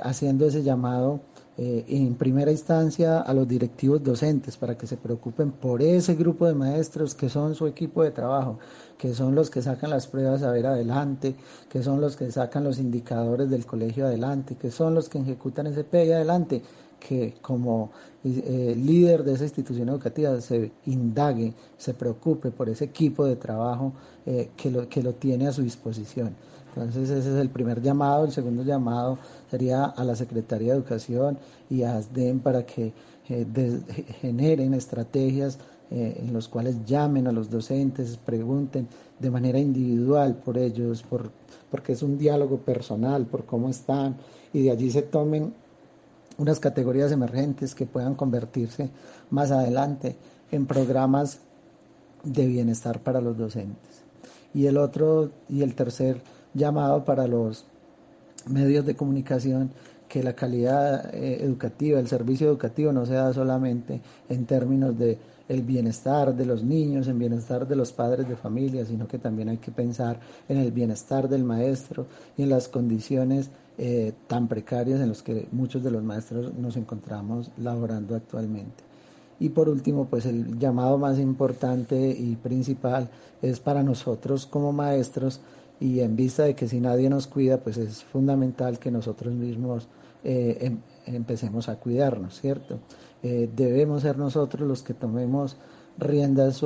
haciendo 0.02 0.46
ese 0.46 0.62
llamado 0.62 1.20
en 1.56 2.14
primera 2.14 2.50
instancia 2.52 3.20
a 3.20 3.34
los 3.34 3.48
directivos 3.48 4.02
docentes 4.02 4.56
para 4.56 4.76
que 4.78 4.86
se 4.86 4.96
preocupen 4.96 5.50
por 5.50 5.82
ese 5.82 6.14
grupo 6.14 6.46
de 6.46 6.54
maestros 6.54 7.14
que 7.14 7.28
son 7.28 7.54
su 7.54 7.66
equipo 7.66 8.04
de 8.04 8.10
trabajo, 8.12 8.58
que 8.96 9.12
son 9.12 9.34
los 9.34 9.50
que 9.50 9.60
sacan 9.60 9.90
las 9.90 10.06
pruebas 10.06 10.42
a 10.44 10.52
ver 10.52 10.66
adelante, 10.66 11.34
que 11.68 11.82
son 11.82 12.00
los 12.00 12.16
que 12.16 12.30
sacan 12.30 12.62
los 12.64 12.78
indicadores 12.78 13.50
del 13.50 13.66
colegio 13.66 14.06
adelante, 14.06 14.54
que 14.54 14.70
son 14.70 14.94
los 14.94 15.08
que 15.08 15.18
ejecutan 15.18 15.66
ese 15.66 15.82
PEI 15.82 16.12
adelante 16.12 16.62
que 17.02 17.34
como 17.42 17.90
eh, 18.24 18.74
líder 18.76 19.24
de 19.24 19.32
esa 19.34 19.44
institución 19.44 19.88
educativa 19.88 20.40
se 20.40 20.70
indague, 20.86 21.52
se 21.76 21.94
preocupe 21.94 22.50
por 22.50 22.68
ese 22.68 22.84
equipo 22.84 23.24
de 23.24 23.36
trabajo 23.36 23.92
eh, 24.24 24.50
que, 24.56 24.70
lo, 24.70 24.88
que 24.88 25.02
lo 25.02 25.14
tiene 25.14 25.48
a 25.48 25.52
su 25.52 25.62
disposición. 25.62 26.34
Entonces 26.68 27.10
ese 27.10 27.30
es 27.30 27.36
el 27.36 27.50
primer 27.50 27.82
llamado. 27.82 28.24
El 28.24 28.32
segundo 28.32 28.62
llamado 28.62 29.18
sería 29.50 29.84
a 29.84 30.04
la 30.04 30.14
Secretaría 30.16 30.72
de 30.72 30.78
Educación 30.78 31.38
y 31.68 31.82
a 31.82 31.96
ASDEM 31.96 32.40
para 32.40 32.64
que 32.64 32.92
eh, 33.28 33.80
generen 34.20 34.74
estrategias 34.74 35.58
en 35.90 36.32
los 36.32 36.48
cuales 36.48 36.86
llamen 36.86 37.26
a 37.26 37.32
los 37.32 37.50
docentes, 37.50 38.16
pregunten 38.16 38.88
de 39.18 39.30
manera 39.30 39.58
individual 39.58 40.36
por 40.36 40.56
ellos, 40.56 41.02
por, 41.02 41.30
porque 41.70 41.92
es 41.92 42.02
un 42.02 42.16
diálogo 42.16 42.56
personal, 42.56 43.26
por 43.26 43.44
cómo 43.44 43.68
están, 43.68 44.16
y 44.54 44.62
de 44.62 44.70
allí 44.70 44.90
se 44.90 45.02
tomen 45.02 45.52
unas 46.38 46.60
categorías 46.60 47.12
emergentes 47.12 47.74
que 47.74 47.86
puedan 47.86 48.14
convertirse 48.14 48.90
más 49.30 49.50
adelante 49.50 50.16
en 50.50 50.66
programas 50.66 51.40
de 52.24 52.46
bienestar 52.46 53.00
para 53.00 53.20
los 53.20 53.36
docentes. 53.36 54.02
Y 54.54 54.66
el 54.66 54.76
otro 54.76 55.30
y 55.48 55.62
el 55.62 55.74
tercer 55.74 56.20
llamado 56.54 57.04
para 57.04 57.26
los 57.26 57.64
medios 58.46 58.84
de 58.84 58.96
comunicación 58.96 59.70
que 60.08 60.22
la 60.22 60.34
calidad 60.34 61.14
eh, 61.14 61.42
educativa, 61.42 61.98
el 61.98 62.08
servicio 62.08 62.48
educativo 62.48 62.92
no 62.92 63.06
se 63.06 63.14
da 63.14 63.32
solamente 63.32 64.02
en 64.28 64.44
términos 64.44 64.98
de 64.98 65.18
el 65.48 65.62
bienestar 65.62 66.34
de 66.34 66.46
los 66.46 66.62
niños, 66.62 67.08
en 67.08 67.18
bienestar 67.18 67.66
de 67.66 67.76
los 67.76 67.92
padres 67.92 68.28
de 68.28 68.36
familia, 68.36 68.84
sino 68.84 69.06
que 69.06 69.18
también 69.18 69.48
hay 69.48 69.58
que 69.58 69.70
pensar 69.70 70.20
en 70.48 70.58
el 70.58 70.72
bienestar 70.72 71.28
del 71.28 71.44
maestro 71.44 72.06
y 72.36 72.42
en 72.42 72.50
las 72.50 72.68
condiciones 72.68 73.50
eh, 73.78 74.12
tan 74.26 74.48
precarias 74.48 75.00
en 75.00 75.08
las 75.08 75.22
que 75.22 75.48
muchos 75.52 75.82
de 75.82 75.90
los 75.90 76.02
maestros 76.02 76.54
nos 76.54 76.76
encontramos 76.76 77.50
laborando 77.56 78.14
actualmente. 78.14 78.84
Y 79.40 79.48
por 79.48 79.68
último, 79.68 80.06
pues 80.06 80.26
el 80.26 80.58
llamado 80.58 80.98
más 80.98 81.18
importante 81.18 82.10
y 82.10 82.36
principal 82.36 83.10
es 83.40 83.58
para 83.58 83.82
nosotros 83.82 84.46
como 84.46 84.72
maestros 84.72 85.40
y 85.80 85.98
en 85.98 86.14
vista 86.14 86.44
de 86.44 86.54
que 86.54 86.68
si 86.68 86.80
nadie 86.80 87.10
nos 87.10 87.26
cuida, 87.26 87.58
pues 87.58 87.76
es 87.76 88.04
fundamental 88.04 88.78
que 88.78 88.92
nosotros 88.92 89.34
mismos 89.34 89.88
eh, 90.24 90.58
em, 90.60 90.78
empecemos 91.06 91.68
a 91.68 91.76
cuidarnos, 91.76 92.40
¿cierto? 92.40 92.78
Eh, 93.22 93.50
debemos 93.54 94.02
ser 94.02 94.18
nosotros 94.18 94.66
los 94.68 94.82
que 94.82 94.94
tomemos 94.94 95.56
riendas, 95.98 96.60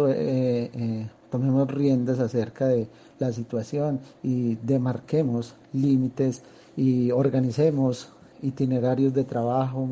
tomemos 1.31 1.69
riendas 1.71 2.21
acerca 2.21 2.69
de 2.69 2.89
la 3.19 3.33
situación 3.33 4.01
y 4.23 4.55
demarquemos 4.57 5.55
límites 5.73 6.43
y 6.77 7.11
organicemos 7.11 8.11
itinerarios 8.43 9.15
de 9.15 9.25
trabajo 9.25 9.89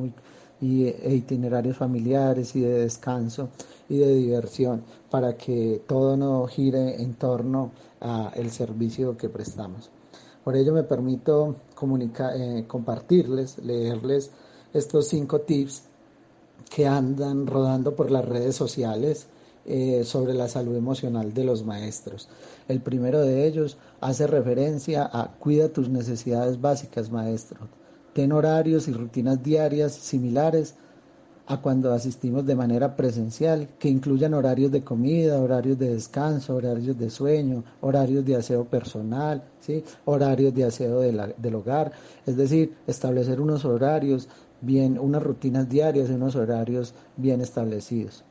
y, 0.60 0.86
e 0.86 1.14
itinerarios 1.14 1.76
familiares 1.76 2.54
y 2.56 2.60
de 2.60 2.80
descanso 2.80 3.48
y 3.88 3.98
de 3.98 4.14
diversión 4.14 4.82
para 5.10 5.36
que 5.36 5.82
todo 5.86 6.16
no 6.16 6.46
gire 6.46 7.02
en 7.02 7.14
torno 7.14 7.72
al 8.00 8.50
servicio 8.50 9.16
que 9.16 9.28
prestamos. 9.28 9.90
Por 10.45 10.57
ello 10.57 10.74
me 10.74 10.82
permito 10.82 11.57
comunicar, 11.74 12.36
eh, 12.36 12.64
compartirles, 12.68 13.59
leerles 13.59 14.30
estos 14.74 15.09
cinco 15.09 15.40
tips 15.40 15.84
que 16.68 16.86
andan 16.86 17.47
rodando 17.47 17.97
por 17.97 18.11
las 18.11 18.24
redes 18.24 18.55
sociales 18.55 19.26
eh, 19.66 20.05
sobre 20.05 20.34
la 20.34 20.49
salud 20.49 20.76
emocional 20.76 21.32
de 21.32 21.45
los 21.45 21.64
maestros. 21.64 22.28
El 22.68 22.82
primero 22.82 23.20
de 23.20 23.47
ellos 23.47 23.78
hace 24.01 24.26
referencia 24.26 25.09
a 25.11 25.32
cuida 25.38 25.70
tus 25.70 25.88
necesidades 25.88 26.61
básicas, 26.61 27.11
maestro. 27.11 27.68
Ten 28.12 28.32
horarios 28.32 28.86
y 28.88 28.92
rutinas 28.92 29.42
diarias 29.42 29.92
similares 29.92 30.74
a 31.47 31.61
cuando 31.61 31.92
asistimos 31.92 32.47
de 32.47 32.55
manera 32.55 32.97
presencial, 32.97 33.68
que 33.78 33.88
incluyan 33.88 34.34
horarios 34.34 34.72
de 34.72 34.82
comida, 34.82 35.40
horarios 35.40 35.78
de 35.78 35.90
descanso, 35.90 36.57
horarios 36.57 36.99
de 36.99 37.11
sueño, 37.11 37.64
horarios 37.80 38.24
de 38.24 38.36
aseo 38.36 38.64
personal, 38.64 39.42
¿sí? 39.61 39.84
horarios 40.07 40.55
de 40.55 40.64
aseo 40.64 41.01
del 41.01 41.55
hogar, 41.55 41.92
es 42.26 42.36
decir, 42.36 42.74
establecer 42.86 43.40
unos 43.40 43.64
horarios 43.64 44.28
bien, 44.61 44.99
unas 44.99 45.22
rutinas 45.22 45.68
diarias 45.68 46.09
y 46.09 46.14
unos 46.14 46.34
horarios 46.34 46.95
bien 47.16 47.40
establecidos. 47.40 48.24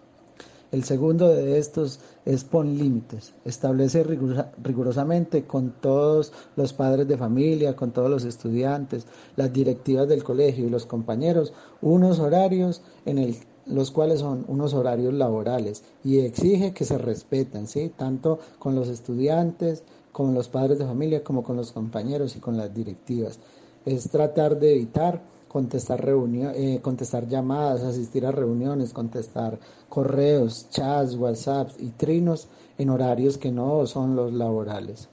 El 0.73 0.83
segundo 0.83 1.27
de 1.27 1.59
estos 1.59 1.99
es 2.25 2.43
pon 2.43 2.79
límites, 2.79 3.35
establece 3.45 4.03
rigurosamente 4.03 5.45
con 5.45 5.71
todos 5.79 6.33
los 6.55 6.73
padres 6.73 7.07
de 7.07 7.15
familia, 7.15 7.75
con 7.75 7.91
todos 7.91 8.09
los 8.09 8.25
estudiantes, 8.25 9.05
las 9.35 9.53
directivas 9.53 10.07
del 10.07 10.23
colegio 10.23 10.65
y 10.65 10.71
los 10.71 10.87
compañeros, 10.87 11.53
unos 11.83 12.17
horarios 12.17 12.81
en 13.05 13.19
el, 13.19 13.37
los 13.67 13.91
cuales 13.91 14.21
son 14.21 14.45
unos 14.47 14.73
horarios 14.73 15.13
laborales 15.13 15.83
y 16.03 16.21
exige 16.21 16.73
que 16.73 16.85
se 16.85 16.97
respeten, 16.97 17.67
¿sí? 17.67 17.93
tanto 17.95 18.39
con 18.57 18.73
los 18.73 18.87
estudiantes, 18.87 19.83
con 20.11 20.33
los 20.33 20.49
padres 20.49 20.79
de 20.79 20.87
familia, 20.87 21.23
como 21.23 21.43
con 21.43 21.55
los 21.55 21.71
compañeros 21.71 22.35
y 22.35 22.39
con 22.39 22.57
las 22.57 22.73
directivas. 22.73 23.37
Es 23.85 24.09
tratar 24.09 24.57
de 24.59 24.73
evitar 24.73 25.21
contestar, 25.53 26.03
eh, 26.03 26.79
contestar 26.81 27.27
llamadas, 27.27 27.83
asistir 27.83 28.25
a 28.25 28.31
reuniones, 28.31 28.91
contestar 28.91 29.59
correos, 29.87 30.65
chats, 30.71 31.15
WhatsApp 31.15 31.69
y 31.77 31.89
trinos 31.89 32.47
en 32.79 32.89
horarios 32.89 33.37
que 33.37 33.51
no 33.51 33.85
son 33.85 34.15
los 34.15 34.33
laborales. 34.33 35.09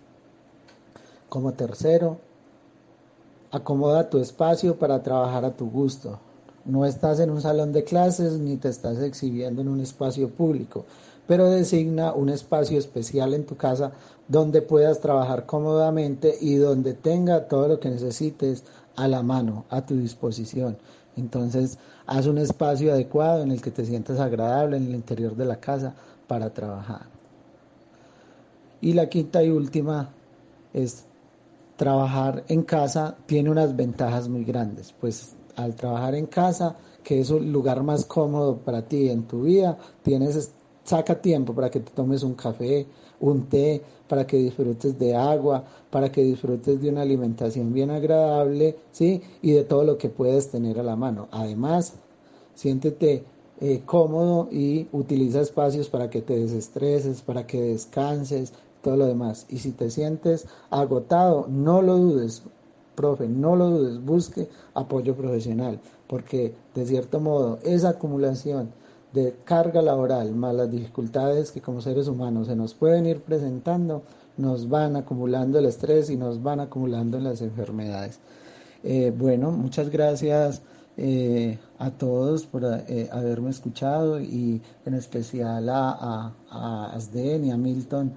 Como 1.28 1.53
tercero, 1.53 2.16
acomoda 3.51 4.09
tu 4.09 4.16
espacio 4.16 4.78
para 4.78 5.03
trabajar 5.03 5.45
a 5.45 5.55
tu 5.55 5.70
gusto. 5.70 6.18
No 6.64 6.86
estás 6.86 7.20
en 7.20 7.28
un 7.28 7.43
salón 7.43 7.72
de 7.74 7.84
clases 7.84 8.38
ni 8.38 8.57
te 8.57 8.70
estás 8.70 8.99
exhibiendo 8.99 9.61
en 9.61 9.68
un 9.68 9.80
espacio 9.80 10.30
público, 10.30 10.86
pero 11.26 11.51
designa 11.51 12.14
un 12.14 12.30
espacio 12.30 12.78
especial 12.78 13.34
en 13.34 13.45
tu 13.45 13.57
casa 13.57 13.93
donde 14.26 14.62
puedas 14.62 15.01
trabajar 15.01 15.45
cómodamente 15.45 16.34
y 16.41 16.55
donde 16.55 16.95
tenga 16.95 17.47
todo 17.47 17.68
lo 17.68 17.78
que 17.78 17.91
necesites 17.91 18.64
a 18.97 19.09
la 19.09 19.22
mano, 19.22 19.64
a 19.70 19.84
tu 19.84 19.97
disposición. 19.97 20.78
Entonces, 21.16 21.78
haz 22.07 22.26
un 22.26 22.38
espacio 22.38 22.93
adecuado 22.93 23.43
en 23.43 23.51
el 23.51 23.61
que 23.61 23.70
te 23.70 23.84
sientas 23.84 24.20
agradable 24.20 24.76
en 24.76 24.86
el 24.86 24.95
interior 24.95 25.36
de 25.36 25.45
la 25.45 25.57
casa 25.61 25.95
para 26.26 26.53
trabajar. 26.53 27.03
Y 28.80 28.93
la 28.95 29.09
quinta 29.09 29.43
y 29.43 29.51
última 29.51 30.11
es 30.72 31.05
trabajar 31.76 32.45
en 32.49 32.62
casa 32.62 33.16
tiene 33.26 33.51
unas 33.51 33.74
ventajas 33.74 34.28
muy 34.28 34.45
grandes, 34.45 34.95
pues 35.01 35.34
al 35.57 35.74
trabajar 35.74 36.14
en 36.14 36.26
casa, 36.26 36.76
que 37.03 37.20
es 37.20 37.30
un 37.30 37.53
lugar 37.53 37.82
más 37.82 38.05
cómodo 38.05 38.59
para 38.59 38.82
ti 38.82 39.09
en 39.09 39.24
tu 39.24 39.43
vida, 39.43 39.76
tienes 40.03 40.53
saca 40.84 41.20
tiempo 41.20 41.55
para 41.55 41.70
que 41.70 41.80
te 41.80 41.91
tomes 41.93 42.22
un 42.22 42.34
café, 42.34 42.86
un 43.20 43.49
té, 43.49 43.82
para 44.11 44.26
que 44.26 44.38
disfrutes 44.38 44.98
de 44.98 45.14
agua, 45.14 45.62
para 45.88 46.11
que 46.11 46.24
disfrutes 46.24 46.82
de 46.82 46.88
una 46.90 47.02
alimentación 47.02 47.72
bien 47.72 47.92
agradable, 47.92 48.76
¿sí? 48.90 49.22
Y 49.40 49.52
de 49.52 49.62
todo 49.62 49.84
lo 49.84 49.98
que 49.98 50.08
puedes 50.08 50.50
tener 50.50 50.80
a 50.80 50.82
la 50.82 50.96
mano. 50.96 51.28
Además, 51.30 51.94
siéntete 52.56 53.22
eh, 53.61 53.82
cómodo 53.86 54.48
y 54.50 54.88
utiliza 54.90 55.40
espacios 55.40 55.88
para 55.88 56.11
que 56.11 56.22
te 56.22 56.36
desestreses, 56.36 57.22
para 57.22 57.46
que 57.46 57.62
descanses, 57.62 58.52
todo 58.82 58.96
lo 58.96 59.06
demás. 59.06 59.46
Y 59.48 59.58
si 59.58 59.70
te 59.70 59.88
sientes 59.92 60.48
agotado, 60.70 61.46
no 61.48 61.80
lo 61.80 61.96
dudes, 61.96 62.42
profe, 62.96 63.28
no 63.28 63.54
lo 63.54 63.70
dudes, 63.70 64.04
busque 64.04 64.48
apoyo 64.74 65.14
profesional, 65.14 65.78
porque 66.08 66.52
de 66.74 66.84
cierto 66.84 67.20
modo 67.20 67.61
esa 67.62 67.90
acumulación 67.90 68.72
de 69.12 69.34
carga 69.44 69.82
laboral 69.82 70.34
más 70.34 70.54
las 70.54 70.70
dificultades 70.70 71.50
que 71.50 71.61
como 71.61 71.80
seres 71.80 72.06
humanos 72.06 72.46
se 72.46 72.56
nos 72.56 72.74
pueden 72.74 73.06
ir 73.06 73.20
presentando, 73.20 74.02
nos 74.36 74.68
van 74.68 74.96
acumulando 74.96 75.58
el 75.58 75.66
estrés 75.66 76.11
y 76.11 76.16
nos 76.16 76.42
van 76.42 76.61
acumulando 76.61 77.18
las 77.18 77.42
enfermedades. 77.42 78.20
Eh, 78.82 79.12
bueno, 79.16 79.50
muchas 79.50 79.90
gracias 79.90 80.62
eh, 80.96 81.58
a 81.78 81.90
todos 81.90 82.46
por 82.46 82.64
eh, 82.64 83.08
haberme 83.12 83.50
escuchado 83.50 84.20
y 84.20 84.62
en 84.86 84.94
especial 84.94 85.68
a, 85.68 86.32
a, 86.50 86.92
Asden 86.94 87.44
y 87.44 87.50
a 87.50 87.56
Milton 87.56 88.12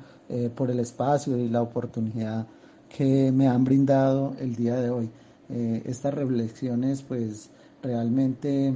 por 0.55 0.71
el 0.71 0.79
espacio 0.79 1.37
y 1.37 1.47
la 1.47 1.61
oportunidad 1.61 2.47
que 2.89 3.31
me 3.31 3.47
han 3.47 3.63
brindado 3.63 4.33
el 4.39 4.55
día 4.55 4.75
de 4.77 4.89
hoy. 4.89 5.09
estas 5.85 6.13
reflexiones 6.13 7.03
pues 7.03 7.51
realmente 7.83 8.73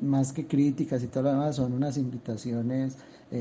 más 0.00 0.32
que 0.32 0.46
críticas 0.46 1.02
y 1.02 1.06
todo 1.06 1.24
lo 1.24 1.30
demás 1.30 1.56
son 1.56 1.72
unas 1.72 1.96
invitaciones 1.96 2.96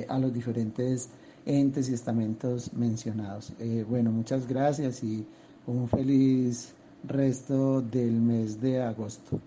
a 0.07 0.17
los 0.17 0.33
diferentes 0.33 1.09
entes 1.45 1.89
y 1.89 1.93
estamentos 1.93 2.73
mencionados. 2.73 3.53
bueno, 3.89 4.11
muchas 4.11 4.47
gracias 4.47 5.03
y 5.03 5.25
un 5.67 5.87
feliz 5.89 6.73
resto 7.03 7.81
del 7.81 8.13
mes 8.13 8.59
de 8.61 8.81
agosto. 8.81 9.39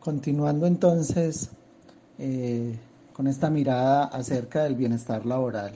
Continuando 0.00 0.66
entonces 0.66 1.50
eh, 2.18 2.78
con 3.12 3.26
esta 3.26 3.50
mirada 3.50 4.04
acerca 4.04 4.64
del 4.64 4.74
bienestar 4.74 5.26
laboral, 5.26 5.74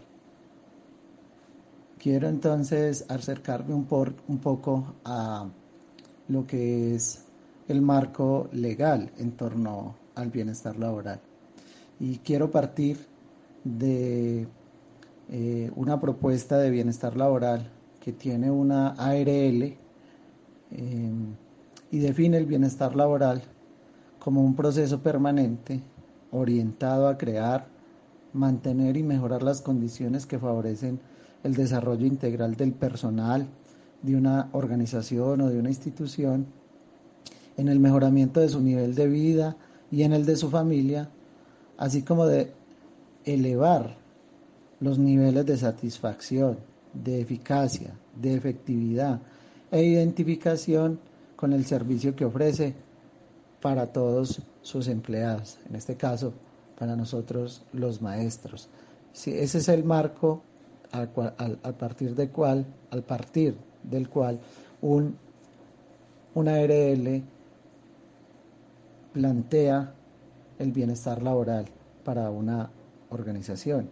quiero 1.98 2.28
entonces 2.28 3.04
acercarme 3.08 3.74
un, 3.74 3.84
por, 3.84 4.14
un 4.28 4.38
poco 4.38 4.94
a 5.04 5.46
lo 6.28 6.46
que 6.46 6.94
es 6.94 7.24
el 7.73 7.83
marco 7.83 8.49
legal 8.53 9.11
en 9.18 9.33
torno 9.33 9.95
al 10.14 10.31
bienestar 10.31 10.79
laboral. 10.79 11.21
Y 11.99 12.18
quiero 12.18 12.51
partir 12.51 12.99
de 13.64 14.47
eh, 15.31 15.71
una 15.77 16.01
propuesta 16.01 16.59
de 16.59 16.71
bienestar 16.71 17.16
laboral 17.16 17.71
que 18.01 18.12
tiene 18.12 18.51
una 18.51 18.89
ARL 18.91 19.77
Em, 20.71 21.35
y 21.91 21.99
define 21.99 22.37
el 22.37 22.47
bienestar 22.47 22.95
laboral 22.95 23.43
como 24.21 24.45
un 24.45 24.55
proceso 24.55 25.03
permanente 25.03 25.81
orientado 26.31 27.09
a 27.09 27.18
crear, 27.18 27.66
mantener 28.33 28.97
y 28.97 29.03
mejorar 29.03 29.43
las 29.43 29.61
condiciones 29.61 30.27
que 30.27 30.39
favorecen 30.39 31.01
el 31.43 31.55
desarrollo 31.55 32.07
integral 32.07 32.55
del 32.55 32.73
personal 32.73 33.49
de 34.03 34.14
una 34.14 34.49
organización 34.53 35.41
o 35.41 35.49
de 35.49 35.59
una 35.59 35.71
institución, 35.71 36.47
en 37.61 37.68
el 37.68 37.78
mejoramiento 37.78 38.40
de 38.40 38.48
su 38.48 38.61
nivel 38.61 38.94
de 38.94 39.06
vida 39.06 39.56
y 39.90 40.02
en 40.02 40.14
el 40.14 40.24
de 40.24 40.36
su 40.36 40.48
familia, 40.48 41.11
así 41.76 42.02
como 42.02 42.26
de 42.26 42.52
elevar 43.26 43.96
los 44.80 44.98
niveles 44.98 45.44
de 45.44 45.58
satisfacción, 45.58 46.58
de 46.94 47.20
eficacia, 47.20 47.92
de 48.16 48.34
efectividad, 48.34 49.20
e 49.70 49.84
identificación 49.84 50.98
con 51.36 51.52
el 51.52 51.66
servicio 51.66 52.16
que 52.16 52.24
ofrece 52.24 52.74
para 53.61 53.86
todos 53.86 54.40
sus 54.62 54.88
empleados, 54.88 55.58
en 55.68 55.76
este 55.76 55.96
caso 55.96 56.32
para 56.78 56.96
nosotros 56.96 57.62
los 57.74 58.00
maestros. 58.00 58.68
Si 59.12 59.32
ese 59.32 59.58
es 59.58 59.68
el 59.68 59.84
marco 59.84 60.42
al, 60.92 61.11
partir 61.78 62.14
de 62.14 62.30
cual, 62.30 62.64
al 62.90 63.02
partir 63.02 63.54
del 63.82 64.08
cual 64.08 64.40
un, 64.80 65.14
una 66.34 66.54
ARL 66.54 67.22
plantea 69.12 69.92
el 70.58 70.72
bienestar 70.72 71.22
laboral 71.22 71.66
para 72.04 72.30
una 72.30 72.70
organización. 73.11 73.88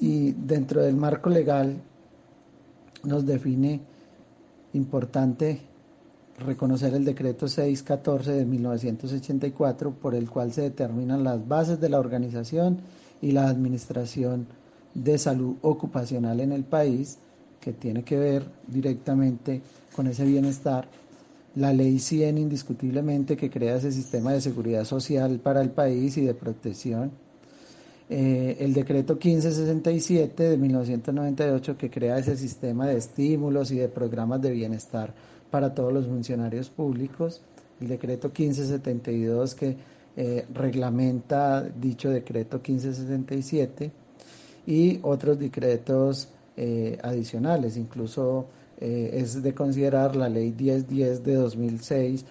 Y 0.00 0.32
dentro 0.32 0.82
del 0.82 0.96
marco 0.96 1.30
legal 1.30 1.76
nos 3.04 3.24
define 3.26 3.80
importante 4.72 5.60
reconocer 6.38 6.94
el 6.94 7.04
decreto 7.04 7.46
614 7.46 8.32
de 8.32 8.44
1984 8.44 9.92
por 9.92 10.14
el 10.14 10.28
cual 10.28 10.52
se 10.52 10.62
determinan 10.62 11.22
las 11.22 11.46
bases 11.46 11.80
de 11.80 11.88
la 11.88 12.00
organización 12.00 12.78
y 13.22 13.32
la 13.32 13.48
administración 13.48 14.46
de 14.94 15.18
salud 15.18 15.56
ocupacional 15.62 16.40
en 16.40 16.52
el 16.52 16.64
país, 16.64 17.18
que 17.60 17.72
tiene 17.72 18.02
que 18.04 18.18
ver 18.18 18.44
directamente 18.66 19.62
con 19.94 20.06
ese 20.06 20.24
bienestar. 20.24 20.88
La 21.56 21.72
ley 21.72 21.98
100 21.98 22.38
indiscutiblemente 22.38 23.36
que 23.36 23.48
crea 23.48 23.76
ese 23.76 23.92
sistema 23.92 24.32
de 24.32 24.40
seguridad 24.40 24.84
social 24.84 25.38
para 25.38 25.60
el 25.60 25.70
país 25.70 26.16
y 26.16 26.22
de 26.22 26.34
protección. 26.34 27.12
Eh, 28.10 28.56
el 28.60 28.74
decreto 28.74 29.14
1567 29.14 30.42
de 30.42 30.56
1998 30.58 31.78
que 31.78 31.90
crea 31.90 32.18
ese 32.18 32.36
sistema 32.36 32.86
de 32.86 32.98
estímulos 32.98 33.70
y 33.70 33.78
de 33.78 33.88
programas 33.88 34.42
de 34.42 34.50
bienestar 34.50 35.14
para 35.50 35.74
todos 35.74 35.92
los 35.92 36.06
funcionarios 36.06 36.68
públicos, 36.68 37.40
el 37.80 37.88
decreto 37.88 38.28
1572 38.28 39.54
que 39.54 39.76
eh, 40.16 40.46
reglamenta 40.52 41.62
dicho 41.62 42.10
decreto 42.10 42.58
1567 42.58 43.90
y 44.66 44.98
otros 45.02 45.38
decretos 45.38 46.28
eh, 46.56 46.98
adicionales, 47.02 47.76
incluso 47.76 48.46
es 48.80 49.42
de 49.42 49.54
considerar 49.54 50.16
la 50.16 50.28
ley 50.28 50.52
1010 50.52 51.24
de 51.24 51.34
2006 51.34 52.24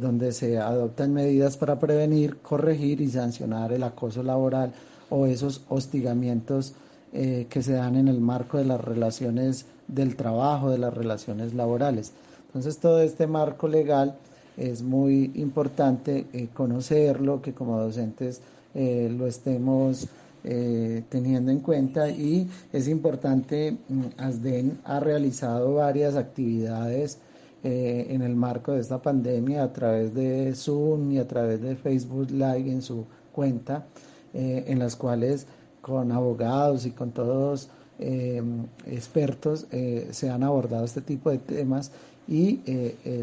donde 0.00 0.32
se 0.32 0.58
adoptan 0.58 1.14
medidas 1.14 1.56
para 1.56 1.78
prevenir, 1.78 2.38
corregir 2.38 3.00
y 3.00 3.08
sancionar 3.08 3.72
el 3.72 3.84
acoso 3.84 4.22
laboral 4.22 4.72
o 5.10 5.26
esos 5.26 5.62
hostigamientos 5.68 6.74
eh, 7.12 7.48
que 7.50 7.60
se 7.60 7.72
dan 7.72 7.96
en 7.96 8.06
el 8.06 8.20
marco 8.20 8.56
de 8.56 8.64
las 8.64 8.80
relaciones 8.80 9.66
del 9.88 10.14
trabajo, 10.14 10.70
de 10.70 10.78
las 10.78 10.94
relaciones 10.94 11.54
laborales. 11.54 12.12
Entonces 12.46 12.78
todo 12.78 13.00
este 13.02 13.26
marco 13.26 13.66
legal 13.66 14.16
es 14.56 14.82
muy 14.82 15.32
importante 15.34 16.26
eh, 16.32 16.48
conocerlo, 16.54 17.42
que 17.42 17.52
como 17.52 17.80
docentes 17.80 18.42
eh, 18.74 19.12
lo 19.16 19.26
estemos 19.26 20.06
teniendo 20.42 21.50
en 21.50 21.60
cuenta 21.60 22.08
y 22.08 22.48
es 22.72 22.88
importante, 22.88 23.76
mm, 23.88 24.02
ASDEN 24.16 24.78
ha 24.84 25.00
realizado 25.00 25.74
varias 25.74 26.16
actividades 26.16 27.18
en 27.62 28.22
el 28.22 28.34
marco 28.36 28.72
de 28.72 28.80
esta 28.80 29.02
pandemia 29.02 29.62
a 29.62 29.72
través 29.72 30.14
de 30.14 30.54
Zoom 30.54 31.12
y 31.12 31.18
a 31.18 31.28
través 31.28 31.60
de 31.60 31.76
Facebook 31.76 32.30
Live 32.30 32.70
en 32.70 32.80
su 32.80 33.04
cuenta 33.32 33.86
eh, 34.34 34.64
en 34.68 34.78
las 34.78 34.96
cuales 34.96 35.46
con 35.80 36.12
abogados 36.12 36.86
y 36.86 36.90
con 36.90 37.10
todos 37.10 37.68
eh, 37.98 38.42
expertos 38.86 39.66
eh, 39.72 40.08
se 40.12 40.30
han 40.30 40.42
abordado 40.42 40.84
este 40.84 41.00
tipo 41.00 41.30
de 41.30 41.38
temas 41.38 41.90
y 42.28 42.60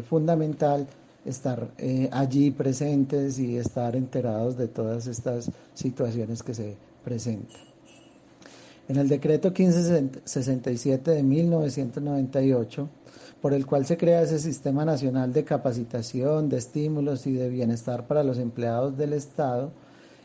fundamental 0.06 0.86
estar 1.24 1.70
allí 2.12 2.50
presentes 2.50 3.38
y 3.38 3.56
estar 3.56 3.96
enterados 3.96 4.58
de 4.58 4.68
todas 4.68 5.06
estas 5.06 5.50
situaciones 5.72 6.42
que 6.42 6.52
se 6.52 6.76
presentan. 7.08 7.62
En 8.86 8.96
el 8.96 9.08
decreto 9.08 9.48
1567 9.48 11.10
de 11.10 11.22
1998, 11.22 12.88
por 13.40 13.54
el 13.54 13.64
cual 13.64 13.86
se 13.86 13.96
crea 13.96 14.22
ese 14.22 14.38
Sistema 14.38 14.84
Nacional 14.84 15.32
de 15.32 15.44
Capacitación, 15.44 16.50
de 16.50 16.58
Estímulos 16.58 17.26
y 17.26 17.32
de 17.32 17.48
Bienestar 17.48 18.06
para 18.06 18.22
los 18.22 18.38
Empleados 18.38 18.96
del 18.98 19.14
Estado, 19.14 19.72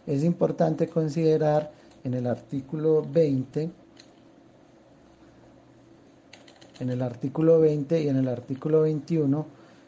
es 0.05 0.25
importante 0.25 0.89
considerar 0.89 1.71
en 2.03 2.15
el 2.15 2.27
artículo 2.27 3.01
20, 3.09 3.69
en 6.81 6.89
el 6.89 7.01
artículo 7.01 7.61
20 7.61 8.03
y 8.03 8.09
en 8.09 8.17
el 8.17 8.27
artículo 8.27 8.81
21 8.81 9.45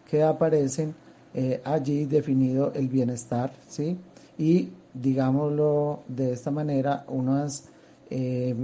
que 0.10 0.24
aparecen 0.24 0.96
eh, 1.34 1.60
allí 1.66 2.06
definido 2.06 2.72
el 2.74 2.88
bienestar, 2.88 3.52
¿sí? 3.68 3.98
Y 4.38 4.70
digámoslo 5.02 6.02
de 6.08 6.34
esta 6.34 6.52
manera, 6.52 7.06
unas 7.08 7.66
eh, 8.10 8.56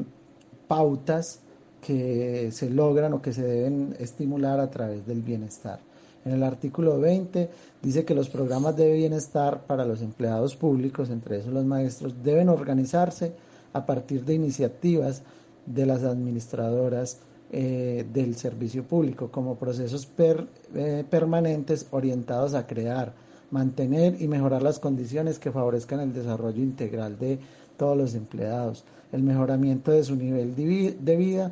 pautas 0.67 1.39
que 1.81 2.51
se 2.51 2.69
logran 2.69 3.13
o 3.13 3.21
que 3.21 3.33
se 3.33 3.43
deben 3.43 3.95
estimular 3.99 4.59
a 4.59 4.69
través 4.69 5.05
del 5.05 5.21
bienestar. 5.21 5.79
En 6.23 6.33
el 6.33 6.43
artículo 6.43 6.99
20 6.99 7.49
dice 7.81 8.05
que 8.05 8.13
los 8.13 8.29
programas 8.29 8.75
de 8.77 8.93
bienestar 8.93 9.65
para 9.65 9.85
los 9.85 10.01
empleados 10.01 10.55
públicos, 10.55 11.09
entre 11.09 11.39
esos 11.39 11.51
los 11.51 11.65
maestros, 11.65 12.23
deben 12.23 12.49
organizarse 12.49 13.33
a 13.73 13.85
partir 13.85 14.23
de 14.23 14.35
iniciativas 14.35 15.23
de 15.65 15.85
las 15.85 16.03
administradoras 16.03 17.19
eh, 17.51 18.05
del 18.13 18.35
servicio 18.35 18.83
público 18.83 19.29
como 19.29 19.55
procesos 19.55 20.07
eh, 20.17 21.03
permanentes 21.09 21.87
orientados 21.91 22.53
a 22.53 22.67
crear, 22.67 23.13
mantener 23.51 24.21
y 24.21 24.27
mejorar 24.27 24.63
las 24.63 24.79
condiciones 24.79 25.39
que 25.39 25.51
favorezcan 25.51 25.99
el 25.99 26.13
desarrollo 26.13 26.61
integral 26.61 27.19
de 27.19 27.39
todos 27.77 27.97
los 27.97 28.15
empleados, 28.15 28.83
el 29.11 29.23
mejoramiento 29.23 29.91
de 29.91 30.03
su 30.03 30.15
nivel 30.15 30.55
de 30.55 31.15
vida 31.15 31.51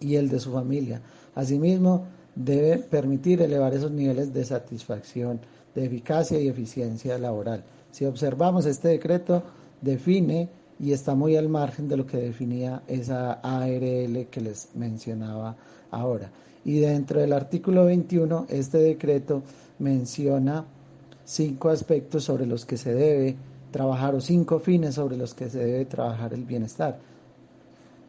y 0.00 0.16
el 0.16 0.28
de 0.28 0.40
su 0.40 0.52
familia. 0.52 1.00
Asimismo, 1.34 2.04
debe 2.34 2.78
permitir 2.78 3.42
elevar 3.42 3.74
esos 3.74 3.90
niveles 3.90 4.32
de 4.32 4.44
satisfacción, 4.44 5.40
de 5.74 5.86
eficacia 5.86 6.38
y 6.38 6.48
eficiencia 6.48 7.18
laboral. 7.18 7.64
Si 7.90 8.04
observamos 8.04 8.66
este 8.66 8.88
decreto, 8.88 9.42
define 9.80 10.48
y 10.78 10.92
está 10.92 11.14
muy 11.14 11.36
al 11.36 11.48
margen 11.48 11.88
de 11.88 11.96
lo 11.96 12.06
que 12.06 12.18
definía 12.18 12.82
esa 12.86 13.32
ARL 13.34 14.26
que 14.30 14.40
les 14.42 14.68
mencionaba 14.74 15.56
ahora. 15.90 16.30
Y 16.64 16.80
dentro 16.80 17.20
del 17.20 17.32
artículo 17.32 17.86
21, 17.86 18.46
este 18.50 18.78
decreto 18.78 19.42
menciona 19.78 20.64
cinco 21.26 21.68
aspectos 21.68 22.24
sobre 22.24 22.46
los 22.46 22.64
que 22.64 22.78
se 22.78 22.94
debe 22.94 23.36
trabajar 23.72 24.14
o 24.14 24.20
cinco 24.20 24.60
fines 24.60 24.94
sobre 24.94 25.16
los 25.16 25.34
que 25.34 25.50
se 25.50 25.58
debe 25.58 25.84
trabajar 25.84 26.32
el 26.32 26.44
bienestar. 26.44 26.98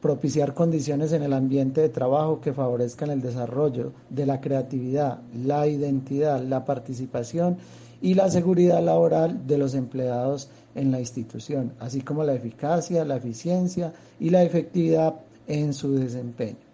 Propiciar 0.02 0.54
condiciones 0.54 1.12
en 1.12 1.24
el 1.24 1.34
ambiente 1.34 1.82
de 1.82 1.90
trabajo 1.90 2.40
que 2.40 2.54
favorezcan 2.54 3.10
el 3.10 3.22
desarrollo 3.22 3.92
de 4.10 4.28
la 4.28 4.40
creatividad, 4.40 5.20
la 5.34 5.68
identidad, 5.68 6.42
la 6.44 6.64
participación 6.64 7.58
y 8.00 8.14
la 8.14 8.30
seguridad 8.30 8.82
laboral 8.82 9.48
de 9.48 9.58
los 9.58 9.74
empleados 9.74 10.50
en 10.76 10.92
la 10.92 11.00
institución, 11.00 11.74
así 11.80 12.02
como 12.02 12.24
la 12.24 12.36
eficacia, 12.36 13.04
la 13.04 13.18
eficiencia 13.18 13.92
y 14.20 14.30
la 14.30 14.44
efectividad 14.44 15.16
en 15.48 15.74
su 15.74 15.94
desempeño 15.96 16.68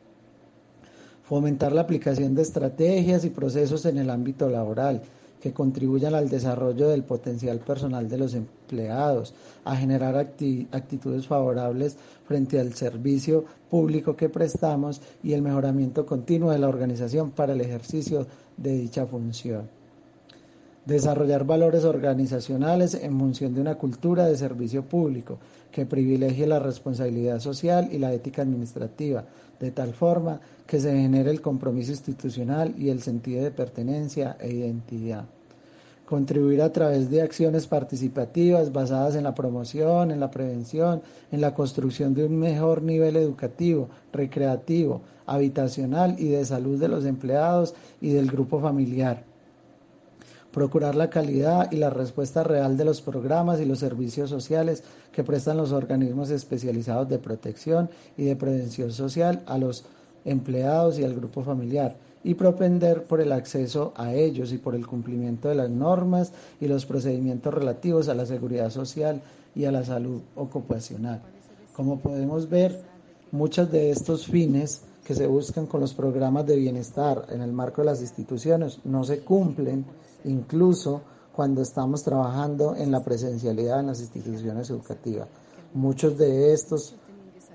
fomentar 1.23 1.71
la 1.71 1.81
aplicación 1.81 2.35
de 2.35 2.41
estrategias 2.41 3.23
y 3.23 3.29
procesos 3.29 3.85
en 3.85 3.97
el 3.97 4.09
ámbito 4.09 4.49
laboral, 4.49 5.01
que 5.43 5.51
contribuyan 5.51 6.15
al 6.15 6.29
desarrollo 6.29 6.87
del 6.87 7.03
potencial 7.03 7.59
personal 7.59 8.07
de 8.07 8.17
los 8.17 8.33
empleados, 8.33 9.33
a 9.65 9.75
generar 9.75 10.15
actitudes 10.15 11.27
favorables 11.27 11.97
frente 12.25 12.61
al 12.61 12.73
servicio 12.75 13.43
público 13.69 14.15
que 14.15 14.29
prestamos 14.29 15.01
y 15.21 15.33
el 15.33 15.41
mejoramiento 15.41 16.05
continuo 16.05 16.51
de 16.51 16.59
la 16.59 16.69
organización 16.69 17.31
para 17.31 17.51
el 17.51 17.59
ejercicio 17.59 18.25
de 18.55 18.71
dicha 18.71 19.05
función. 19.05 19.67
Desarrollar 20.85 21.43
valores 21.43 21.83
organizacionales 21.83 22.93
en 22.93 23.19
función 23.19 23.53
de 23.53 23.59
una 23.59 23.75
cultura 23.75 24.25
de 24.25 24.37
servicio 24.37 24.83
público 24.83 25.39
que 25.73 25.85
privilegie 25.85 26.47
la 26.47 26.59
responsabilidad 26.59 27.41
social 27.41 27.89
y 27.91 27.97
la 27.97 28.13
ética 28.13 28.43
administrativa, 28.43 29.25
de 29.63 29.71
tal 29.71 29.93
forma 29.93 30.41
que 30.67 30.81
se 30.81 30.91
genere 30.91 31.31
el 31.31 31.39
compromiso 31.39 31.91
institucional 31.91 32.75
y 32.77 32.89
el 32.89 33.01
sentido 33.01 33.41
de 33.41 33.51
pertenencia 33.51 34.35
e 34.41 34.51
identidad. 34.51 35.23
Contribuir 36.05 36.61
a 36.61 36.73
través 36.73 37.09
de 37.09 37.21
acciones 37.21 37.65
participativas 37.65 38.73
basadas 38.73 39.15
en 39.15 39.23
la 39.23 39.33
promoción, 39.33 40.11
en 40.11 40.19
la 40.19 40.29
prevención, 40.29 41.01
en 41.31 41.39
la 41.39 41.53
construcción 41.53 42.13
de 42.13 42.25
un 42.25 42.37
mejor 42.37 42.81
nivel 42.81 43.15
educativo, 43.15 43.87
recreativo, 44.11 45.01
habitacional 45.25 46.19
y 46.19 46.27
de 46.27 46.43
salud 46.43 46.77
de 46.77 46.89
los 46.89 47.05
empleados 47.05 47.73
y 48.01 48.09
del 48.09 48.29
grupo 48.29 48.59
familiar 48.59 49.32
procurar 50.53 50.93
la 50.93 51.09
calidad 51.09 51.71
y 51.71 51.77
la 51.77 51.89
respuesta 51.89 52.43
real 52.43 52.77
de 52.77 52.85
los 52.85 53.01
programas 53.01 53.59
y 53.59 53.65
los 53.65 53.79
servicios 53.79 54.29
sociales 54.29 54.83
que 55.11 55.23
prestan 55.23 55.57
los 55.57 55.71
organismos 55.71 56.29
especializados 56.29 57.09
de 57.09 57.17
protección 57.17 57.89
y 58.15 58.23
de 58.25 58.35
prevención 58.35 58.91
social 58.91 59.41
a 59.47 59.57
los 59.57 59.83
empleados 60.23 60.99
y 60.99 61.03
al 61.03 61.15
grupo 61.15 61.41
familiar 61.41 61.97
y 62.23 62.35
propender 62.35 63.03
por 63.03 63.19
el 63.19 63.31
acceso 63.31 63.93
a 63.97 64.13
ellos 64.13 64.53
y 64.53 64.59
por 64.59 64.75
el 64.75 64.85
cumplimiento 64.87 65.49
de 65.49 65.55
las 65.55 65.69
normas 65.69 66.31
y 66.61 66.67
los 66.67 66.85
procedimientos 66.85 67.53
relativos 67.53 68.07
a 68.07 68.13
la 68.13 68.25
seguridad 68.25 68.69
social 68.69 69.21
y 69.55 69.65
a 69.65 69.71
la 69.71 69.83
salud 69.83 70.21
ocupacional. 70.35 71.21
Como 71.75 71.99
podemos 71.99 72.47
ver, 72.47 72.79
muchos 73.31 73.71
de 73.71 73.89
estos 73.89 74.27
fines 74.27 74.83
que 75.03 75.15
se 75.15 75.27
buscan 75.27 75.65
con 75.65 75.81
los 75.81 75.93
programas 75.93 76.45
de 76.45 76.55
bienestar 76.55 77.25
en 77.29 77.41
el 77.41 77.51
marco 77.51 77.81
de 77.81 77.87
las 77.87 78.01
instituciones 78.01 78.79
no 78.85 79.03
se 79.03 79.19
cumplen 79.19 79.83
incluso 80.25 81.01
cuando 81.33 81.61
estamos 81.61 82.03
trabajando 82.03 82.75
en 82.75 82.91
la 82.91 83.03
presencialidad 83.03 83.79
en 83.79 83.87
las 83.87 83.99
instituciones 83.99 84.69
educativas. 84.69 85.27
Muchos 85.73 86.17
de 86.17 86.53
estos 86.53 86.95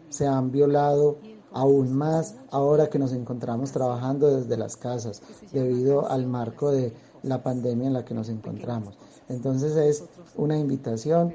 se 0.08 0.26
han 0.26 0.50
violado 0.50 1.18
aún 1.52 1.92
más 1.92 2.36
ahora 2.50 2.88
que 2.88 2.98
nos 2.98 3.12
encontramos 3.12 3.72
trabajando 3.72 4.36
desde 4.36 4.56
las 4.56 4.76
casas 4.76 5.22
debido 5.52 6.10
al 6.10 6.26
marco 6.26 6.70
de 6.70 6.92
la 7.22 7.42
pandemia 7.42 7.86
en 7.86 7.94
la 7.94 8.04
que 8.04 8.14
nos 8.14 8.28
encontramos. 8.28 8.98
Entonces 9.28 9.76
es 9.76 10.04
una 10.36 10.58
invitación 10.58 11.34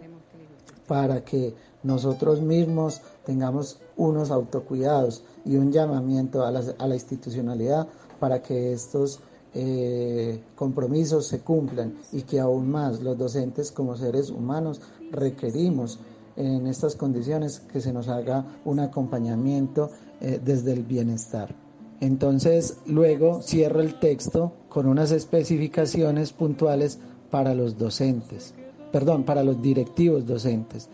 para 0.88 1.24
que 1.24 1.56
nosotros 1.84 2.42
mismos 2.42 3.02
tengamos 3.26 3.80
unos 3.98 4.32
autocuidados 4.32 5.24
y 5.46 5.56
un 5.56 5.72
llamamiento 5.72 6.46
a 6.46 6.52
la, 6.52 6.64
a 6.78 6.88
la 6.88 6.96
institucionalidad 6.96 7.88
para 8.20 8.42
que 8.42 8.74
estos 8.74 9.20
eh, 9.56 10.42
compromisos 10.56 11.28
se 11.28 11.42
cumplan 11.42 11.94
y 12.12 12.24
que 12.24 12.40
aún 12.40 12.72
más 12.72 13.02
los 13.02 13.18
docentes 13.18 13.72
como 13.72 13.96
seres 13.96 14.30
humanos 14.30 14.82
requerimos 15.12 16.00
en 16.36 16.66
estas 16.68 16.96
condiciones 16.96 17.60
que 17.60 17.80
se 17.80 17.94
nos 17.94 18.08
haga 18.08 18.46
un 18.66 18.80
acompañamiento 18.80 19.92
eh, 20.22 20.40
desde 20.44 20.74
el 20.74 20.84
bienestar. 20.84 21.54
Entonces, 22.00 22.78
luego 22.86 23.42
cierra 23.42 23.82
el 23.82 24.00
texto 24.00 24.52
con 24.70 24.88
unas 24.88 25.12
especificaciones 25.12 26.34
puntuales 26.34 27.00
para 27.30 27.54
los 27.54 27.78
docentes, 27.78 28.54
perdón, 28.92 29.24
para 29.24 29.44
los 29.44 29.62
directivos 29.62 30.26
docentes. 30.26 30.90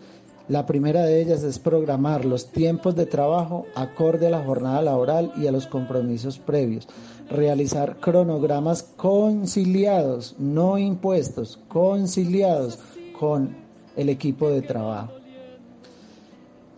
La 0.48 0.66
primera 0.66 1.04
de 1.04 1.22
ellas 1.22 1.44
es 1.44 1.60
programar 1.60 2.24
los 2.24 2.50
tiempos 2.50 2.96
de 2.96 3.06
trabajo 3.06 3.66
acorde 3.76 4.26
a 4.26 4.30
la 4.30 4.44
jornada 4.44 4.82
laboral 4.82 5.32
y 5.36 5.46
a 5.46 5.52
los 5.52 5.68
compromisos 5.68 6.38
previos. 6.38 6.88
Realizar 7.30 8.00
cronogramas 8.00 8.82
conciliados, 8.82 10.34
no 10.38 10.78
impuestos, 10.78 11.60
conciliados 11.68 12.78
con 13.18 13.56
el 13.96 14.08
equipo 14.08 14.50
de 14.50 14.62
trabajo. 14.62 15.12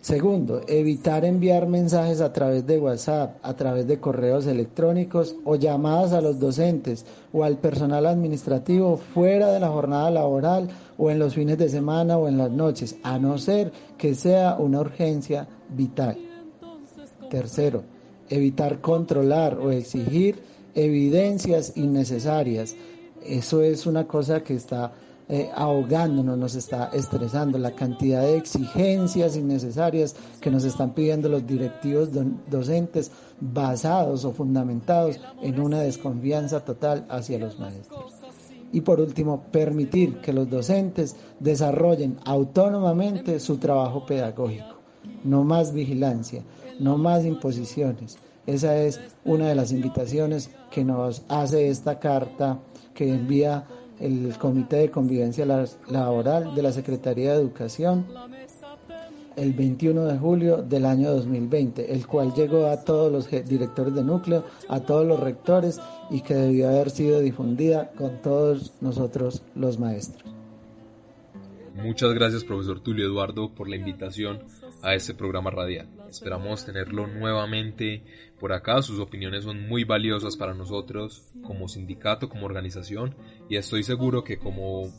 Segundo, 0.03 0.61
evitar 0.67 1.23
enviar 1.23 1.65
mensajes 1.65 2.19
a 2.19 2.33
través 2.33 2.67
de 2.67 2.77
WhatsApp, 2.77 3.37
a 3.41 3.53
través 3.53 3.87
de 3.87 4.01
correos 4.01 4.45
electrónicos 4.47 5.33
o 5.45 5.55
llamadas 5.55 6.11
a 6.11 6.19
los 6.19 6.41
docentes 6.41 7.05
o 7.31 7.45
al 7.45 7.57
personal 7.57 8.05
administrativo 8.05 8.97
fuera 8.97 9.49
de 9.53 9.61
la 9.61 9.69
jornada 9.69 10.11
laboral 10.11 10.67
o 10.97 11.09
en 11.09 11.19
los 11.19 11.35
fines 11.35 11.57
de 11.57 11.69
semana 11.69 12.17
o 12.17 12.27
en 12.27 12.37
las 12.37 12.51
noches, 12.51 12.97
a 13.01 13.17
no 13.17 13.37
ser 13.37 13.71
que 13.97 14.13
sea 14.13 14.57
una 14.59 14.81
urgencia 14.81 15.47
vital. 15.69 16.17
Tercero, 17.29 17.83
evitar 18.33 18.81
controlar 18.81 19.59
o 19.59 19.71
exigir 19.71 20.41
evidencias 20.73 21.77
innecesarias. 21.77 22.75
Eso 23.23 23.61
es 23.61 23.85
una 23.85 24.07
cosa 24.07 24.43
que 24.43 24.55
está 24.55 24.91
eh, 25.29 25.49
ahogándonos, 25.55 26.37
nos 26.37 26.55
está 26.55 26.89
estresando 26.93 27.57
la 27.57 27.71
cantidad 27.71 28.23
de 28.23 28.37
exigencias 28.37 29.37
innecesarias 29.37 30.15
que 30.41 30.51
nos 30.51 30.65
están 30.65 30.93
pidiendo 30.93 31.29
los 31.29 31.45
directivos 31.47 32.09
docentes 32.49 33.11
basados 33.39 34.25
o 34.25 34.33
fundamentados 34.33 35.19
en 35.41 35.59
una 35.59 35.79
desconfianza 35.79 36.65
total 36.65 37.05
hacia 37.09 37.39
los 37.39 37.57
maestros. 37.59 38.13
Y 38.73 38.81
por 38.81 38.99
último, 38.99 39.43
permitir 39.51 40.19
que 40.21 40.33
los 40.33 40.49
docentes 40.49 41.15
desarrollen 41.39 42.17
autónomamente 42.25 43.39
su 43.39 43.57
trabajo 43.57 44.05
pedagógico. 44.05 44.73
No 45.23 45.43
más 45.43 45.73
vigilancia, 45.73 46.41
no 46.79 46.97
más 46.97 47.25
imposiciones. 47.25 48.17
Esa 48.45 48.77
es 48.77 48.99
una 49.23 49.47
de 49.47 49.55
las 49.55 49.71
invitaciones 49.71 50.49
que 50.69 50.83
nos 50.83 51.23
hace 51.29 51.69
esta 51.69 51.99
carta 51.99 52.59
que 52.93 53.09
envía 53.09 53.65
el 53.99 54.37
Comité 54.37 54.77
de 54.77 54.91
Convivencia 54.91 55.45
Laboral 55.45 56.53
de 56.53 56.61
la 56.61 56.71
Secretaría 56.71 57.33
de 57.33 57.39
Educación 57.39 58.05
el 59.35 59.53
21 59.53 60.05
de 60.05 60.17
julio 60.17 60.57
del 60.57 60.85
año 60.85 61.11
2020, 61.11 61.91
el 61.91 62.05
cual 62.05 62.33
llegó 62.33 62.67
a 62.67 62.83
todos 62.83 63.11
los 63.11 63.29
directores 63.29 63.93
de 63.95 64.03
núcleo, 64.03 64.45
a 64.67 64.79
todos 64.81 65.05
los 65.05 65.19
rectores 65.19 65.79
y 66.09 66.21
que 66.21 66.35
debió 66.35 66.69
haber 66.69 66.89
sido 66.89 67.19
difundida 67.19 67.91
con 67.91 68.21
todos 68.21 68.73
nosotros 68.81 69.41
los 69.55 69.79
maestros. 69.79 70.31
Muchas 71.75 72.13
gracias 72.13 72.43
profesor 72.43 72.79
Tulio 72.79 73.05
Eduardo 73.05 73.49
por 73.53 73.67
la 73.67 73.75
invitación 73.75 74.39
a 74.81 74.93
este 74.93 75.13
programa 75.13 75.49
radial. 75.49 75.87
Esperamos 76.13 76.63
tenerlo 76.63 77.07
nuevamente 77.07 78.03
por 78.39 78.53
acá. 78.53 78.83
Sus 78.83 78.99
opiniones 78.99 79.45
son 79.45 79.67
muy 79.67 79.83
valiosas 79.83 80.37
para 80.37 80.53
nosotros 80.53 81.31
como 81.41 81.67
sindicato, 81.67 82.29
como 82.29 82.45
organización 82.45 83.15
y 83.49 83.57
estoy 83.57 83.81
seguro 83.81 84.23
que 84.23 84.37
como 84.37 84.93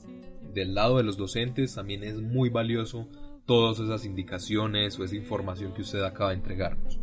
del 0.52 0.74
lado 0.74 0.96
de 0.96 1.04
los 1.04 1.16
docentes 1.16 1.76
también 1.76 2.02
es 2.02 2.16
muy 2.16 2.48
valioso 2.48 3.08
todas 3.46 3.78
esas 3.78 4.04
indicaciones 4.04 4.98
o 4.98 5.04
esa 5.04 5.14
información 5.14 5.72
que 5.72 5.82
usted 5.82 6.02
acaba 6.02 6.30
de 6.30 6.36
entregarnos. 6.36 6.98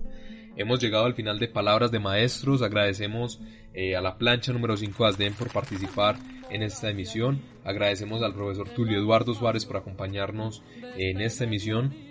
hemos 0.58 0.82
llegado 0.82 1.06
al 1.06 1.14
final 1.14 1.40
de 1.40 1.48
Palabras 1.48 1.90
de 1.92 2.00
Maestros. 2.00 2.62
Agradecemos 2.62 3.40
eh, 3.74 3.96
a 3.96 4.02
la 4.02 4.18
plancha 4.18 4.52
número 4.52 4.76
5 4.76 5.06
ASDEN 5.06 5.36
por 5.36 5.54
participar 5.54 6.18
en 6.50 6.64
esta 6.64 6.90
emisión. 6.90 7.42
Agradecemos 7.64 8.22
al 8.24 8.34
profesor 8.34 8.68
Tulio 8.72 9.00
Eduardo 9.00 9.34
Suárez 9.34 9.66
por 9.66 9.78
acompañarnos 9.78 10.64
en 10.98 11.22
esta 11.22 11.46
emisión. 11.46 12.11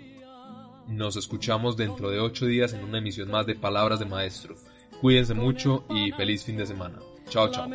Nos 0.87 1.15
escuchamos 1.15 1.77
dentro 1.77 2.09
de 2.09 2.19
ocho 2.19 2.45
días 2.45 2.73
en 2.73 2.83
una 2.83 2.97
emisión 2.97 3.29
más 3.29 3.45
de 3.45 3.55
Palabras 3.55 3.99
de 3.99 4.05
Maestro. 4.05 4.55
Cuídense 4.99 5.33
mucho 5.33 5.85
y 5.89 6.11
feliz 6.11 6.43
fin 6.43 6.57
de 6.57 6.65
semana. 6.65 6.99
Chao, 7.29 7.49
chao. 7.49 7.69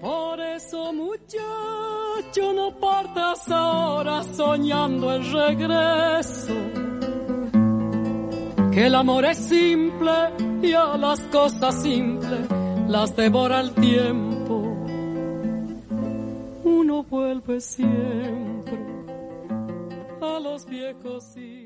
Por 0.00 0.40
eso 0.40 0.92
muchacho 0.92 2.52
no 2.54 2.78
partas 2.78 3.50
ahora 3.50 4.22
soñando 4.22 5.12
el 5.12 5.32
regreso. 5.32 6.54
Que 8.72 8.86
el 8.86 8.94
amor 8.94 9.24
es 9.24 9.38
simple 9.38 10.12
y 10.62 10.72
a 10.72 10.96
las 10.96 11.20
cosas 11.22 11.82
simples 11.82 12.40
las 12.88 13.16
devora 13.16 13.60
el 13.60 13.72
tiempo. 13.72 14.62
Uno 16.64 17.02
vuelve 17.04 17.60
siempre 17.60 18.55
a 20.26 20.40
los 20.40 20.66
viejos 20.66 21.24
sitios. 21.24 21.65